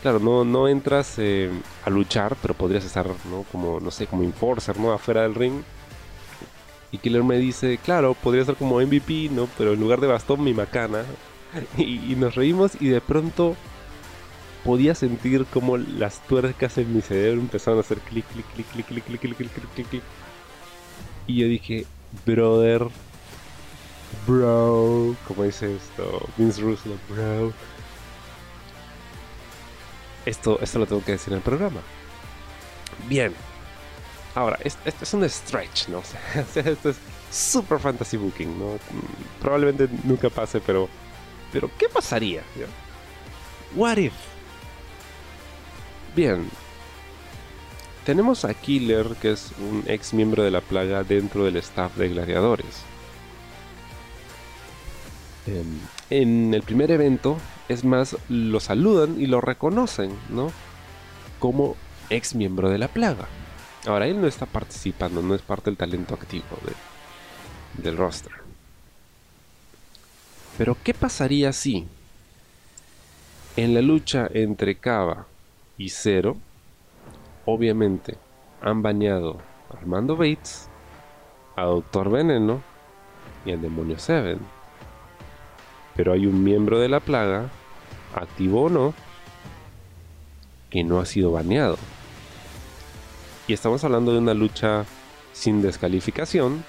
claro, 0.01 0.19
no, 0.19 0.43
no 0.43 0.67
entras 0.67 1.15
eh, 1.17 1.49
a 1.85 1.89
luchar, 1.89 2.35
pero 2.41 2.53
podrías 2.53 2.85
estar, 2.85 3.07
¿no? 3.29 3.43
Como, 3.51 3.79
no 3.79 3.91
sé, 3.91 4.07
como 4.07 4.23
enforcer, 4.23 4.79
¿no? 4.79 4.91
Afuera 4.91 5.23
del 5.23 5.35
ring. 5.35 5.61
Y 6.91 6.99
Killer 6.99 7.23
me 7.23 7.37
dice, 7.37 7.77
claro, 7.83 8.13
podría 8.13 8.45
ser 8.45 8.55
como 8.55 8.79
MVP, 8.79 9.29
¿no? 9.31 9.47
Pero 9.57 9.73
en 9.73 9.79
lugar 9.79 9.99
de 9.99 10.07
bastón, 10.07 10.43
mi 10.43 10.53
macana. 10.53 11.03
Y, 11.77 12.15
nos 12.17 12.35
reímos 12.35 12.73
y 12.79 12.89
de 12.89 12.99
pronto 12.99 13.55
podía 14.65 14.93
sentir 14.93 15.45
como 15.45 15.77
las 15.77 16.19
tuercas 16.27 16.77
en 16.77 16.93
mi 16.93 17.01
cerebro 17.01 17.39
empezaron 17.39 17.79
a 17.79 17.81
hacer 17.81 17.99
clic, 17.99 18.25
clic, 18.25 18.45
clic, 18.53 18.67
clic, 18.67 18.85
clic, 18.85 19.03
clic, 19.05 19.21
clic, 19.21 19.35
clic, 19.37 19.51
clic, 19.51 19.69
clic, 19.73 19.87
clic. 19.87 20.03
Y 21.25 21.37
yo 21.37 21.47
dije, 21.47 21.85
brother, 22.25 22.87
bro, 24.27 25.15
como 25.25 25.43
dice 25.43 25.73
esto, 25.73 26.27
Vince 26.37 26.61
Russell, 26.61 26.93
bro 27.09 27.53
esto, 30.27 30.59
esto 30.61 30.79
lo 30.79 30.85
tengo 30.85 31.03
que 31.03 31.13
decir 31.13 31.33
en 31.33 31.37
el 31.37 31.43
programa. 31.43 31.79
Bien. 33.07 33.33
Ahora, 34.35 34.59
esto, 34.63 34.81
es 35.01 35.13
un 35.13 35.27
stretch, 35.27 35.87
¿no? 35.87 35.99
O 35.99 36.53
sea, 36.53 36.63
esto 36.63 36.89
es 36.89 36.97
super 37.31 37.79
fantasy 37.79 38.17
booking, 38.17 38.59
¿no? 38.59 38.77
Probablemente 39.41 39.87
nunca 40.03 40.29
pase, 40.29 40.59
pero. 40.59 40.89
Pero, 41.51 41.71
¿qué 41.77 41.87
pasaría? 41.87 42.43
What 43.75 43.97
if? 43.97 44.13
Bien. 46.15 46.49
tenemos 48.05 48.43
a 48.43 48.53
Killer, 48.53 49.15
que 49.21 49.31
es 49.31 49.51
un 49.59 49.83
ex 49.87 50.13
miembro 50.13 50.43
de 50.43 50.51
la 50.51 50.61
plaga 50.61 51.03
dentro 51.03 51.45
del 51.45 51.57
staff 51.57 51.95
de 51.95 52.09
gladiadores. 52.09 52.83
Em, 55.47 55.79
en 56.09 56.53
el 56.53 56.61
primer 56.61 56.91
evento, 56.91 57.37
es 57.69 57.85
más, 57.85 58.17
lo 58.27 58.59
saludan 58.59 59.19
y 59.19 59.27
lo 59.27 59.39
reconocen, 59.39 60.11
¿no? 60.29 60.51
Como 61.39 61.75
ex 62.09 62.35
miembro 62.35 62.69
de 62.69 62.77
la 62.77 62.89
plaga. 62.89 63.27
Ahora, 63.85 64.07
él 64.07 64.19
no 64.19 64.27
está 64.27 64.45
participando, 64.45 65.21
no 65.21 65.33
es 65.35 65.41
parte 65.41 65.69
del 65.69 65.77
talento 65.77 66.15
activo 66.15 66.45
del 67.77 67.95
roster. 67.95 68.33
Pero, 70.57 70.75
¿qué 70.83 70.93
pasaría 70.93 71.53
si 71.53 71.87
en 73.55 73.73
la 73.73 73.81
lucha 73.81 74.27
entre 74.33 74.75
Kava 74.75 75.27
y 75.77 75.89
Zero, 75.89 76.35
obviamente 77.45 78.17
han 78.61 78.81
bañado 78.81 79.39
a 79.69 79.77
Armando 79.77 80.17
Bates, 80.17 80.67
a 81.55 81.63
Doctor 81.63 82.09
Veneno 82.09 82.61
y 83.45 83.51
al 83.51 83.61
Demonio 83.61 83.97
Seven? 83.97 84.56
Pero 85.97 86.13
hay 86.13 86.25
un 86.25 86.43
miembro 86.43 86.79
de 86.79 86.87
la 86.87 87.01
plaga, 87.01 87.49
activo 88.15 88.63
o 88.63 88.69
no, 88.69 88.93
que 90.69 90.83
no 90.83 90.99
ha 90.99 91.05
sido 91.05 91.31
baneado. 91.31 91.77
Y 93.47 93.53
estamos 93.53 93.83
hablando 93.83 94.13
de 94.13 94.19
una 94.19 94.33
lucha 94.33 94.85
sin 95.33 95.61
descalificación, 95.61 96.63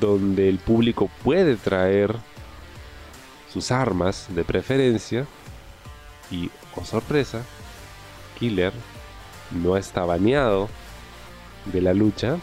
donde 0.00 0.48
el 0.48 0.58
público 0.58 1.10
puede 1.24 1.56
traer 1.56 2.14
sus 3.52 3.70
armas 3.70 4.26
de 4.30 4.44
preferencia 4.44 5.26
y, 6.30 6.50
oh 6.74 6.84
sorpresa, 6.84 7.42
Killer 8.38 8.72
no 9.52 9.76
está 9.76 10.04
baneado 10.04 10.68
de 11.66 11.80
la 11.80 11.94
lucha 11.94 12.38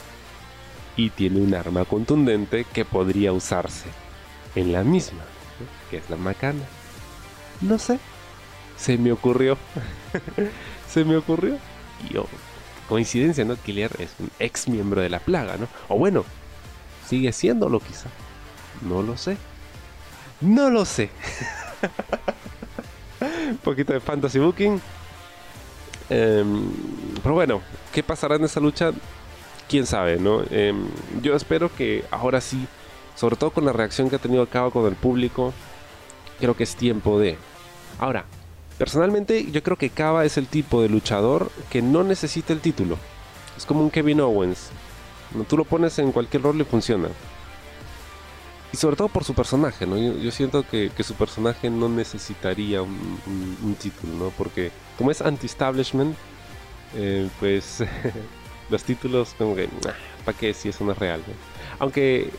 y 0.96 1.10
tiene 1.10 1.42
un 1.42 1.54
arma 1.54 1.86
contundente 1.86 2.64
que 2.64 2.86
podría 2.86 3.34
usarse 3.34 3.90
en 4.56 4.72
la 4.72 4.84
misma, 4.84 5.24
que 5.92 5.98
es 5.98 6.10
la 6.10 6.16
macana. 6.16 6.64
No 7.62 7.78
sé, 7.78 8.00
se 8.78 8.98
me 8.98 9.12
ocurrió. 9.12 9.58
se 10.90 11.06
me 11.06 11.16
ocurrió. 11.16 11.58
Y 12.10 12.18
oh, 12.18 12.28
coincidencia, 12.90 13.46
¿no? 13.46 13.56
Killer 13.56 13.92
es 14.00 14.16
un 14.18 14.32
ex 14.40 14.68
miembro 14.68 15.02
de 15.02 15.10
la 15.10 15.20
plaga, 15.20 15.58
¿no? 15.58 15.68
O 15.88 15.98
bueno, 15.98 16.26
sigue 17.08 17.32
siéndolo 17.32 17.80
quizá. 17.80 18.10
No 18.82 19.04
lo 19.04 19.18
sé. 19.18 19.38
No 20.42 20.72
lo 20.72 20.86
sé. 20.86 21.12
Un 23.52 23.58
poquito 23.64 23.94
de 23.94 24.00
fantasy 24.00 24.40
booking. 24.40 24.82
Em, 26.10 26.64
pero 27.22 27.36
bueno, 27.36 27.62
¿qué 27.94 28.02
pasará 28.02 28.36
en 28.36 28.46
esa 28.46 28.60
lucha? 28.60 28.92
Quién 29.70 29.86
sabe, 29.86 30.18
¿no? 30.18 30.42
Em, 30.50 30.88
yo 31.22 31.36
espero 31.36 31.74
que 31.74 32.04
ahora 32.10 32.42
sí, 32.42 32.68
sobre 33.16 33.36
todo 33.36 33.52
con 33.52 33.64
la 33.64 33.74
reacción 33.74 34.10
que 34.10 34.16
ha 34.16 34.20
tenido 34.20 34.42
a 34.42 34.48
cabo 34.48 34.72
con 34.72 34.88
el 34.88 34.96
público, 34.96 35.54
creo 36.42 36.58
que 36.58 36.64
es 36.64 36.76
tiempo 36.76 37.20
de. 37.20 37.38
Ahora, 38.00 38.26
personalmente 38.78 39.50
yo 39.52 39.64
creo 39.64 39.78
que 39.78 39.90
Kava 39.90 40.26
es 40.26 40.38
el 40.38 40.48
tipo 40.48 40.82
de 40.82 40.90
luchador 40.90 41.52
que 41.70 41.82
no 41.82 42.04
necesita 42.04 42.52
el 42.52 42.60
título. 42.60 42.98
Es 43.56 43.66
como 43.66 43.82
un 43.82 43.92
Kevin 43.92 44.20
Owens. 44.20 44.72
Tú 45.48 45.56
lo 45.56 45.64
pones 45.64 45.98
en 46.00 46.12
cualquier 46.12 46.44
rol 46.44 46.60
y 46.60 46.66
funciona. 46.66 47.08
Y 48.74 48.78
sobre 48.78 48.96
todo 48.96 49.10
por 49.10 49.24
su 49.24 49.34
personaje, 49.34 49.86
¿no? 49.86 49.98
Yo, 49.98 50.32
siento 50.32 50.66
que, 50.68 50.92
su 51.04 51.14
personaje 51.16 51.70
no 51.70 51.90
necesitaría 51.90 52.82
un, 52.82 53.76
título, 53.80 54.14
¿no? 54.14 54.30
Porque 54.38 54.72
como 54.98 55.12
es 55.12 55.22
anti-establishment, 55.22 56.16
eh, 56.96 57.30
pues 57.40 57.84
los 58.70 58.84
títulos 58.84 59.36
como 59.38 59.56
que, 59.56 59.70
¿para 60.26 60.38
qué 60.38 60.54
si 60.54 60.70
eso 60.70 60.86
no 60.86 60.94
es 60.94 60.98
real? 60.98 61.22
Aunque, 61.80 62.30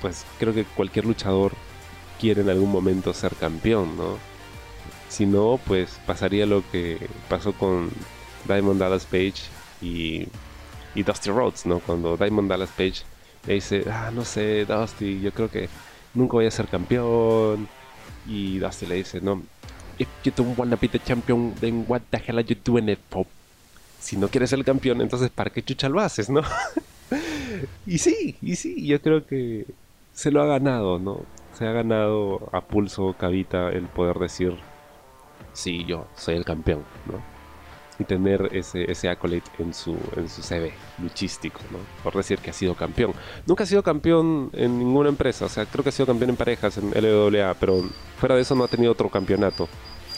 pues 0.00 0.24
creo 0.38 0.54
que 0.54 0.64
cualquier 0.64 1.04
luchador 1.04 1.52
quiere 2.20 2.42
en 2.42 2.50
algún 2.50 2.70
momento 2.70 3.14
ser 3.14 3.34
campeón, 3.34 3.96
¿no? 3.96 4.18
Si 5.08 5.26
no, 5.26 5.58
pues 5.66 5.98
pasaría 6.06 6.46
lo 6.46 6.62
que 6.70 6.98
pasó 7.28 7.52
con 7.52 7.90
Diamond 8.46 8.80
Dallas 8.80 9.06
Page 9.06 9.34
y, 9.80 10.28
y 10.94 11.02
Dusty 11.02 11.30
Rhodes, 11.30 11.66
¿no? 11.66 11.80
Cuando 11.80 12.16
Diamond 12.16 12.50
Dallas 12.50 12.70
Page 12.70 13.02
le 13.46 13.54
dice, 13.54 13.84
ah, 13.90 14.10
no 14.14 14.24
sé, 14.24 14.66
Dusty, 14.66 15.20
yo 15.20 15.32
creo 15.32 15.50
que 15.50 15.68
nunca 16.14 16.34
voy 16.34 16.46
a 16.46 16.50
ser 16.50 16.68
campeón. 16.68 17.68
Y 18.28 18.58
Dusty 18.58 18.86
le 18.86 18.96
dice, 18.96 19.20
no, 19.20 19.42
if 19.98 20.08
you 20.22 20.32
don't 20.36 20.56
wanna 20.58 20.76
be 20.76 20.88
the 20.88 20.98
champion, 20.98 21.54
then 21.60 21.84
what 21.88 22.02
the 22.10 22.18
hell 22.18 22.38
are 22.38 22.46
you 22.46 22.56
doing 22.62 22.88
it 22.88 23.00
for? 23.08 23.26
Si 23.98 24.16
no 24.16 24.28
quieres 24.28 24.50
ser 24.50 24.64
campeón, 24.64 25.00
entonces 25.00 25.30
¿para 25.30 25.50
qué 25.50 25.62
chucha 25.62 25.88
lo 25.88 26.00
haces, 26.00 26.30
no? 26.30 26.42
y 27.86 27.98
sí, 27.98 28.36
y 28.40 28.56
sí, 28.56 28.86
yo 28.86 29.00
creo 29.00 29.26
que 29.26 29.66
se 30.14 30.30
lo 30.30 30.42
ha 30.42 30.46
ganado, 30.46 30.98
¿no? 30.98 31.24
Se 31.60 31.68
ha 31.68 31.72
ganado 31.72 32.48
a 32.52 32.62
pulso 32.62 33.14
Cavita 33.18 33.68
el 33.68 33.84
poder 33.84 34.16
decir, 34.18 34.56
sí, 35.52 35.84
yo 35.84 36.06
soy 36.16 36.36
el 36.36 36.44
campeón, 36.46 36.84
¿no? 37.04 37.20
y 37.98 38.04
tener 38.04 38.48
ese, 38.52 38.90
ese 38.90 39.10
accolade 39.10 39.42
en 39.58 39.74
su, 39.74 39.94
en 40.16 40.26
su 40.30 40.40
CV 40.40 40.72
luchístico, 41.02 41.60
¿no? 41.70 41.76
Por 42.02 42.14
decir 42.14 42.38
que 42.38 42.48
ha 42.48 42.54
sido 42.54 42.74
campeón. 42.74 43.12
Nunca 43.46 43.64
ha 43.64 43.66
sido 43.66 43.82
campeón 43.82 44.48
en 44.54 44.78
ninguna 44.78 45.10
empresa, 45.10 45.44
o 45.44 45.48
sea, 45.50 45.66
creo 45.66 45.82
que 45.82 45.90
ha 45.90 45.92
sido 45.92 46.06
campeón 46.06 46.30
en 46.30 46.36
parejas 46.36 46.78
en 46.78 46.92
LWA, 46.92 47.54
pero 47.60 47.82
fuera 48.16 48.36
de 48.36 48.40
eso 48.40 48.54
no 48.54 48.64
ha 48.64 48.68
tenido 48.68 48.92
otro 48.92 49.10
campeonato. 49.10 49.68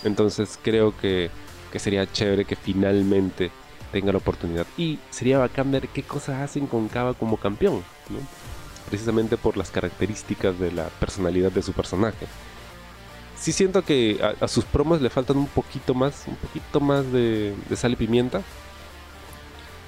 Entonces 0.05 0.61
creo 0.63 0.97
que, 0.97 1.29
que 1.73 1.81
sería 1.81 2.07
chévere 2.07 2.45
que 2.45 2.55
finalmente 2.55 3.51
tenga 3.91 4.13
la 4.13 4.19
oportunidad. 4.19 4.65
Y 4.79 5.01
sería 5.11 5.39
bacán 5.39 5.73
ver 5.73 5.89
qué 5.89 6.05
cosas 6.05 6.41
hacen 6.41 6.69
con 6.69 6.87
Kaba 6.87 7.15
como 7.15 7.37
campeón, 7.37 7.83
¿no? 8.11 8.52
Precisamente 8.93 9.39
por 9.39 9.57
las 9.57 9.71
características 9.71 10.59
de 10.59 10.71
la 10.71 10.91
personalidad 11.01 11.51
de 11.51 11.63
su 11.63 11.73
personaje 11.73 12.27
sí 13.43 13.51
siento 13.51 13.83
que 13.83 14.21
a, 14.41 14.47
sus 14.47 14.65
promos 14.65 15.01
le 15.03 15.11
faltan 15.11 15.37
un 15.37 15.49
poquito 15.49 15.95
más, 15.95 16.25
un 16.29 16.37
poquito 16.37 16.79
más 16.79 17.11
de, 17.13 17.55
sal 17.75 17.93
y 17.93 17.97
pimienta. 17.97 18.41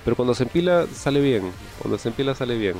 Pero 0.05 0.17
cuando 0.17 0.35
se 0.35 0.43
empila 0.43 0.87
sale 0.93 1.21
bien, 1.21 1.53
cuando 1.79 1.97
se 1.97 2.09
empila 2.09 2.35
sale 2.35 2.59
bien. 2.59 2.75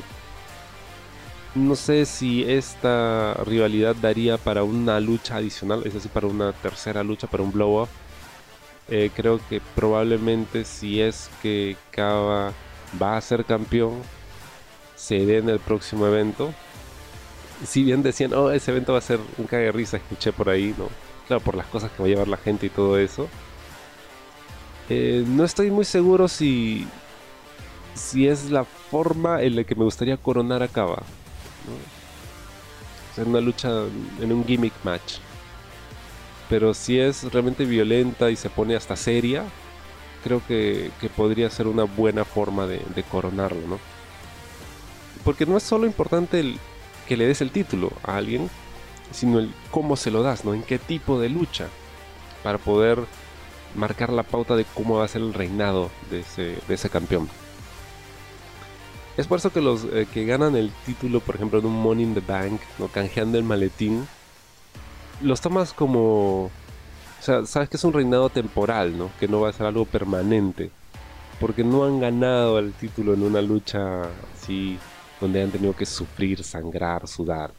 No 1.55 1.77
sé 1.77 2.05
si 2.05 2.43
esta 2.43 3.35
rivalidad 3.45 3.95
daría 3.95 4.37
para 4.37 4.63
una 4.63 4.99
lucha 4.99 5.37
adicional, 5.37 5.83
es 5.85 5.93
decir, 5.93 6.11
para 6.11 6.27
una 6.27 6.51
tercera 6.51 7.03
lucha, 7.03 7.27
para 7.27 7.43
un 7.43 7.53
blow-off. 7.53 7.89
Eh, 8.89 9.09
creo 9.15 9.39
que 9.47 9.61
probablemente 9.75 10.65
si 10.65 11.01
es 11.01 11.29
que 11.41 11.77
Kava 11.91 12.51
va 13.01 13.15
a 13.15 13.21
ser 13.21 13.45
campeón, 13.45 14.01
se 14.95 15.25
dé 15.25 15.37
en 15.37 15.49
el 15.49 15.59
próximo 15.59 16.07
evento 16.07 16.53
si 17.63 17.83
bien 17.83 18.03
decían, 18.03 18.33
oh, 18.33 18.51
ese 18.51 18.71
evento 18.71 18.93
va 18.93 18.99
a 18.99 19.01
ser 19.01 19.19
un 19.37 19.45
cague 19.45 19.71
risa, 19.71 19.97
escuché 19.97 20.31
por 20.33 20.49
ahí, 20.49 20.75
¿no? 20.77 20.89
Claro, 21.27 21.41
por 21.41 21.55
las 21.55 21.67
cosas 21.67 21.91
que 21.91 22.01
va 22.01 22.05
a 22.05 22.09
llevar 22.09 22.27
la 22.27 22.37
gente 22.37 22.65
y 22.65 22.69
todo 22.69 22.97
eso. 22.97 23.27
Eh, 24.89 25.23
no 25.25 25.43
estoy 25.43 25.71
muy 25.71 25.85
seguro 25.85 26.27
si, 26.27 26.87
si 27.95 28.27
es 28.27 28.51
la 28.51 28.65
forma 28.65 29.41
en 29.41 29.55
la 29.55 29.63
que 29.63 29.75
me 29.75 29.83
gustaría 29.83 30.17
coronar 30.17 30.61
a 30.63 30.67
Kaba. 30.67 31.03
¿no? 31.67 31.95
una 33.23 33.39
lucha 33.39 33.69
en 34.21 34.33
un 34.33 34.45
gimmick 34.45 34.73
match. 34.83 35.19
Pero 36.49 36.73
si 36.73 36.99
es 36.99 37.23
realmente 37.31 37.63
violenta 37.63 38.29
y 38.29 38.35
se 38.35 38.49
pone 38.49 38.75
hasta 38.75 38.97
seria, 38.97 39.45
creo 40.21 40.41
que, 40.45 40.91
podría 41.15 41.49
ser 41.49 41.67
una 41.67 41.85
buena 41.85 42.25
forma 42.25 42.67
de, 42.67 42.81
de 42.93 43.03
coronarlo, 43.03 43.65
¿no? 43.67 43.94
Porque 45.25 45.45
no 45.45 45.57
es 45.57 45.63
solo 45.63 45.85
importante 45.85 46.39
el, 46.39 46.57
que 47.07 47.17
le 47.17 47.27
des 47.27 47.41
el 47.41 47.51
título 47.51 47.91
a 48.03 48.15
alguien, 48.15 48.49
sino 49.11 49.39
el 49.39 49.51
cómo 49.71 49.97
se 49.97 50.11
lo 50.11 50.23
das, 50.23 50.45
¿no? 50.45 50.53
En 50.53 50.63
qué 50.63 50.79
tipo 50.79 51.19
de 51.19 51.29
lucha, 51.29 51.67
para 52.43 52.59
poder 52.59 52.99
marcar 53.75 54.11
la 54.11 54.23
pauta 54.23 54.55
de 54.55 54.65
cómo 54.65 54.97
va 54.97 55.05
a 55.05 55.09
ser 55.09 55.21
el 55.21 55.33
reinado 55.33 55.89
de 56.09 56.23
ese, 56.69 56.89
campeón. 56.89 57.27
Es 59.17 59.27
por 59.27 59.39
eso 59.39 59.51
que 59.51 59.61
los 59.61 59.85
eh, 59.85 60.07
que 60.13 60.25
ganan 60.25 60.55
el 60.55 60.71
título, 60.85 61.19
por 61.21 61.35
ejemplo, 61.35 61.59
en 61.59 61.65
un 61.65 61.81
Money 61.81 62.03
in 62.03 62.13
the 62.13 62.21
Bank, 62.21 62.61
¿no? 62.77 62.87
canjeando 62.87 63.37
el 63.37 63.43
maletín, 63.43 64.07
los 65.21 65.41
tomas 65.41 65.73
como... 65.73 66.45
O 66.45 67.21
sea, 67.25 67.45
sabes 67.45 67.69
que 67.69 67.77
es 67.77 67.83
un 67.83 67.93
reinado 67.93 68.29
temporal, 68.29 68.97
¿no? 68.97 69.09
Que 69.19 69.27
no 69.27 69.41
va 69.41 69.49
a 69.49 69.53
ser 69.53 69.65
algo 69.65 69.85
permanente. 69.85 70.69
Porque 71.39 71.63
no 71.63 71.85
han 71.85 71.99
ganado 71.99 72.59
el 72.59 72.73
título 72.73 73.15
en 73.15 73.23
una 73.23 73.41
lucha 73.41 74.03
así 74.35 74.77
donde 75.19 75.43
han 75.43 75.51
tenido 75.51 75.75
que 75.75 75.85
sufrir, 75.85 76.43
sangrar, 76.43 77.07
sudar. 77.07 77.51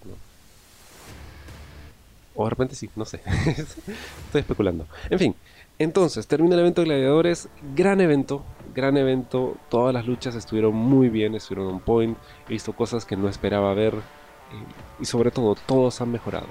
O 2.35 2.45
de 2.45 2.51
repente 2.51 2.75
sí, 2.75 2.91
no 2.97 3.05
sé. 3.05 3.21
Estoy 3.47 4.41
especulando. 4.41 4.87
En 5.09 5.19
fin, 5.19 5.35
entonces 5.79 6.27
termina 6.27 6.55
el 6.55 6.61
evento 6.61 6.83
de 6.83 6.89
gladiadores. 6.89 7.49
Gran 7.75 8.01
evento, 8.01 8.45
gran 8.75 8.97
evento. 8.97 9.57
Todas 9.71 9.95
las 9.95 10.07
luchas 10.07 10.35
estuvieron 10.35 10.75
muy 10.75 11.09
bien, 11.09 11.35
estuvieron 11.35 11.75
on 11.75 11.81
point. 11.81 12.19
He 12.49 12.53
visto 12.53 12.73
cosas 12.75 13.05
que 13.05 13.17
no 13.17 13.29
esperaba 13.29 13.73
ver. 13.75 13.95
Eh, 13.95 15.01
y 15.01 15.05
sobre 15.07 15.31
todo, 15.31 15.57
todos 15.67 16.01
han 16.01 16.13
mejorado. 16.13 16.47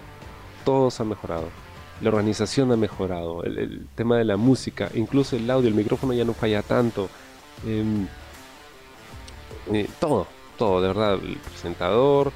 Todos 0.64 1.00
han 1.00 1.10
mejorado. 1.10 1.50
La 2.02 2.10
organización 2.10 2.72
ha 2.72 2.78
mejorado. 2.78 3.44
El, 3.44 3.58
el 3.58 3.88
tema 3.96 4.18
de 4.18 4.26
la 4.26 4.38
música, 4.38 4.90
incluso 4.96 5.36
el 5.36 5.50
audio, 5.50 5.70
el 5.70 5.76
micrófono 5.76 6.14
ya 6.14 6.26
no 6.26 6.34
falla 6.34 6.62
tanto. 6.64 7.10
Em, 7.66 8.08
eh, 9.72 9.88
todo, 10.00 10.28
todo, 10.56 10.82
de 10.82 10.88
verdad. 10.88 11.14
El 11.14 11.38
presentador, 11.38 12.32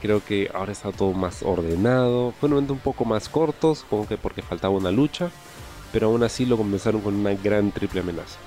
creo 0.00 0.24
que 0.24 0.50
ahora 0.54 0.72
está 0.72 0.92
todo 0.92 1.12
más 1.12 1.42
ordenado. 1.42 2.32
Fue 2.38 2.48
un 2.48 2.54
evento 2.54 2.72
un 2.74 2.78
poco 2.80 3.04
más 3.04 3.28
cortos, 3.28 3.84
como 3.88 4.06
que 4.06 4.16
porque 4.16 4.42
faltaba 4.42 4.74
una 4.74 4.90
lucha, 4.90 5.30
pero 5.92 6.08
aún 6.08 6.22
así 6.22 6.46
lo 6.46 6.56
comenzaron 6.56 7.00
con 7.00 7.14
una 7.14 7.34
gran 7.34 7.72
triple 7.72 8.00
amenaza. 8.00 8.38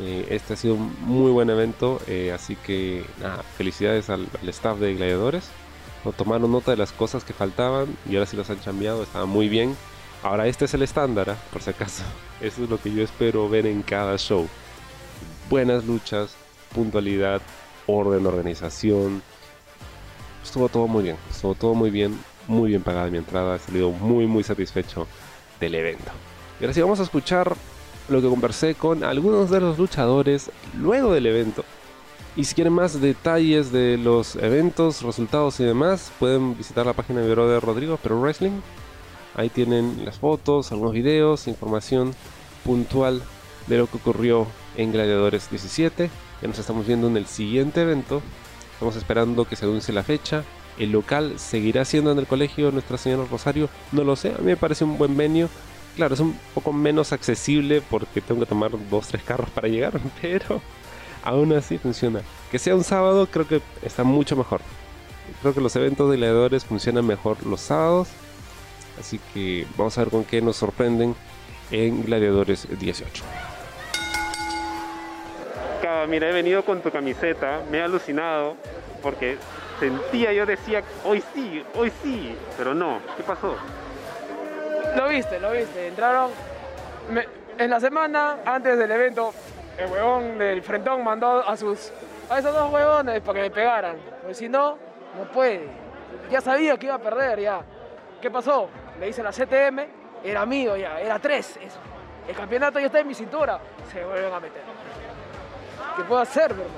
Eh, 0.00 0.26
este 0.30 0.54
ha 0.54 0.56
sido 0.56 0.74
un 0.74 0.94
muy 1.02 1.30
buen 1.30 1.50
evento, 1.50 2.00
eh, 2.06 2.32
así 2.32 2.56
que 2.56 3.04
nada, 3.20 3.42
felicidades 3.56 4.08
al, 4.10 4.26
al 4.40 4.48
staff 4.48 4.78
de 4.78 4.94
Gladiadores. 4.94 5.50
No 6.04 6.12
tomaron 6.12 6.50
nota 6.50 6.72
de 6.72 6.76
las 6.76 6.92
cosas 6.92 7.24
que 7.24 7.32
faltaban 7.32 7.96
y 8.08 8.14
ahora 8.14 8.26
sí 8.26 8.36
los 8.36 8.50
han 8.50 8.56
cambiado, 8.56 9.02
estaba 9.02 9.26
muy 9.26 9.48
bien. 9.48 9.76
Ahora 10.22 10.46
este 10.46 10.64
es 10.66 10.74
el 10.74 10.82
estándar, 10.82 11.30
¿ah? 11.30 11.36
por 11.52 11.62
si 11.62 11.70
acaso. 11.70 12.04
Eso 12.40 12.64
es 12.64 12.70
lo 12.70 12.80
que 12.80 12.92
yo 12.92 13.02
espero 13.02 13.48
ver 13.48 13.66
en 13.66 13.82
cada 13.82 14.16
show. 14.18 14.48
Buenas 15.50 15.84
luchas, 15.84 16.34
puntualidad, 16.74 17.42
orden, 17.86 18.26
organización. 18.26 19.22
Estuvo 20.42 20.68
todo 20.68 20.86
muy 20.86 21.04
bien, 21.04 21.16
estuvo 21.30 21.54
todo 21.54 21.74
muy 21.74 21.90
bien, 21.90 22.18
muy 22.48 22.70
bien 22.70 22.82
pagada 22.82 23.10
mi 23.10 23.18
entrada. 23.18 23.56
He 23.56 23.58
salido 23.58 23.90
muy 23.90 24.26
muy 24.26 24.42
satisfecho 24.42 25.06
del 25.60 25.74
evento. 25.74 26.10
Y 26.60 26.64
ahora 26.64 26.74
sí 26.74 26.80
vamos 26.80 27.00
a 27.00 27.04
escuchar 27.04 27.56
lo 28.08 28.20
que 28.20 28.28
conversé 28.28 28.74
con 28.74 29.04
algunos 29.04 29.50
de 29.50 29.60
los 29.60 29.78
luchadores 29.78 30.50
luego 30.78 31.12
del 31.12 31.26
evento. 31.26 31.64
Y 32.34 32.44
si 32.44 32.54
quieren 32.54 32.72
más 32.72 33.00
detalles 33.00 33.72
de 33.72 33.98
los 33.98 34.36
eventos, 34.36 35.02
resultados 35.02 35.60
y 35.60 35.64
demás, 35.64 36.10
pueden 36.18 36.56
visitar 36.56 36.86
la 36.86 36.94
página 36.94 37.20
de 37.20 37.28
Vero 37.28 37.48
de 37.48 37.60
Rodrigo, 37.60 37.98
pero 38.02 38.18
Wrestling. 38.20 38.60
Ahí 39.34 39.50
tienen 39.50 40.04
las 40.04 40.18
fotos, 40.18 40.72
algunos 40.72 40.94
videos, 40.94 41.46
información 41.46 42.14
puntual 42.64 43.22
de 43.66 43.78
lo 43.78 43.86
que 43.86 43.98
ocurrió 43.98 44.46
en 44.76 44.92
Gladiadores 44.92 45.50
17. 45.50 46.10
Ya 46.42 46.48
nos 46.48 46.58
estamos 46.58 46.86
viendo 46.86 47.06
en 47.06 47.16
el 47.16 47.26
siguiente 47.26 47.82
evento. 47.82 48.20
Estamos 48.72 48.96
esperando 48.96 49.44
que 49.44 49.54
se 49.54 49.64
anuncie 49.64 49.94
la 49.94 50.02
fecha. 50.02 50.42
El 50.76 50.90
local 50.90 51.38
seguirá 51.38 51.84
siendo 51.84 52.10
en 52.10 52.18
el 52.18 52.26
colegio 52.26 52.72
Nuestra 52.72 52.98
Señora 52.98 53.28
Rosario. 53.30 53.68
No 53.92 54.02
lo 54.02 54.16
sé, 54.16 54.30
a 54.30 54.38
mí 54.38 54.46
me 54.46 54.56
parece 54.56 54.82
un 54.82 54.98
buen 54.98 55.16
venio. 55.16 55.48
Claro, 55.94 56.14
es 56.14 56.20
un 56.20 56.36
poco 56.54 56.72
menos 56.72 57.12
accesible 57.12 57.80
porque 57.80 58.20
tengo 58.20 58.40
que 58.40 58.46
tomar 58.46 58.72
dos, 58.90 59.06
tres 59.06 59.22
carros 59.22 59.50
para 59.50 59.68
llegar, 59.68 60.00
pero 60.22 60.60
aún 61.22 61.52
así 61.52 61.78
funciona. 61.78 62.22
Que 62.50 62.58
sea 62.58 62.74
un 62.74 62.82
sábado 62.82 63.28
creo 63.30 63.46
que 63.46 63.62
está 63.82 64.02
mucho 64.02 64.34
mejor. 64.34 64.62
Creo 65.42 65.54
que 65.54 65.60
los 65.60 65.76
eventos 65.76 66.10
de 66.10 66.16
gladiadores 66.16 66.64
funcionan 66.64 67.06
mejor 67.06 67.44
los 67.46 67.60
sábados. 67.60 68.08
Así 68.98 69.20
que 69.32 69.66
vamos 69.76 69.96
a 69.96 70.02
ver 70.02 70.10
con 70.10 70.24
qué 70.24 70.42
nos 70.42 70.56
sorprenden 70.56 71.14
en 71.70 72.04
Gladiadores 72.04 72.66
18. 72.78 73.22
Mira, 76.08 76.28
he 76.28 76.32
venido 76.32 76.64
con 76.64 76.80
tu 76.80 76.92
camiseta, 76.92 77.60
me 77.68 77.78
he 77.78 77.82
alucinado 77.82 78.54
porque 79.02 79.36
sentía, 79.80 80.32
yo 80.32 80.46
decía, 80.46 80.84
hoy 81.04 81.20
sí, 81.34 81.64
hoy 81.74 81.92
sí, 82.04 82.38
pero 82.56 82.72
no, 82.72 83.00
¿qué 83.16 83.24
pasó? 83.24 83.56
Lo 84.96 85.08
viste, 85.08 85.40
lo 85.40 85.50
viste. 85.50 85.88
Entraron. 85.88 86.30
en 87.58 87.70
la 87.70 87.80
semana 87.80 88.38
antes 88.44 88.78
del 88.78 88.92
evento, 88.92 89.34
el 89.76 89.90
huevón 89.90 90.38
del 90.38 90.62
Frentón 90.62 91.02
mandó 91.02 91.48
a 91.48 91.56
sus. 91.56 91.92
a 92.30 92.38
esos 92.38 92.54
dos 92.54 92.72
huevones 92.72 93.20
para 93.20 93.34
que 93.34 93.40
me 93.40 93.50
pegaran. 93.50 93.96
Porque 94.20 94.34
si 94.34 94.48
no, 94.48 94.78
no 95.18 95.24
puede. 95.32 95.66
Ya 96.30 96.40
sabía 96.40 96.76
que 96.76 96.86
iba 96.86 96.94
a 96.94 97.00
perder, 97.00 97.40
ya. 97.40 97.60
¿Qué 98.20 98.30
pasó? 98.30 98.68
Le 99.00 99.08
hice 99.08 99.20
la 99.20 99.32
CTM, 99.32 99.80
era 100.22 100.46
mío 100.46 100.76
ya, 100.76 101.00
era 101.00 101.18
tres. 101.18 101.58
El 102.28 102.36
campeonato 102.36 102.78
ya 102.78 102.86
está 102.86 103.00
en 103.00 103.08
mi 103.08 103.14
cintura. 103.14 103.58
Se 103.92 104.04
vuelven 104.04 104.32
a 104.32 104.38
meter. 104.38 104.62
¿Qué 105.96 106.04
puedo 106.04 106.20
hacer, 106.20 106.50
hermano? 106.50 106.70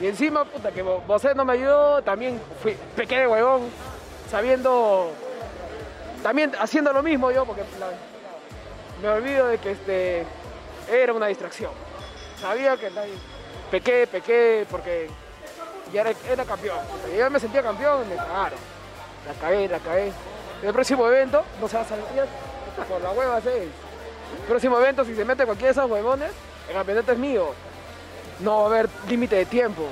Y 0.00 0.06
encima, 0.06 0.44
puta, 0.44 0.72
que 0.72 0.82
Bosé 0.82 1.34
no 1.34 1.44
me 1.44 1.52
ayudó, 1.52 2.02
también 2.02 2.40
fui, 2.62 2.76
pequé 2.96 3.20
de 3.20 3.26
huevón, 3.28 3.62
sabiendo 4.30 5.12
también 6.24 6.52
haciendo 6.58 6.90
lo 6.90 7.02
mismo 7.02 7.30
yo, 7.30 7.44
porque 7.44 7.62
me 9.02 9.08
olvido 9.08 9.48
de 9.48 9.58
que 9.58 9.72
este, 9.72 10.24
era 10.90 11.12
una 11.12 11.26
distracción. 11.26 11.70
Sabía 12.40 12.78
que 12.78 12.90
pequé, 13.70 14.06
pequé, 14.06 14.66
porque 14.70 15.10
ya 15.92 16.00
era, 16.00 16.44
campeón. 16.46 16.78
Y 17.12 17.18
yo 17.18 17.30
me 17.30 17.38
sentía 17.38 17.62
campeón 17.62 18.08
me 18.08 18.16
cagaron. 18.16 18.58
La 19.26 19.34
cagué, 19.40 19.68
la 19.68 19.78
cagué. 19.80 20.12
En 20.62 20.68
el 20.68 20.72
próximo 20.72 21.06
evento 21.06 21.44
no 21.60 21.68
se 21.68 21.76
va 21.76 21.82
a 21.82 21.86
salir 21.86 22.04
por 22.88 23.02
la 23.02 23.10
hueva 23.10 23.40
6. 23.42 23.54
El 23.54 24.46
próximo 24.48 24.78
evento, 24.78 25.04
si 25.04 25.14
se 25.14 25.26
mete 25.26 25.44
cualquiera 25.44 25.74
de 25.74 25.78
esos 25.78 25.90
huevones, 25.90 26.30
el 26.68 26.74
campeonato 26.74 27.12
es 27.12 27.18
mío. 27.18 27.52
No 28.44 28.58
va 28.58 28.62
a 28.62 28.66
haber 28.66 28.88
límite 29.08 29.36
de 29.36 29.46
tiempo. 29.46 29.88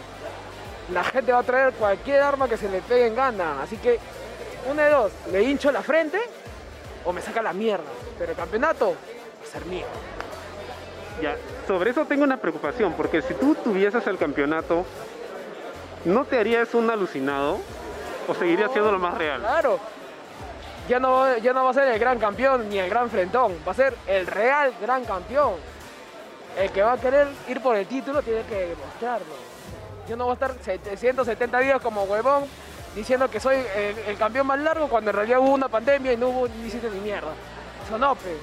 La 0.93 1.03
gente 1.03 1.33
va 1.33 1.39
a 1.39 1.43
traer 1.43 1.73
cualquier 1.73 2.23
arma 2.23 2.49
que 2.49 2.57
se 2.57 2.69
le 2.69 2.81
pegue 2.83 3.07
en 3.07 3.17
gana. 3.17 3.63
Así 3.63 3.79
que 3.79 3.99
una 4.71 4.85
de 4.85 4.91
dos, 4.91 5.13
le 5.33 5.43
hincho 5.43 5.73
la 5.73 5.83
frente 5.83 6.21
o 7.05 7.13
me 7.13 7.23
saca 7.23 7.43
la 7.43 7.53
mierda. 7.53 7.91
Pero 8.19 8.33
el 8.33 8.37
campeonato 8.37 8.91
va 8.91 9.49
a 9.49 9.51
ser 9.51 9.65
mío. 9.67 9.87
Ya, 11.21 11.37
sobre 11.67 11.91
eso 11.91 12.05
tengo 12.05 12.25
una 12.25 12.37
preocupación, 12.37 12.95
porque 12.95 13.23
si 13.23 13.35
tú 13.35 13.55
tuvieses 13.55 14.07
el 14.07 14.19
campeonato, 14.19 14.85
¿no 16.05 16.25
te 16.25 16.39
harías 16.39 16.75
un 16.75 16.91
alucinado? 16.91 17.59
¿O 18.29 18.35
seguirías 18.35 18.71
siendo 18.73 18.93
lo 18.93 18.99
más 18.99 19.17
real? 19.17 19.41
Claro. 19.41 19.79
Ya 20.89 20.99
no, 20.99 21.37
ya 21.39 21.53
no 21.53 21.65
va 21.65 21.71
a 21.71 21.75
ser 21.75 21.89
el 21.89 21.99
gran 21.99 22.19
campeón 22.19 22.69
ni 22.69 22.79
el 22.79 22.91
gran 22.91 23.09
frentón, 23.09 23.57
va 23.67 23.73
a 23.73 23.75
ser 23.75 23.95
el 24.07 24.27
real 24.27 24.75
gran 24.81 25.05
campeón. 25.05 25.55
El 26.59 26.71
que 26.71 26.83
va 26.83 26.93
a 26.93 26.99
querer 26.99 27.29
ir 27.49 27.61
por 27.61 27.77
el 27.77 27.87
título 27.87 28.23
tiene 28.23 28.43
que 28.43 28.69
demostrarlo. 28.69 29.35
Yo 30.09 30.17
no 30.17 30.25
voy 30.25 30.33
a 30.33 30.35
estar 30.35 30.55
770 30.61 31.59
días 31.61 31.81
como 31.81 32.05
huevón 32.05 32.45
diciendo 32.95 33.31
que 33.31 33.41
soy 33.41 33.57
el, 33.75 33.99
el 33.99 34.17
campeón 34.19 34.47
más 34.47 34.59
largo 34.59 34.89
cuando 34.89 35.11
en 35.11 35.17
realidad 35.17 35.39
hubo 35.41 35.55
una 35.55 35.69
pandemia 35.69 36.13
y 36.13 36.17
no 36.17 36.29
hubo 36.29 36.49
ni 36.49 36.71
sitio 36.71 36.91
ni 36.91 37.01
mierda. 37.01 37.33
Eso 37.87 37.99
no, 37.99 38.15
pe. 38.15 38.37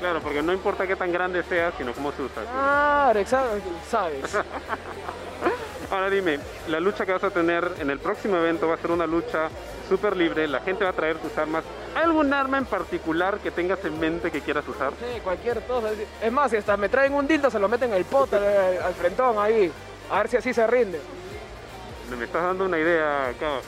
Claro, 0.00 0.20
porque 0.20 0.42
no 0.42 0.52
importa 0.52 0.86
qué 0.86 0.94
tan 0.94 1.10
grande 1.10 1.42
sea, 1.42 1.72
sino 1.76 1.92
cómo 1.92 2.12
se 2.12 2.22
usa. 2.22 2.42
Claro, 2.42 3.20
sabes. 3.88 4.36
Ahora 5.90 6.10
dime, 6.10 6.38
la 6.68 6.78
lucha 6.80 7.04
que 7.04 7.12
vas 7.12 7.24
a 7.24 7.30
tener 7.30 7.72
en 7.78 7.90
el 7.90 7.98
próximo 7.98 8.36
evento 8.36 8.68
va 8.68 8.74
a 8.74 8.78
ser 8.78 8.90
una 8.90 9.06
lucha 9.06 9.48
súper 9.88 10.16
libre, 10.16 10.46
la 10.46 10.60
gente 10.60 10.84
va 10.84 10.90
a 10.90 10.92
traer 10.92 11.18
tus 11.18 11.36
armas. 11.38 11.64
¿Algún 11.94 12.32
arma 12.32 12.58
en 12.58 12.66
particular 12.66 13.38
que 13.38 13.50
tengas 13.50 13.84
en 13.84 13.98
mente 13.98 14.30
que 14.30 14.40
quieras 14.40 14.66
usar? 14.68 14.92
Sí, 14.92 15.20
cualquier 15.20 15.60
cosa. 15.62 15.88
Es 16.22 16.32
más, 16.32 16.50
si 16.50 16.58
hasta 16.58 16.76
me 16.76 16.88
traen 16.88 17.14
un 17.14 17.26
dildo, 17.26 17.50
se 17.50 17.58
lo 17.58 17.68
meten 17.68 17.90
en 17.90 17.96
el 17.96 18.04
pot 18.04 18.32
al, 18.34 18.44
al 18.44 18.94
frentón 18.94 19.38
ahí. 19.38 19.72
A 20.10 20.18
ver 20.18 20.28
si 20.28 20.36
así 20.36 20.54
se 20.54 20.66
rinde. 20.66 21.00
Me 22.16 22.24
estás 22.24 22.42
dando 22.42 22.64
una 22.64 22.78
idea 22.78 23.28
acá. 23.28 23.60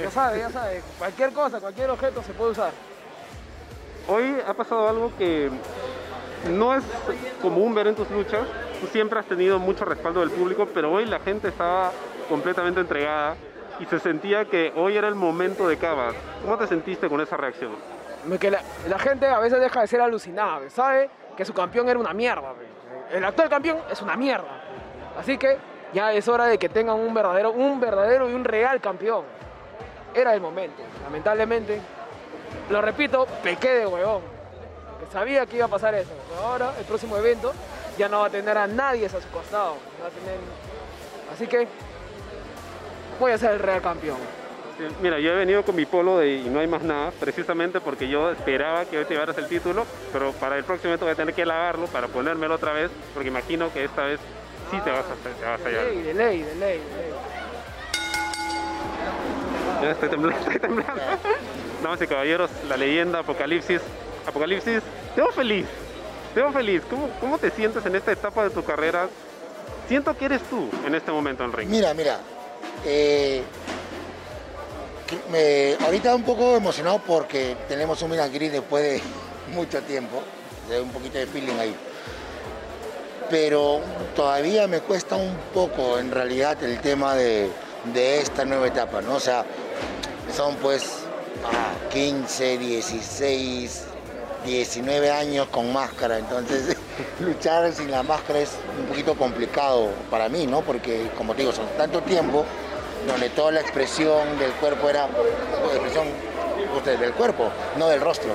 Ya 0.00 0.10
sabes, 0.10 0.40
ya 0.40 0.50
sabes. 0.50 0.82
Cualquier 0.98 1.32
cosa, 1.32 1.60
cualquier 1.60 1.90
objeto 1.90 2.22
se 2.22 2.32
puede 2.32 2.52
usar. 2.52 2.72
Hoy 4.08 4.36
ha 4.46 4.54
pasado 4.54 4.88
algo 4.88 5.12
que 5.18 5.50
no 6.50 6.74
es 6.74 6.84
común 7.42 7.74
ver 7.74 7.88
en 7.88 7.94
tus 7.94 8.10
luchas. 8.10 8.46
Tú 8.80 8.86
siempre 8.86 9.18
has 9.18 9.26
tenido 9.26 9.58
mucho 9.58 9.84
respaldo 9.84 10.20
del 10.20 10.30
público, 10.30 10.68
pero 10.72 10.92
hoy 10.92 11.04
la 11.06 11.20
gente 11.20 11.48
estaba 11.48 11.92
completamente 12.28 12.80
entregada 12.80 13.36
y 13.80 13.86
se 13.86 13.98
sentía 13.98 14.44
que 14.44 14.72
hoy 14.76 14.96
era 14.96 15.08
el 15.08 15.14
momento 15.14 15.66
de 15.66 15.78
Cava. 15.78 16.12
¿Cómo 16.42 16.58
te 16.58 16.66
sentiste 16.66 17.08
con 17.08 17.20
esa 17.20 17.36
reacción? 17.36 17.72
Que 18.38 18.50
la, 18.50 18.60
gente 18.98 19.26
a 19.26 19.38
veces 19.38 19.58
deja 19.58 19.80
de 19.80 19.86
ser 19.86 20.02
alucinada, 20.02 20.68
sabe 20.68 21.08
que 21.36 21.44
su 21.46 21.54
campeón 21.54 21.88
era 21.88 21.98
una 21.98 22.12
mierda. 22.12 22.52
El 23.10 23.24
actual 23.24 23.48
campeón 23.48 23.78
es 23.90 24.02
una 24.02 24.16
mierda. 24.16 24.62
Así 25.18 25.38
que 25.38 25.56
ya 25.94 26.12
es 26.12 26.28
hora 26.28 26.46
de 26.46 26.58
que 26.58 26.68
tengan 26.68 26.96
un 26.96 27.14
verdadero, 27.14 27.52
un 27.52 27.80
verdadero 27.80 28.28
y 28.28 28.34
un 28.34 28.44
real 28.44 28.80
campeón. 28.80 29.24
Era 30.14 30.34
el 30.34 30.40
momento. 30.42 30.82
Lamentablemente, 31.02 31.80
lo 32.68 32.82
repito, 32.82 33.26
pequé 33.42 33.70
de 33.70 33.86
huevón. 33.86 34.22
Sabía 35.10 35.46
que 35.46 35.56
iba 35.56 35.64
a 35.64 35.68
pasar 35.68 35.94
eso. 35.94 36.12
Ahora, 36.44 36.74
el 36.78 36.84
próximo 36.84 37.16
evento, 37.16 37.52
ya 37.96 38.08
no 38.08 38.20
va 38.20 38.26
a 38.26 38.30
tener 38.30 38.56
a 38.58 38.66
nadie 38.66 39.06
a 39.06 39.08
su 39.08 39.16
costado. 39.30 39.76
Así 41.32 41.46
que 41.46 41.66
voy 43.20 43.30
a 43.32 43.38
ser 43.38 43.52
el 43.52 43.58
real 43.60 43.80
campeón. 43.80 44.18
Mira, 45.02 45.18
yo 45.18 45.30
he 45.32 45.36
venido 45.36 45.62
con 45.62 45.76
mi 45.76 45.84
polo 45.84 46.18
de 46.18 46.36
y 46.36 46.48
no 46.48 46.58
hay 46.60 46.66
más 46.66 46.82
nada, 46.82 47.12
precisamente 47.20 47.80
porque 47.82 48.08
yo 48.08 48.30
esperaba 48.30 48.86
que 48.86 48.96
hoy 48.96 49.04
te 49.04 49.12
llevaras 49.12 49.36
el 49.36 49.46
título, 49.46 49.84
pero 50.10 50.32
para 50.32 50.56
el 50.56 50.64
próximo 50.64 50.88
evento 50.88 51.04
voy 51.04 51.12
a 51.12 51.16
tener 51.16 51.34
que 51.34 51.44
lavarlo 51.44 51.86
para 51.86 52.08
ponérmelo 52.08 52.54
otra 52.54 52.72
vez, 52.72 52.90
porque 53.12 53.28
imagino 53.28 53.70
que 53.74 53.84
esta 53.84 54.04
vez 54.04 54.18
sí 54.70 54.78
te 54.82 54.90
vas 54.90 55.04
a, 55.04 55.14
te 55.38 55.44
vas 55.44 55.60
a 55.60 55.64
De 55.64 55.70
llevar. 55.70 55.86
ley, 55.86 56.02
de 56.02 56.14
ley, 56.14 56.42
de 56.42 56.54
ley, 56.54 56.78
de 56.78 56.96
ley. 56.96 57.12
Ya 59.82 59.90
estoy 59.90 60.08
temblando, 60.08 60.40
estoy 60.46 60.58
temblando. 60.60 61.02
Damas 61.82 62.00
y 62.02 62.06
caballeros, 62.06 62.50
la 62.68 62.76
leyenda 62.78 63.18
Apocalipsis. 63.18 63.82
Apocalipsis, 64.26 64.80
te 65.14 65.20
veo 65.20 65.30
feliz, 65.32 65.66
te 66.34 66.40
veo 66.40 66.52
feliz. 66.52 66.82
¿Cómo, 66.88 67.10
¿Cómo 67.20 67.36
te 67.36 67.50
sientes 67.50 67.84
en 67.84 67.96
esta 67.96 68.12
etapa 68.12 68.44
de 68.44 68.50
tu 68.50 68.64
carrera? 68.64 69.08
Siento 69.88 70.16
que 70.16 70.24
eres 70.24 70.40
tú 70.44 70.70
en 70.86 70.94
este 70.94 71.12
momento 71.12 71.44
en 71.44 71.52
ring. 71.52 71.68
Mira, 71.68 71.92
mira. 71.92 72.18
Eh, 72.84 73.42
me, 75.30 75.76
ahorita 75.84 76.14
un 76.14 76.22
poco 76.22 76.56
emocionado 76.56 77.00
porque 77.06 77.56
tenemos 77.68 78.00
un 78.02 78.10
Milan 78.10 78.32
Gris 78.32 78.52
después 78.52 78.82
de 78.82 79.02
mucho 79.54 79.82
tiempo. 79.82 80.22
De 80.68 80.80
un 80.80 80.90
poquito 80.90 81.18
de 81.18 81.26
feeling 81.26 81.58
ahí. 81.58 81.74
pero 83.28 83.80
todavía 84.14 84.68
me 84.68 84.80
cuesta 84.80 85.16
un 85.16 85.36
poco 85.52 85.98
en 85.98 86.12
realidad 86.12 86.62
el 86.62 86.80
tema 86.80 87.14
de, 87.16 87.50
de 87.92 88.20
esta 88.20 88.44
nueva 88.44 88.68
etapa, 88.68 89.00
¿no? 89.00 89.14
O 89.16 89.20
sea, 89.20 89.44
son 90.34 90.54
pues 90.56 90.84
ah, 91.44 91.74
15, 91.92 92.58
16, 92.58 93.84
19 94.44 95.10
años 95.10 95.48
con 95.48 95.72
máscara, 95.72 96.18
entonces 96.18 96.76
luchar 97.20 97.72
sin 97.72 97.90
la 97.90 98.02
máscara 98.02 98.40
es 98.40 98.52
un 98.78 98.86
poquito 98.86 99.14
complicado 99.14 99.88
para 100.10 100.28
mí, 100.28 100.46
¿no? 100.46 100.62
Porque 100.62 101.10
como 101.16 101.34
te 101.34 101.42
digo, 101.42 101.52
son 101.52 101.66
tanto 101.76 102.02
tiempo 102.02 102.44
donde 103.06 103.30
toda 103.30 103.52
la 103.52 103.60
expresión 103.60 104.38
del 104.38 104.52
cuerpo 104.52 104.88
era 104.88 105.08
expresión 105.72 106.06
pues, 106.72 106.98
del 106.98 107.12
cuerpo, 107.12 107.50
no 107.76 107.88
del 107.88 108.00
rostro. 108.00 108.30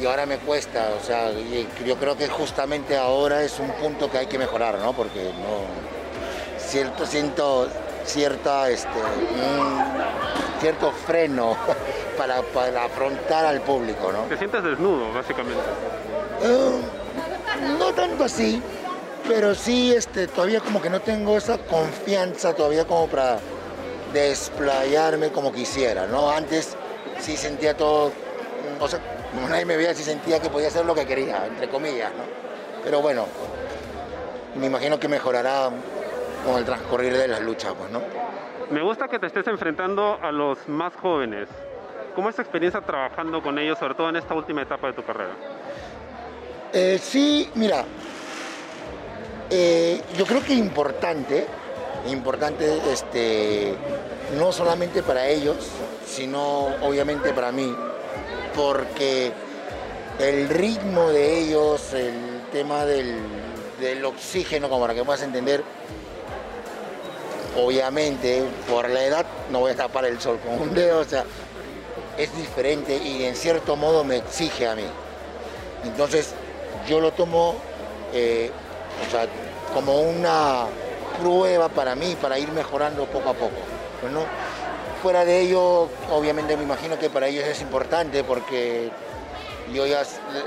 Y 0.00 0.06
ahora 0.06 0.24
me 0.24 0.38
cuesta, 0.38 0.88
o 0.98 1.04
sea, 1.04 1.30
yo 1.84 1.96
creo 1.96 2.16
que 2.16 2.28
justamente 2.28 2.96
ahora 2.96 3.42
es 3.42 3.58
un 3.58 3.70
punto 3.72 4.10
que 4.10 4.18
hay 4.18 4.26
que 4.26 4.38
mejorar, 4.38 4.78
¿no? 4.78 4.94
Porque 4.94 5.24
no 5.24 5.90
cierto 6.58 7.04
siento 7.04 7.68
cierta 8.04 8.68
este 8.70 8.88
cierto 10.60 10.92
freno 10.92 11.56
para, 12.18 12.42
para 12.42 12.84
afrontar 12.84 13.46
al 13.46 13.60
público, 13.62 14.12
¿no? 14.12 14.22
Te 14.24 14.36
sientes 14.36 14.62
desnudo, 14.62 15.12
básicamente. 15.12 15.62
Eh, 16.42 16.80
no 17.78 17.92
tanto 17.92 18.24
así, 18.24 18.62
pero 19.26 19.54
sí 19.54 19.92
este, 19.92 20.26
todavía 20.26 20.60
como 20.60 20.80
que 20.80 20.90
no 20.90 21.00
tengo 21.00 21.36
esa 21.36 21.58
confianza 21.58 22.54
todavía 22.54 22.84
como 22.84 23.08
para 23.08 23.38
desplayarme 24.12 25.30
como 25.30 25.52
quisiera, 25.52 26.06
¿no? 26.06 26.30
Antes 26.30 26.76
sí 27.20 27.36
sentía 27.36 27.76
todo, 27.76 28.12
o 28.80 28.88
sea, 28.88 29.00
nadie 29.48 29.64
me 29.64 29.76
veía, 29.76 29.94
sí 29.94 30.02
sentía 30.02 30.40
que 30.40 30.50
podía 30.50 30.68
hacer 30.68 30.84
lo 30.84 30.94
que 30.94 31.06
quería, 31.06 31.46
entre 31.46 31.68
comillas, 31.68 32.10
¿no? 32.12 32.24
Pero 32.82 33.00
bueno, 33.00 33.26
me 34.56 34.66
imagino 34.66 34.98
que 34.98 35.08
mejorará 35.08 35.70
con 36.44 36.56
el 36.56 36.64
transcurrir 36.64 37.16
de 37.16 37.28
las 37.28 37.40
luchas, 37.40 37.74
pues, 37.78 37.90
¿no? 37.90 38.00
Me 38.70 38.82
gusta 38.82 39.08
que 39.08 39.18
te 39.18 39.26
estés 39.26 39.46
enfrentando 39.48 40.18
a 40.22 40.30
los 40.30 40.68
más 40.68 40.94
jóvenes. 40.94 41.48
¿Cómo 42.14 42.28
es 42.28 42.36
tu 42.36 42.42
experiencia 42.42 42.80
trabajando 42.80 43.42
con 43.42 43.58
ellos, 43.58 43.78
sobre 43.78 43.94
todo 43.94 44.08
en 44.08 44.16
esta 44.16 44.34
última 44.34 44.62
etapa 44.62 44.88
de 44.88 44.92
tu 44.92 45.04
carrera? 45.04 45.32
Eh, 46.72 46.98
sí, 47.02 47.50
mira, 47.54 47.84
eh, 49.50 50.00
yo 50.16 50.24
creo 50.24 50.42
que 50.42 50.54
importante, 50.54 51.46
importante 52.08 52.80
este, 52.92 53.74
no 54.38 54.52
solamente 54.52 55.02
para 55.02 55.26
ellos, 55.26 55.68
sino 56.06 56.66
obviamente 56.82 57.32
para 57.32 57.50
mí, 57.50 57.74
porque 58.54 59.32
el 60.20 60.48
ritmo 60.48 61.08
de 61.10 61.40
ellos, 61.40 61.92
el 61.92 62.42
tema 62.52 62.84
del, 62.84 63.16
del 63.80 64.04
oxígeno, 64.04 64.68
como 64.68 64.82
para 64.82 64.94
que 64.94 65.02
puedas 65.02 65.22
entender, 65.22 65.64
obviamente 67.56 68.44
por 68.68 68.88
la 68.88 69.04
edad 69.04 69.26
no 69.50 69.60
voy 69.60 69.72
a 69.72 69.76
tapar 69.76 70.04
el 70.04 70.20
sol 70.20 70.38
con 70.44 70.60
un 70.60 70.74
dedo, 70.74 71.00
o 71.00 71.04
sea, 71.04 71.24
es 72.16 72.34
diferente 72.36 72.96
y 72.96 73.24
en 73.24 73.34
cierto 73.34 73.76
modo 73.76 74.04
me 74.04 74.16
exige 74.16 74.66
a 74.66 74.74
mí. 74.74 74.86
Entonces 75.84 76.34
yo 76.88 77.00
lo 77.00 77.12
tomo 77.12 77.56
eh, 78.12 78.50
o 79.06 79.10
sea, 79.10 79.26
como 79.72 80.00
una 80.00 80.66
prueba 81.20 81.68
para 81.68 81.94
mí, 81.94 82.16
para 82.20 82.38
ir 82.38 82.50
mejorando 82.52 83.06
poco 83.06 83.30
a 83.30 83.34
poco. 83.34 83.56
Pues, 84.00 84.12
¿no? 84.12 84.20
Fuera 85.02 85.24
de 85.24 85.40
ello, 85.40 85.88
obviamente 86.10 86.56
me 86.56 86.64
imagino 86.64 86.98
que 86.98 87.08
para 87.08 87.28
ellos 87.28 87.44
es 87.44 87.60
importante 87.62 88.22
porque 88.24 88.90
yo 89.72 89.86
ya 89.86 90.02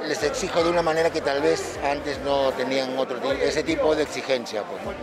les 0.08 0.22
exijo 0.24 0.64
de 0.64 0.70
una 0.70 0.82
manera 0.82 1.10
que 1.10 1.22
tal 1.22 1.42
vez 1.42 1.80
antes 1.84 2.20
no 2.20 2.52
tenían 2.52 2.98
otro 2.98 3.18
ese 3.32 3.64
tipo 3.64 3.96
de 3.96 4.04
exigencia. 4.04 4.64
Pues, 4.64 4.96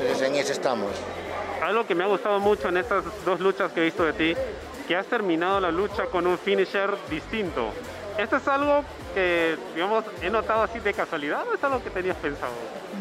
Entonces 0.00 0.28
en 0.28 0.36
eso 0.36 0.52
estamos 0.52 0.90
algo 1.62 1.86
que 1.86 1.94
me 1.94 2.04
ha 2.04 2.08
gustado 2.08 2.40
mucho 2.40 2.68
en 2.68 2.76
estas 2.76 3.04
dos 3.24 3.40
luchas 3.40 3.72
que 3.72 3.80
he 3.80 3.84
visto 3.84 4.04
de 4.04 4.12
ti, 4.12 4.34
que 4.88 4.96
has 4.96 5.06
terminado 5.06 5.60
la 5.60 5.70
lucha 5.70 6.06
con 6.06 6.26
un 6.26 6.36
finisher 6.36 6.96
distinto. 7.08 7.70
¿Esto 8.18 8.36
es 8.36 8.48
algo 8.48 8.84
que, 9.14 9.56
digamos, 9.74 10.04
he 10.20 10.28
notado 10.28 10.62
así 10.62 10.80
de 10.80 10.92
casualidad 10.92 11.46
o 11.48 11.54
es 11.54 11.62
algo 11.62 11.82
que 11.82 11.90
tenías 11.90 12.16
pensado? 12.16 12.52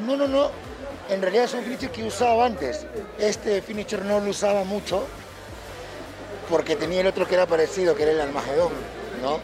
No, 0.05 0.15
no, 0.15 0.27
no. 0.27 0.51
En 1.09 1.21
realidad 1.21 1.45
es 1.45 1.53
un 1.53 1.63
finisher 1.63 1.89
que 1.91 2.03
usaba 2.03 2.45
antes. 2.45 2.85
Este 3.17 3.61
finisher 3.61 4.05
no 4.05 4.19
lo 4.19 4.29
usaba 4.29 4.63
mucho 4.63 5.05
porque 6.49 6.75
tenía 6.75 7.01
el 7.01 7.07
otro 7.07 7.27
que 7.27 7.33
era 7.33 7.47
parecido, 7.47 7.95
que 7.95 8.03
era 8.03 8.11
el 8.11 8.21
Almagedón, 8.21 8.73
¿no? 9.21 9.39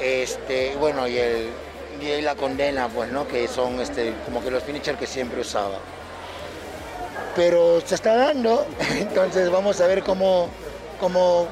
Este, 0.00 0.74
bueno, 0.76 1.06
y 1.06 1.16
el 1.18 1.50
y 2.00 2.22
la 2.22 2.34
condena, 2.34 2.88
pues, 2.88 3.12
¿no? 3.12 3.28
Que 3.28 3.46
son 3.46 3.78
este, 3.78 4.14
como 4.24 4.42
que 4.42 4.50
los 4.50 4.62
finishers 4.62 4.98
que 4.98 5.06
siempre 5.06 5.42
usaba 5.42 5.78
pero 7.34 7.80
se 7.80 7.94
está 7.94 8.16
dando, 8.16 8.66
entonces 8.90 9.50
vamos 9.50 9.80
a 9.80 9.86
ver 9.86 10.02
cómo, 10.02 10.48
cómo, 10.98 11.48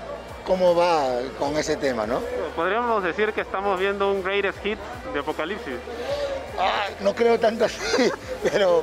cómo 0.47 0.75
va 0.75 1.21
con 1.39 1.57
ese 1.57 1.77
tema, 1.77 2.07
¿no? 2.07 2.21
Podríamos 2.57 3.03
decir 3.03 3.33
que 3.33 3.43
estamos 3.43 3.79
viendo 3.79 4.11
un 4.11 4.23
greatest 4.23 4.59
hit 4.63 4.79
de 5.13 5.21
Apocalipsis. 5.21 5.75
Ah, 6.59 6.87
no 7.01 7.15
creo 7.15 7.39
tanto 7.39 7.65
así, 7.65 8.11
pero 8.53 8.83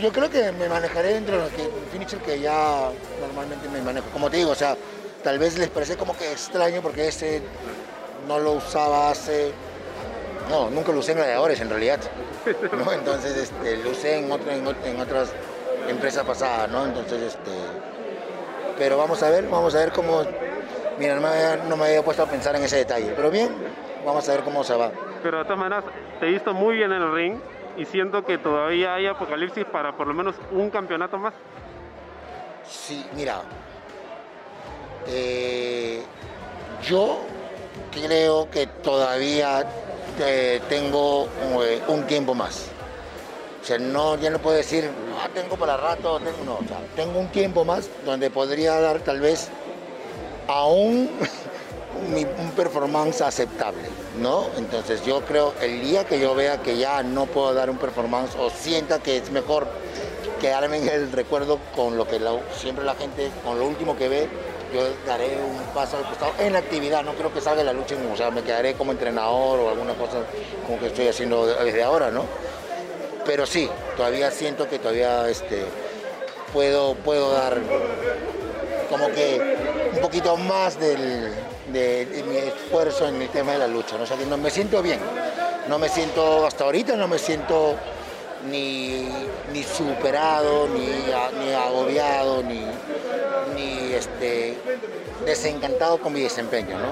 yo 0.00 0.12
creo 0.12 0.30
que 0.30 0.52
me 0.52 0.68
manejaré 0.68 1.14
dentro 1.14 1.36
de 1.36 1.42
los 1.42 1.50
que, 1.52 1.68
finisher 1.92 2.18
que 2.20 2.40
ya 2.40 2.90
normalmente 3.20 3.68
me 3.68 3.80
manejo. 3.82 4.06
Como 4.12 4.30
te 4.30 4.38
digo, 4.38 4.50
o 4.50 4.54
sea, 4.54 4.76
tal 5.22 5.38
vez 5.38 5.58
les 5.58 5.68
parece 5.68 5.96
como 5.96 6.16
que 6.16 6.32
extraño 6.32 6.82
porque 6.82 7.08
ese 7.08 7.42
no 8.26 8.38
lo 8.38 8.52
usaba 8.52 9.10
hace... 9.10 9.52
No, 10.50 10.70
nunca 10.70 10.92
lo 10.92 11.00
usé 11.00 11.12
en 11.12 11.18
gladiadores 11.18 11.60
en 11.60 11.70
realidad. 11.70 12.00
¿no? 12.72 12.92
Entonces 12.92 13.36
este, 13.36 13.76
lo 13.78 13.90
usé 13.90 14.18
en, 14.18 14.30
otro, 14.30 14.50
en, 14.50 14.66
en 14.84 15.00
otras 15.00 15.30
empresa 15.88 16.24
pasada, 16.24 16.66
¿no? 16.66 16.84
Entonces, 16.84 17.22
este, 17.22 17.52
pero 18.78 18.98
vamos 18.98 19.22
a 19.22 19.30
ver, 19.30 19.48
vamos 19.48 19.74
a 19.74 19.78
ver 19.78 19.92
cómo, 19.92 20.22
mira, 20.98 21.14
no 21.14 21.20
me, 21.20 21.28
había, 21.28 21.64
no 21.64 21.76
me 21.76 21.86
había 21.86 22.02
puesto 22.02 22.22
a 22.22 22.26
pensar 22.26 22.56
en 22.56 22.64
ese 22.64 22.76
detalle, 22.76 23.12
pero 23.16 23.30
bien, 23.30 23.50
vamos 24.04 24.28
a 24.28 24.32
ver 24.32 24.42
cómo 24.42 24.64
se 24.64 24.74
va. 24.74 24.90
Pero 25.22 25.38
de 25.38 25.44
todas 25.44 25.58
maneras, 25.58 25.84
te 26.20 26.26
he 26.26 26.30
visto 26.30 26.52
muy 26.54 26.76
bien 26.76 26.92
en 26.92 27.02
el 27.02 27.12
ring 27.12 27.38
y 27.76 27.84
siento 27.84 28.24
que 28.24 28.38
todavía 28.38 28.94
hay 28.94 29.06
apocalipsis 29.06 29.64
para 29.64 29.96
por 29.96 30.06
lo 30.06 30.14
menos 30.14 30.34
un 30.50 30.70
campeonato 30.70 31.18
más. 31.18 31.34
Sí, 32.68 33.06
mira, 33.14 33.42
eh, 35.06 36.02
yo 36.82 37.20
creo 37.92 38.50
que 38.50 38.66
todavía 38.66 39.64
eh, 40.18 40.60
tengo 40.68 41.28
eh, 41.62 41.82
un 41.88 42.06
tiempo 42.06 42.34
más. 42.34 42.70
O 43.66 43.68
sea, 43.68 43.78
no, 43.78 44.16
ya 44.16 44.30
no 44.30 44.38
puedo 44.38 44.56
decir, 44.56 44.88
ah, 45.20 45.28
tengo 45.34 45.56
para 45.56 45.76
rato, 45.76 46.20
tengo, 46.20 46.44
no, 46.44 46.54
o 46.54 46.68
sea, 46.68 46.78
tengo 46.94 47.18
un 47.18 47.26
tiempo 47.32 47.64
más 47.64 47.88
donde 48.04 48.30
podría 48.30 48.78
dar 48.80 49.00
tal 49.00 49.18
vez 49.18 49.48
aún 50.46 51.10
un 52.38 52.50
performance 52.52 53.22
aceptable, 53.22 53.88
¿no? 54.20 54.46
Entonces 54.56 55.04
yo 55.04 55.22
creo, 55.22 55.52
el 55.60 55.80
día 55.80 56.04
que 56.04 56.20
yo 56.20 56.36
vea 56.36 56.62
que 56.62 56.76
ya 56.76 57.02
no 57.02 57.26
puedo 57.26 57.52
dar 57.54 57.68
un 57.68 57.76
performance 57.76 58.36
o 58.38 58.50
sienta 58.50 59.00
que 59.00 59.16
es 59.16 59.32
mejor 59.32 59.66
quedarme 60.40 60.76
en 60.76 60.88
el 60.88 61.10
recuerdo 61.10 61.58
con 61.74 61.96
lo 61.96 62.06
que 62.06 62.20
siempre 62.56 62.84
la 62.84 62.94
gente, 62.94 63.32
con 63.44 63.58
lo 63.58 63.66
último 63.66 63.96
que 63.96 64.08
ve, 64.08 64.28
yo 64.72 64.82
daré 65.08 65.38
un 65.42 65.74
paso 65.74 65.96
al 65.96 66.04
costado 66.04 66.30
en 66.38 66.52
la 66.52 66.60
actividad, 66.60 67.02
no 67.02 67.14
creo 67.14 67.34
que 67.34 67.40
salga 67.40 67.64
la 67.64 67.72
lucha, 67.72 67.96
o 68.12 68.16
sea, 68.16 68.30
me 68.30 68.44
quedaré 68.44 68.74
como 68.74 68.92
entrenador 68.92 69.58
o 69.58 69.70
alguna 69.70 69.94
cosa 69.94 70.18
como 70.64 70.78
que 70.78 70.86
estoy 70.86 71.08
haciendo 71.08 71.46
desde 71.46 71.82
ahora, 71.82 72.12
¿no? 72.12 72.22
Pero 73.26 73.46
sí, 73.46 73.68
todavía 73.96 74.30
siento 74.30 74.68
que 74.68 74.78
todavía 74.78 75.28
este, 75.28 75.64
puedo, 76.52 76.94
puedo 76.94 77.32
dar 77.32 77.58
como 78.88 79.08
que 79.08 79.56
un 79.92 80.00
poquito 80.00 80.36
más 80.36 80.78
de, 80.78 81.32
mi 81.68 82.36
esfuerzo 82.36 83.08
en 83.08 83.20
el 83.20 83.28
tema 83.28 83.52
de 83.52 83.58
la 83.58 83.66
lucha. 83.66 83.96
¿no? 83.96 84.04
O 84.04 84.06
sea, 84.06 84.16
que 84.16 84.26
no 84.26 84.36
me 84.36 84.50
siento 84.50 84.82
bien, 84.82 85.00
no 85.68 85.78
me 85.78 85.88
siento, 85.88 86.46
hasta 86.46 86.64
ahorita 86.64 86.96
no 86.96 87.08
me 87.08 87.18
siento 87.18 87.74
ni, 88.50 89.08
superado, 89.64 90.68
ni, 90.68 90.86
ni 90.86 91.52
agobiado, 91.52 92.42
ni, 92.42 92.64
ni 93.54 93.92
este, 93.94 94.56
desencantado 95.24 95.98
con 95.98 96.12
mi 96.12 96.20
desempeño. 96.20 96.78
¿no? 96.78 96.86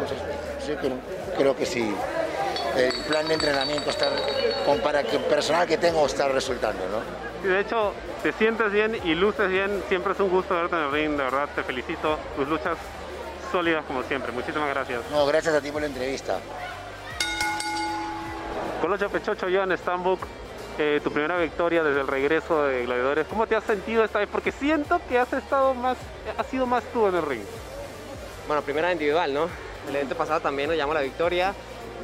creo 1.36 1.54
que 1.56 1.66
sí 1.66 1.94
el 2.76 2.92
plan 3.04 3.26
de 3.28 3.34
entrenamiento 3.34 3.90
estar 3.90 4.12
con 4.64 4.80
para 4.80 5.02
que 5.02 5.16
el 5.16 5.22
personal 5.24 5.66
que 5.66 5.78
tengo 5.78 6.04
está 6.06 6.28
resultando, 6.28 6.80
¿no? 6.88 7.24
de 7.48 7.60
hecho, 7.60 7.92
te 8.22 8.32
sientes 8.32 8.72
bien 8.72 8.98
y 9.04 9.14
luces 9.14 9.50
bien, 9.50 9.82
siempre 9.88 10.12
es 10.14 10.20
un 10.20 10.30
gusto 10.30 10.54
verte 10.54 10.76
en 10.76 10.82
el 10.82 10.92
ring, 10.92 11.10
de 11.10 11.24
verdad 11.24 11.48
te 11.54 11.62
felicito, 11.62 12.18
tus 12.36 12.48
luchas 12.48 12.78
sólidas 13.52 13.84
como 13.84 14.02
siempre, 14.02 14.32
muchísimas 14.32 14.68
gracias. 14.70 15.02
No, 15.10 15.26
gracias 15.26 15.54
a 15.54 15.60
ti 15.60 15.70
por 15.70 15.82
la 15.82 15.88
entrevista. 15.88 16.38
Colocho 18.80 19.08
Pechocho, 19.10 19.46
Joan 19.52 19.76
Stambuk, 19.76 20.20
eh, 20.78 21.00
tu 21.04 21.12
primera 21.12 21.38
victoria 21.38 21.82
desde 21.82 22.00
el 22.00 22.06
regreso 22.06 22.64
de 22.64 22.84
Gladiadores, 22.84 23.26
¿cómo 23.28 23.46
te 23.46 23.56
has 23.56 23.64
sentido 23.64 24.04
esta 24.04 24.18
vez? 24.20 24.28
Porque 24.30 24.50
siento 24.50 25.00
que 25.08 25.18
has 25.18 25.32
estado 25.32 25.74
más, 25.74 25.96
has 26.36 26.46
sido 26.46 26.66
más 26.66 26.82
tú 26.92 27.06
en 27.06 27.14
el 27.14 27.22
ring. 27.22 27.44
Bueno, 28.46 28.62
primera 28.62 28.90
individual, 28.90 29.32
¿no? 29.32 29.48
El 29.88 29.96
evento 29.96 30.14
pasado 30.14 30.40
también 30.40 30.68
nos 30.68 30.78
llamó 30.78 30.94
la 30.94 31.02
victoria 31.02 31.54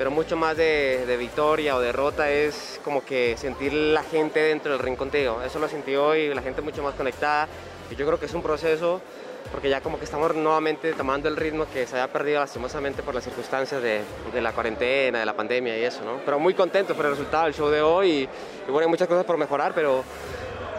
pero 0.01 0.11
mucho 0.11 0.35
más 0.35 0.57
de, 0.57 1.15
victoria 1.19 1.77
o 1.77 1.81
derrota 1.81 2.31
es 2.31 2.81
como 2.83 3.05
que 3.05 3.37
sentir 3.37 3.75
la 3.75 4.03
gente 4.03 4.41
dentro 4.41 4.73
del 4.73 4.81
ring 4.81 4.97
contigo. 4.97 5.43
Eso 5.45 5.59
lo 5.59 5.69
sentí 5.69 5.95
hoy, 5.95 6.33
la 6.33 6.41
gente 6.41 6.63
mucho 6.63 6.83
más 6.83 6.95
conectada. 6.95 7.47
Y 7.91 7.97
yo 7.97 8.07
creo 8.07 8.19
que 8.19 8.25
es 8.25 8.33
un 8.33 8.43
proceso 8.43 9.03
porque 9.53 9.69
ya 9.69 9.83
como 9.83 9.99
que 9.99 10.07
estamos 10.07 10.35
nuevamente 10.35 10.95
tomando 10.95 11.29
el 11.29 11.37
ritmo 11.37 11.67
que 11.71 11.87
se 11.87 11.97
había 11.97 12.11
perdido 12.11 12.41
lastimosamente 12.41 13.03
por 13.03 13.15
las 13.15 13.25
circunstancias 13.25 13.83
de, 13.83 14.03
la 14.41 14.53
cuarentena, 14.53 15.19
de 15.19 15.27
la 15.27 15.37
pandemia 15.37 15.77
y 15.77 15.85
eso, 15.85 16.03
¿no? 16.03 16.23
Pero 16.25 16.39
muy 16.39 16.55
contentos 16.55 16.97
por 16.97 17.05
el 17.05 17.11
resultado 17.11 17.45
del 17.45 17.53
show 17.53 17.69
de 17.69 17.83
hoy 17.83 18.11
y, 18.11 18.23
y 18.23 18.71
bueno, 18.71 18.87
hay 18.87 18.89
muchas 18.89 19.07
cosas 19.07 19.27
por 19.27 19.37
mejorar, 19.37 19.75
pero, 19.75 20.03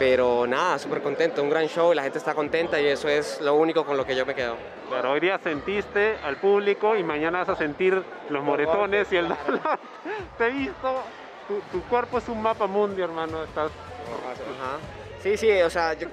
pero 0.00 0.48
nada, 0.48 0.80
súper 0.80 1.00
contento, 1.00 1.44
un 1.44 1.50
gran 1.50 1.68
show 1.68 1.92
y 1.92 1.94
la 1.94 2.02
gente 2.02 2.18
está 2.18 2.34
contenta 2.34 2.80
y 2.80 2.86
eso 2.86 3.08
es 3.08 3.40
lo 3.40 3.54
único 3.54 3.86
con 3.86 3.96
lo 3.96 4.04
que 4.04 4.16
yo 4.16 4.26
me 4.26 4.34
quedo. 4.34 4.56
Claro, 4.92 5.12
hoy 5.12 5.20
día 5.20 5.38
sentiste 5.42 6.18
al 6.22 6.36
público 6.36 6.94
y 6.96 7.02
mañana 7.02 7.38
vas 7.38 7.48
a 7.48 7.56
sentir 7.56 8.02
los 8.28 8.44
moretones 8.44 9.10
y 9.10 9.16
el 9.16 9.26
dolor. 9.28 9.60
Te 10.38 10.48
he 10.48 10.50
visto, 10.50 11.02
tu, 11.48 11.60
tu 11.72 11.82
cuerpo 11.88 12.18
es 12.18 12.28
un 12.28 12.42
mapa 12.42 12.66
mundi, 12.66 13.00
hermano. 13.00 13.42
Estás... 13.42 13.70
Ajá. 13.70 14.76
Sí, 15.22 15.38
sí, 15.38 15.50
o 15.62 15.70
sea, 15.70 15.94
yo- 15.94 16.08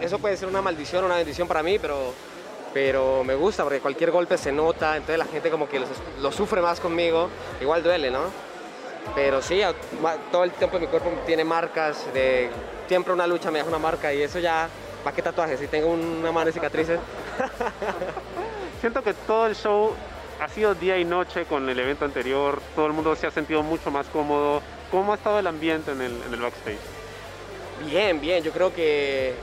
eso 0.00 0.20
puede 0.20 0.36
ser 0.36 0.48
una 0.48 0.62
maldición 0.62 1.02
o 1.02 1.06
una 1.06 1.16
bendición 1.16 1.48
para 1.48 1.60
mí, 1.64 1.80
pero, 1.80 2.14
pero 2.72 3.24
me 3.24 3.34
gusta 3.34 3.64
porque 3.64 3.80
cualquier 3.80 4.12
golpe 4.12 4.38
se 4.38 4.52
nota, 4.52 4.96
entonces 4.96 5.18
la 5.18 5.24
gente 5.24 5.50
como 5.50 5.68
que 5.68 5.82
lo 6.20 6.30
sufre 6.30 6.62
más 6.62 6.78
conmigo, 6.78 7.28
igual 7.60 7.82
duele, 7.82 8.12
¿no? 8.12 8.20
Pero 9.16 9.42
sí, 9.42 9.60
todo 10.30 10.44
el 10.44 10.52
tiempo 10.52 10.78
mi 10.78 10.86
cuerpo 10.86 11.10
tiene 11.26 11.42
marcas, 11.42 12.06
de, 12.14 12.48
siempre 12.86 13.12
una 13.12 13.26
lucha 13.26 13.50
me 13.50 13.58
deja 13.58 13.68
una 13.70 13.80
marca 13.80 14.14
y 14.14 14.22
eso 14.22 14.38
ya, 14.38 14.68
¿para 15.02 15.14
qué 15.14 15.22
tatuajes? 15.22 15.60
Si 15.60 15.66
tengo 15.66 15.88
una 15.88 16.32
mano 16.32 16.46
de 16.46 16.52
cicatrices. 16.52 16.98
Siento 18.80 19.02
que 19.02 19.14
todo 19.14 19.46
el 19.46 19.54
show 19.54 19.94
ha 20.40 20.48
sido 20.48 20.74
día 20.74 20.98
y 20.98 21.04
noche 21.04 21.44
con 21.44 21.68
el 21.68 21.78
evento 21.78 22.04
anterior. 22.04 22.60
Todo 22.74 22.86
el 22.86 22.92
mundo 22.92 23.14
se 23.16 23.26
ha 23.26 23.30
sentido 23.30 23.62
mucho 23.62 23.90
más 23.90 24.06
cómodo. 24.06 24.62
¿Cómo 24.90 25.12
ha 25.12 25.16
estado 25.16 25.38
el 25.38 25.46
ambiente 25.46 25.92
en 25.92 26.00
el, 26.00 26.22
en 26.26 26.34
el 26.34 26.40
backstage? 26.40 26.78
Bien, 27.86 28.20
bien, 28.20 28.42
yo 28.42 28.52
creo 28.52 28.74
que, 28.74 29.34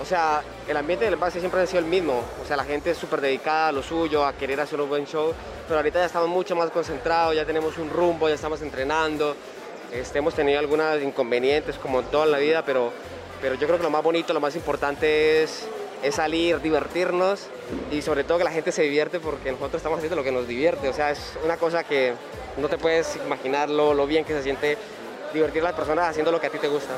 o 0.00 0.04
sea, 0.04 0.42
el 0.68 0.76
ambiente 0.76 1.06
del 1.06 1.16
base 1.16 1.40
siempre 1.40 1.60
ha 1.62 1.66
sido 1.66 1.78
el 1.78 1.86
mismo, 1.86 2.22
o 2.42 2.46
sea, 2.46 2.54
la 2.54 2.64
gente 2.64 2.90
es 2.90 2.98
súper 2.98 3.22
dedicada 3.22 3.68
a 3.68 3.72
lo 3.72 3.82
suyo, 3.82 4.26
a 4.26 4.34
querer 4.34 4.60
hacer 4.60 4.78
un 4.78 4.90
buen 4.90 5.06
show, 5.06 5.32
pero 5.66 5.78
ahorita 5.78 6.00
ya 6.00 6.04
estamos 6.04 6.28
mucho 6.28 6.54
más 6.54 6.70
concentrados, 6.70 7.34
ya 7.34 7.46
tenemos 7.46 7.78
un 7.78 7.88
rumbo, 7.88 8.28
ya 8.28 8.34
estamos 8.34 8.60
entrenando, 8.60 9.36
este, 9.90 10.18
hemos 10.18 10.34
tenido 10.34 10.58
algunos 10.58 11.00
inconvenientes 11.02 11.76
como 11.76 12.02
toda 12.02 12.26
la 12.26 12.38
vida, 12.38 12.62
pero, 12.62 12.92
pero 13.42 13.56
yo 13.56 13.66
creo 13.66 13.76
que 13.76 13.82
lo 13.82 13.90
más 13.90 14.04
bonito, 14.04 14.32
lo 14.32 14.40
más 14.40 14.54
importante 14.54 15.42
es, 15.42 15.68
es 16.02 16.14
salir, 16.14 16.60
divertirnos 16.60 17.48
y 17.90 18.00
sobre 18.00 18.22
todo 18.22 18.38
que 18.38 18.44
la 18.44 18.52
gente 18.52 18.70
se 18.70 18.82
divierte 18.82 19.18
porque 19.18 19.50
nosotros 19.50 19.80
estamos 19.80 19.98
haciendo 19.98 20.16
lo 20.16 20.22
que 20.22 20.30
nos 20.30 20.46
divierte, 20.46 20.88
o 20.88 20.92
sea, 20.92 21.10
es 21.10 21.36
una 21.44 21.56
cosa 21.56 21.82
que 21.82 22.14
no 22.56 22.68
te 22.68 22.78
puedes 22.78 23.16
imaginar 23.16 23.68
lo, 23.68 23.94
lo 23.94 24.06
bien 24.06 24.24
que 24.24 24.32
se 24.32 24.44
siente 24.44 24.78
divertir 25.34 25.60
a 25.62 25.64
las 25.64 25.74
personas 25.74 26.08
haciendo 26.08 26.30
lo 26.30 26.40
que 26.40 26.46
a 26.46 26.50
ti 26.50 26.58
te 26.58 26.68
gusta. 26.68 26.94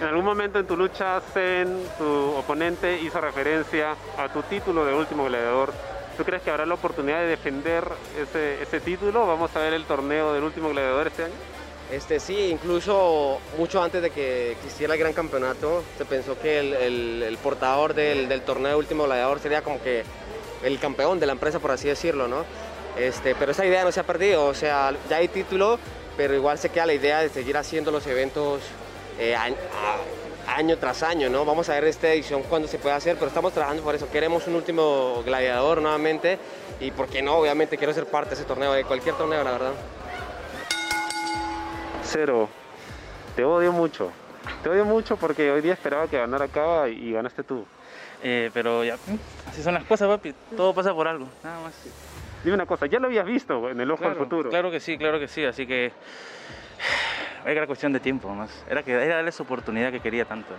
En 0.00 0.06
algún 0.06 0.24
momento 0.24 0.60
en 0.60 0.66
tu 0.66 0.76
lucha, 0.76 1.20
Zen, 1.34 1.82
tu 1.98 2.36
oponente, 2.36 3.00
hizo 3.00 3.20
referencia 3.20 3.96
a 4.16 4.32
tu 4.32 4.42
título 4.44 4.84
de 4.84 4.94
último 4.94 5.24
gladiador. 5.24 5.72
¿Tú 6.16 6.24
crees 6.24 6.42
que 6.42 6.50
habrá 6.50 6.66
la 6.66 6.74
oportunidad 6.74 7.18
de 7.20 7.26
defender 7.26 7.84
ese, 8.20 8.62
ese 8.62 8.80
título? 8.80 9.26
¿Vamos 9.26 9.54
a 9.56 9.58
ver 9.58 9.72
el 9.72 9.84
torneo 9.84 10.32
del 10.32 10.44
último 10.44 10.68
gladiador 10.68 11.08
este 11.08 11.24
año? 11.24 11.34
Este 11.90 12.20
sí, 12.20 12.50
incluso 12.50 13.38
mucho 13.56 13.82
antes 13.82 14.02
de 14.02 14.10
que 14.10 14.52
existiera 14.52 14.92
el 14.92 15.00
gran 15.00 15.14
campeonato, 15.14 15.82
se 15.96 16.04
pensó 16.04 16.38
que 16.38 16.58
el, 16.58 17.38
portador 17.42 17.94
del, 17.94 18.42
torneo 18.42 18.76
último 18.76 19.04
gladiador 19.04 19.40
sería 19.40 19.62
como 19.62 19.80
que 19.82 20.04
el 20.62 20.78
campeón 20.78 21.18
de 21.18 21.24
la 21.26 21.32
empresa, 21.32 21.60
por 21.60 21.70
así 21.70 21.88
decirlo, 21.88 22.28
¿no? 22.28 22.44
Este, 22.98 23.34
pero 23.34 23.52
esa 23.52 23.64
idea 23.64 23.84
no 23.84 23.92
se 23.92 24.00
ha 24.00 24.02
perdido, 24.02 24.46
o 24.46 24.54
sea, 24.54 24.94
ya 25.08 25.16
hay 25.16 25.28
título, 25.28 25.78
pero 26.16 26.34
igual 26.34 26.58
se 26.58 26.68
queda 26.68 26.84
la 26.84 26.94
idea 26.94 27.20
de 27.20 27.30
seguir 27.30 27.56
haciendo 27.56 27.90
los 27.90 28.06
eventos 28.06 28.60
eh, 29.18 29.34
año 30.46 30.76
tras 30.76 31.02
año, 31.02 31.30
¿no? 31.30 31.46
Vamos 31.46 31.70
a 31.70 31.74
ver 31.74 31.84
esta 31.84 32.12
edición 32.12 32.42
cuándo 32.42 32.68
se 32.68 32.78
puede 32.78 32.96
hacer, 32.96 33.14
pero 33.14 33.28
estamos 33.28 33.52
trabajando 33.54 33.82
por 33.82 33.94
eso. 33.94 34.10
Queremos 34.10 34.46
un 34.46 34.56
último 34.56 35.22
gladiador 35.24 35.80
nuevamente 35.80 36.38
y, 36.80 36.90
¿por 36.90 37.08
qué 37.08 37.22
no? 37.22 37.36
Obviamente 37.36 37.78
quiero 37.78 37.94
ser 37.94 38.04
parte 38.06 38.30
de 38.30 38.34
ese 38.36 38.44
torneo, 38.44 38.72
de 38.72 38.84
cualquier 38.84 39.14
torneo, 39.14 39.42
la 39.42 39.52
verdad. 39.52 39.72
Cero. 42.10 42.48
Te 43.36 43.44
odio 43.44 43.70
mucho. 43.70 44.10
Te 44.62 44.70
odio 44.70 44.86
mucho 44.86 45.16
porque 45.18 45.50
hoy 45.50 45.60
día 45.60 45.74
esperaba 45.74 46.08
que 46.08 46.16
ganara 46.16 46.48
Cava 46.48 46.88
y 46.88 47.12
ganaste 47.12 47.42
tú. 47.44 47.66
Eh, 48.22 48.50
pero 48.54 48.82
ya, 48.82 48.96
mm, 48.96 49.48
así 49.48 49.62
son 49.62 49.74
las 49.74 49.84
cosas, 49.84 50.08
papi. 50.08 50.34
Todo 50.56 50.72
pasa 50.74 50.94
por 50.94 51.06
algo, 51.06 51.28
nada 51.44 51.60
más. 51.60 51.74
Dime 52.42 52.54
una 52.54 52.64
cosa, 52.66 52.86
ya 52.86 52.98
lo 52.98 53.08
habías 53.08 53.26
visto 53.26 53.68
en 53.68 53.78
el 53.80 53.90
ojo 53.90 53.98
Claro, 53.98 54.14
del 54.14 54.24
futuro. 54.24 54.48
claro 54.50 54.70
que 54.70 54.80
sí, 54.80 54.96
claro 54.96 55.20
que 55.20 55.28
sí. 55.28 55.44
Así 55.44 55.66
que 55.66 55.92
era 57.44 57.66
cuestión 57.66 57.92
de 57.92 58.00
tiempo 58.00 58.30
más. 58.30 58.64
Era 58.70 58.82
que 58.82 58.92
era 58.92 59.16
darle 59.16 59.28
esa 59.30 59.42
oportunidad 59.42 59.92
que 59.92 60.00
quería 60.00 60.24
tanto. 60.24 60.54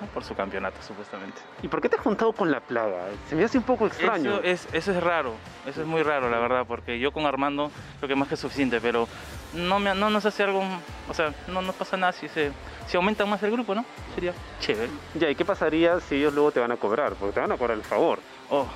¿No? 0.00 0.06
Por 0.08 0.24
su 0.24 0.34
campeonato, 0.34 0.76
supuestamente. 0.86 1.40
¿Y 1.62 1.68
por 1.68 1.80
qué 1.80 1.88
te 1.88 1.96
has 1.96 2.02
juntado 2.02 2.32
con 2.32 2.50
la 2.50 2.60
plaga? 2.60 3.06
Se 3.28 3.34
me 3.34 3.44
hace 3.44 3.58
un 3.58 3.64
poco 3.64 3.86
extraño. 3.86 4.40
Eso 4.42 4.42
es, 4.42 4.68
eso 4.72 4.92
es 4.92 5.02
raro, 5.02 5.34
eso 5.66 5.82
es 5.82 5.86
muy 5.86 6.02
raro, 6.02 6.30
la 6.30 6.38
verdad, 6.38 6.64
porque 6.66 6.98
yo 6.98 7.12
con 7.12 7.26
Armando 7.26 7.70
creo 7.98 8.08
que 8.08 8.16
más 8.16 8.28
que 8.28 8.36
suficiente, 8.36 8.80
pero 8.80 9.08
no, 9.54 9.78
me, 9.78 9.94
no 9.94 10.10
nos 10.10 10.24
hace 10.26 10.42
algo, 10.42 10.62
o 11.08 11.14
sea, 11.14 11.34
no 11.48 11.62
nos 11.62 11.74
pasa 11.74 11.96
nada 11.96 12.12
si, 12.12 12.28
se, 12.28 12.52
si 12.86 12.96
aumenta 12.96 13.24
más 13.26 13.42
el 13.42 13.50
grupo, 13.50 13.74
¿no? 13.74 13.84
Sería 14.14 14.32
chévere. 14.60 14.90
Ya, 15.14 15.30
¿y 15.30 15.34
qué 15.34 15.44
pasaría 15.44 16.00
si 16.00 16.16
ellos 16.16 16.34
luego 16.34 16.52
te 16.52 16.60
van 16.60 16.72
a 16.72 16.76
cobrar? 16.76 17.14
Porque 17.14 17.34
te 17.34 17.40
van 17.40 17.52
a 17.52 17.56
cobrar 17.56 17.76
el 17.76 17.84
favor. 17.84 18.18
Oh, 18.50 18.66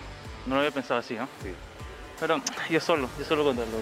no 0.46 0.54
lo 0.54 0.60
había 0.60 0.72
pensado 0.72 1.00
así, 1.00 1.14
¿no? 1.14 1.28
Sí. 1.42 1.54
Pero 2.20 2.40
yo 2.70 2.80
solo, 2.80 3.08
yo 3.18 3.24
solo 3.24 3.44
contra 3.44 3.64
los 3.64 3.74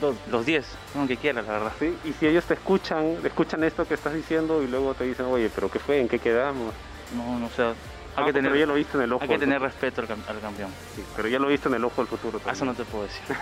dos, 0.00 0.16
los 0.30 0.44
10, 0.46 0.64
aunque 0.96 1.16
quiera, 1.16 1.42
la 1.42 1.52
verdad. 1.52 1.72
¿sí? 1.78 1.96
Y 2.04 2.12
si 2.12 2.26
ellos 2.26 2.44
te 2.44 2.54
escuchan, 2.54 3.16
escuchan 3.24 3.62
esto 3.64 3.86
que 3.86 3.94
estás 3.94 4.14
diciendo 4.14 4.62
y 4.62 4.66
luego 4.68 4.94
te 4.94 5.04
dicen, 5.04 5.26
oye, 5.26 5.50
pero 5.54 5.70
¿qué 5.70 5.78
fue? 5.78 6.00
¿En 6.00 6.08
qué 6.08 6.18
quedamos? 6.18 6.72
No, 7.16 7.38
no, 7.38 7.46
o 7.46 7.50
sea, 7.50 7.68
hay, 7.70 7.74
Ah, 8.16 8.24
que, 8.26 8.32
tener, 8.32 8.50
pero 8.50 8.60
ya 8.60 8.66
lo 8.66 8.74
viste 8.74 8.96
en 8.98 9.04
el 9.04 9.12
ojo. 9.12 9.22
hay 9.22 9.28
que 9.28 9.38
tener 9.38 9.60
respeto 9.62 10.00
al, 10.02 10.08
cam- 10.08 10.26
al 10.28 10.40
campeón. 10.40 10.70
Sí, 10.94 11.02
pero 11.16 11.28
ya 11.28 11.38
lo 11.38 11.48
viste 11.48 11.68
en 11.68 11.74
el 11.74 11.84
ojo 11.84 11.94
del 12.02 12.06
futuro. 12.08 12.40
Eso 12.50 12.64
no 12.64 12.74
te 12.74 12.84
puedo 12.84 13.04
decir. 13.04 13.22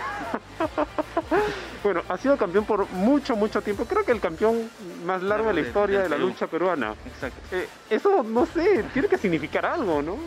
Bueno, 1.83 2.03
ha 2.09 2.17
sido 2.17 2.37
campeón 2.37 2.65
por 2.65 2.87
mucho, 2.91 3.35
mucho 3.35 3.59
tiempo. 3.61 3.85
Creo 3.85 4.03
que 4.05 4.11
el 4.11 4.19
campeón 4.19 4.69
más 5.03 5.23
largo 5.23 5.47
de 5.47 5.55
la 5.55 5.61
historia 5.61 6.01
de 6.03 6.09
la 6.09 6.15
Perú. 6.15 6.27
lucha 6.27 6.45
peruana. 6.45 6.93
Exacto. 7.07 7.39
Eh, 7.51 7.67
eso, 7.89 8.21
no 8.23 8.45
sé, 8.45 8.83
tiene 8.93 9.07
que 9.07 9.17
significar 9.17 9.65
algo, 9.65 9.99
¿no? 10.03 10.17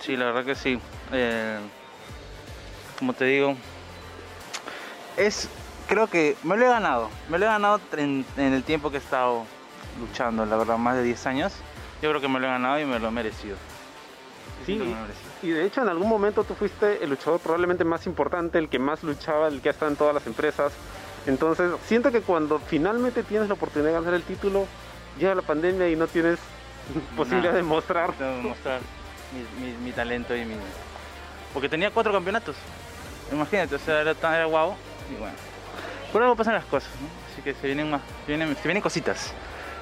Sí, 0.00 0.16
la 0.16 0.26
verdad 0.26 0.46
que 0.46 0.54
sí. 0.54 0.80
Eh, 1.12 1.58
como 2.98 3.12
te 3.12 3.26
digo, 3.26 3.54
es, 5.18 5.48
creo 5.88 6.06
que 6.06 6.36
me 6.44 6.56
lo 6.56 6.66
he 6.66 6.68
ganado. 6.68 7.10
Me 7.28 7.38
lo 7.38 7.44
he 7.44 7.48
ganado 7.48 7.80
en, 7.96 8.24
en 8.36 8.54
el 8.54 8.62
tiempo 8.62 8.90
que 8.90 8.96
he 8.96 9.00
estado 9.00 9.44
luchando, 10.00 10.46
la 10.46 10.56
verdad, 10.56 10.78
más 10.78 10.96
de 10.96 11.02
10 11.02 11.26
años. 11.26 11.52
Yo 12.00 12.08
creo 12.10 12.20
que 12.20 12.28
me 12.28 12.38
lo 12.38 12.46
he 12.46 12.50
ganado 12.50 12.80
y 12.80 12.84
me 12.84 12.98
lo 12.98 13.08
he 13.08 13.10
merecido. 13.10 13.56
Sí, 14.64 14.80
y 15.42 15.50
de 15.50 15.64
hecho 15.64 15.82
en 15.82 15.88
algún 15.88 16.08
momento 16.08 16.44
tú 16.44 16.54
fuiste 16.54 17.02
el 17.02 17.10
luchador 17.10 17.40
probablemente 17.40 17.84
más 17.84 18.06
importante, 18.06 18.58
el 18.58 18.68
que 18.68 18.78
más 18.78 19.02
luchaba, 19.02 19.48
el 19.48 19.62
que 19.62 19.68
ha 19.68 19.72
estado 19.72 19.90
en 19.90 19.96
todas 19.96 20.14
las 20.14 20.26
empresas. 20.26 20.72
Entonces, 21.26 21.70
siento 21.86 22.12
que 22.12 22.20
cuando 22.20 22.58
finalmente 22.58 23.22
tienes 23.22 23.48
la 23.48 23.54
oportunidad 23.54 23.90
de 23.90 23.94
ganar 23.94 24.14
el 24.14 24.22
título, 24.22 24.66
llega 25.18 25.34
la 25.34 25.42
pandemia 25.42 25.88
y 25.88 25.96
no 25.96 26.06
tienes 26.06 26.38
posibilidad 27.16 27.52
Nada. 27.52 27.56
de 27.56 27.62
mostrar. 27.62 28.10
Mi 29.82 29.92
talento 29.92 30.36
y 30.36 30.44
mi... 30.44 30.54
Porque 31.52 31.68
tenía 31.68 31.90
cuatro 31.90 32.12
campeonatos. 32.12 32.56
Imagínate, 33.32 33.74
o 33.74 33.78
sea, 33.78 34.00
era, 34.00 34.14
tan, 34.14 34.34
era 34.34 34.46
guau. 34.46 34.74
Y 35.10 35.16
bueno, 35.18 35.34
por 36.12 36.22
algo 36.22 36.36
pasan 36.36 36.54
las 36.54 36.64
cosas, 36.64 36.90
¿no? 37.00 37.08
Así 37.32 37.42
que 37.42 37.54
se 37.54 37.66
vienen 37.66 37.90
más, 37.90 38.02
se 38.26 38.32
vienen, 38.32 38.54
se 38.56 38.62
vienen 38.64 38.82
cositas. 38.82 39.32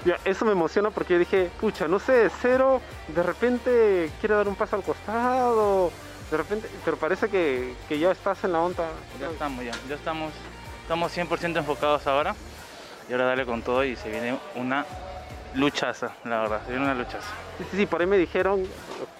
Ya, 0.04 0.18
eso 0.24 0.44
me 0.44 0.52
emociona 0.52 0.90
porque 0.90 1.14
yo 1.14 1.18
dije, 1.18 1.50
pucha, 1.60 1.88
no 1.88 1.98
sé, 1.98 2.30
cero, 2.40 2.80
de 3.08 3.22
repente 3.22 4.10
quiere 4.20 4.34
dar 4.36 4.46
un 4.46 4.54
paso 4.54 4.76
al 4.76 4.82
costado, 4.82 5.90
de 6.30 6.36
repente, 6.36 6.68
pero 6.84 6.96
parece 6.96 7.28
que, 7.28 7.74
que 7.88 7.98
ya 7.98 8.10
estás 8.10 8.42
en 8.44 8.52
la 8.52 8.60
onda. 8.60 8.88
Ya 9.20 9.30
estamos, 9.30 9.64
ya, 9.64 9.72
ya 9.88 9.94
estamos, 9.94 10.32
estamos 10.82 11.16
100% 11.16 11.56
enfocados 11.56 12.06
ahora. 12.06 12.34
Y 13.08 13.12
ahora 13.12 13.26
dale 13.26 13.46
con 13.46 13.62
todo 13.62 13.84
y 13.84 13.94
se 13.94 14.10
viene 14.10 14.36
una 14.56 14.84
luchaza, 15.54 16.12
la 16.24 16.40
verdad, 16.40 16.62
se 16.64 16.70
viene 16.70 16.84
una 16.84 16.94
luchaza. 16.94 17.32
Sí, 17.58 17.64
sí, 17.70 17.76
sí, 17.78 17.86
por 17.86 18.00
ahí 18.00 18.06
me 18.06 18.18
dijeron, 18.18 18.64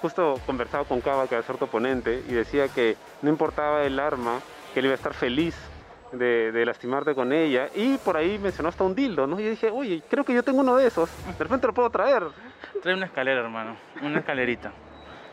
justo 0.03 0.41
conversaba 0.45 0.85
con 0.85 1.01
Cava, 1.01 1.29
que 1.29 1.37
va 1.37 1.41
a 1.41 1.45
ser 1.45 1.57
tu 1.57 1.67
oponente, 1.67 2.23
y 2.29 2.33
decía 2.33 2.69
que 2.69 2.97
no 3.23 3.31
importaba 3.31 3.85
el 3.85 3.99
arma, 4.01 4.41
que 4.75 4.81
él 4.81 4.87
iba 4.87 4.95
a 4.95 4.97
estar 4.97 5.15
feliz 5.15 5.55
de, 6.19 6.53
de 6.53 6.67
lastimarte 6.67 7.14
con 7.14 7.33
ella, 7.33 7.69
y 7.75 7.97
por 7.99 8.17
ahí 8.17 8.39
mencionó 8.39 8.69
hasta 8.69 8.85
un 8.85 8.95
dildo, 8.95 9.27
¿no? 9.27 9.39
Y 9.41 9.49
dije, 9.51 9.71
oye, 9.71 10.03
creo 10.09 10.25
que 10.25 10.35
yo 10.35 10.43
tengo 10.43 10.61
uno 10.61 10.77
de 10.77 10.87
esos, 10.87 11.11
de 11.27 11.45
repente 11.45 11.67
lo 11.67 11.75
puedo 11.75 11.91
traer. 11.91 12.25
Trae 12.83 12.95
una 12.95 13.07
escalera, 13.07 13.41
hermano, 13.41 13.77
una 14.03 14.19
escalerita. 14.19 14.73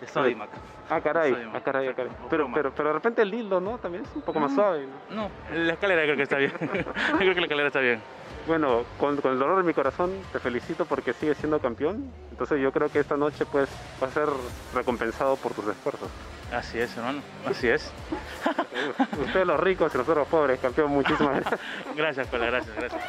De 0.02 0.08
Sodimac. 0.08 0.50
Ah, 0.90 1.00
caray, 1.00 1.34
ah, 1.54 1.62
caray, 1.64 1.88
ah, 1.88 1.94
caray. 1.96 2.12
Pero, 2.30 2.52
pero, 2.54 2.72
pero 2.76 2.90
de 2.90 2.94
repente 2.94 3.22
el 3.22 3.32
dildo, 3.32 3.62
¿no? 3.62 3.78
También 3.78 4.04
es 4.04 4.16
un 4.16 4.22
poco 4.22 4.40
más 4.40 4.54
suave, 4.54 4.86
¿no? 5.10 5.16
No, 5.16 5.30
la 5.56 5.74
escalera 5.74 6.04
creo 6.04 6.18
que 6.18 6.24
está 6.24 6.38
bien. 6.38 6.52
Yo 6.60 7.18
creo 7.18 7.34
que 7.34 7.40
la 7.40 7.46
escalera 7.46 7.68
está 7.68 7.80
bien. 7.80 8.02
Bueno, 8.46 8.84
con, 9.00 9.16
con 9.22 9.32
el 9.32 9.40
dolor 9.40 9.58
de 9.58 9.64
mi 9.64 9.74
corazón 9.74 10.12
te 10.34 10.40
felicito 10.40 10.86
porque 10.86 11.14
sigues 11.14 11.38
siendo 11.38 11.60
campeón. 11.60 12.12
Entonces 12.32 12.60
yo 12.60 12.74
creo 12.74 12.90
que 12.90 13.00
esta 13.00 13.16
noche 13.16 13.46
pues 13.46 13.70
va 14.02 14.08
a 14.08 14.12
ser 14.12 14.28
recompensado 14.74 15.38
por 15.38 15.54
tus 15.54 15.68
esfuerzos. 15.68 16.10
Así 16.54 16.80
es, 16.80 16.96
hermano, 16.96 17.22
así 17.48 17.68
es. 17.68 17.92
Ustedes 19.20 19.48
los 19.48 19.60
ricos 19.60 19.94
y 19.94 19.98
nosotros 19.98 20.18
los 20.18 20.28
pobres, 20.28 20.60
campeón. 20.60 20.92
Muchísimas 20.92 21.40
gracias. 21.42 21.60
Gracias, 21.96 22.28
Cola, 22.28 22.46
gracias, 22.46 22.76
gracias. 22.76 23.04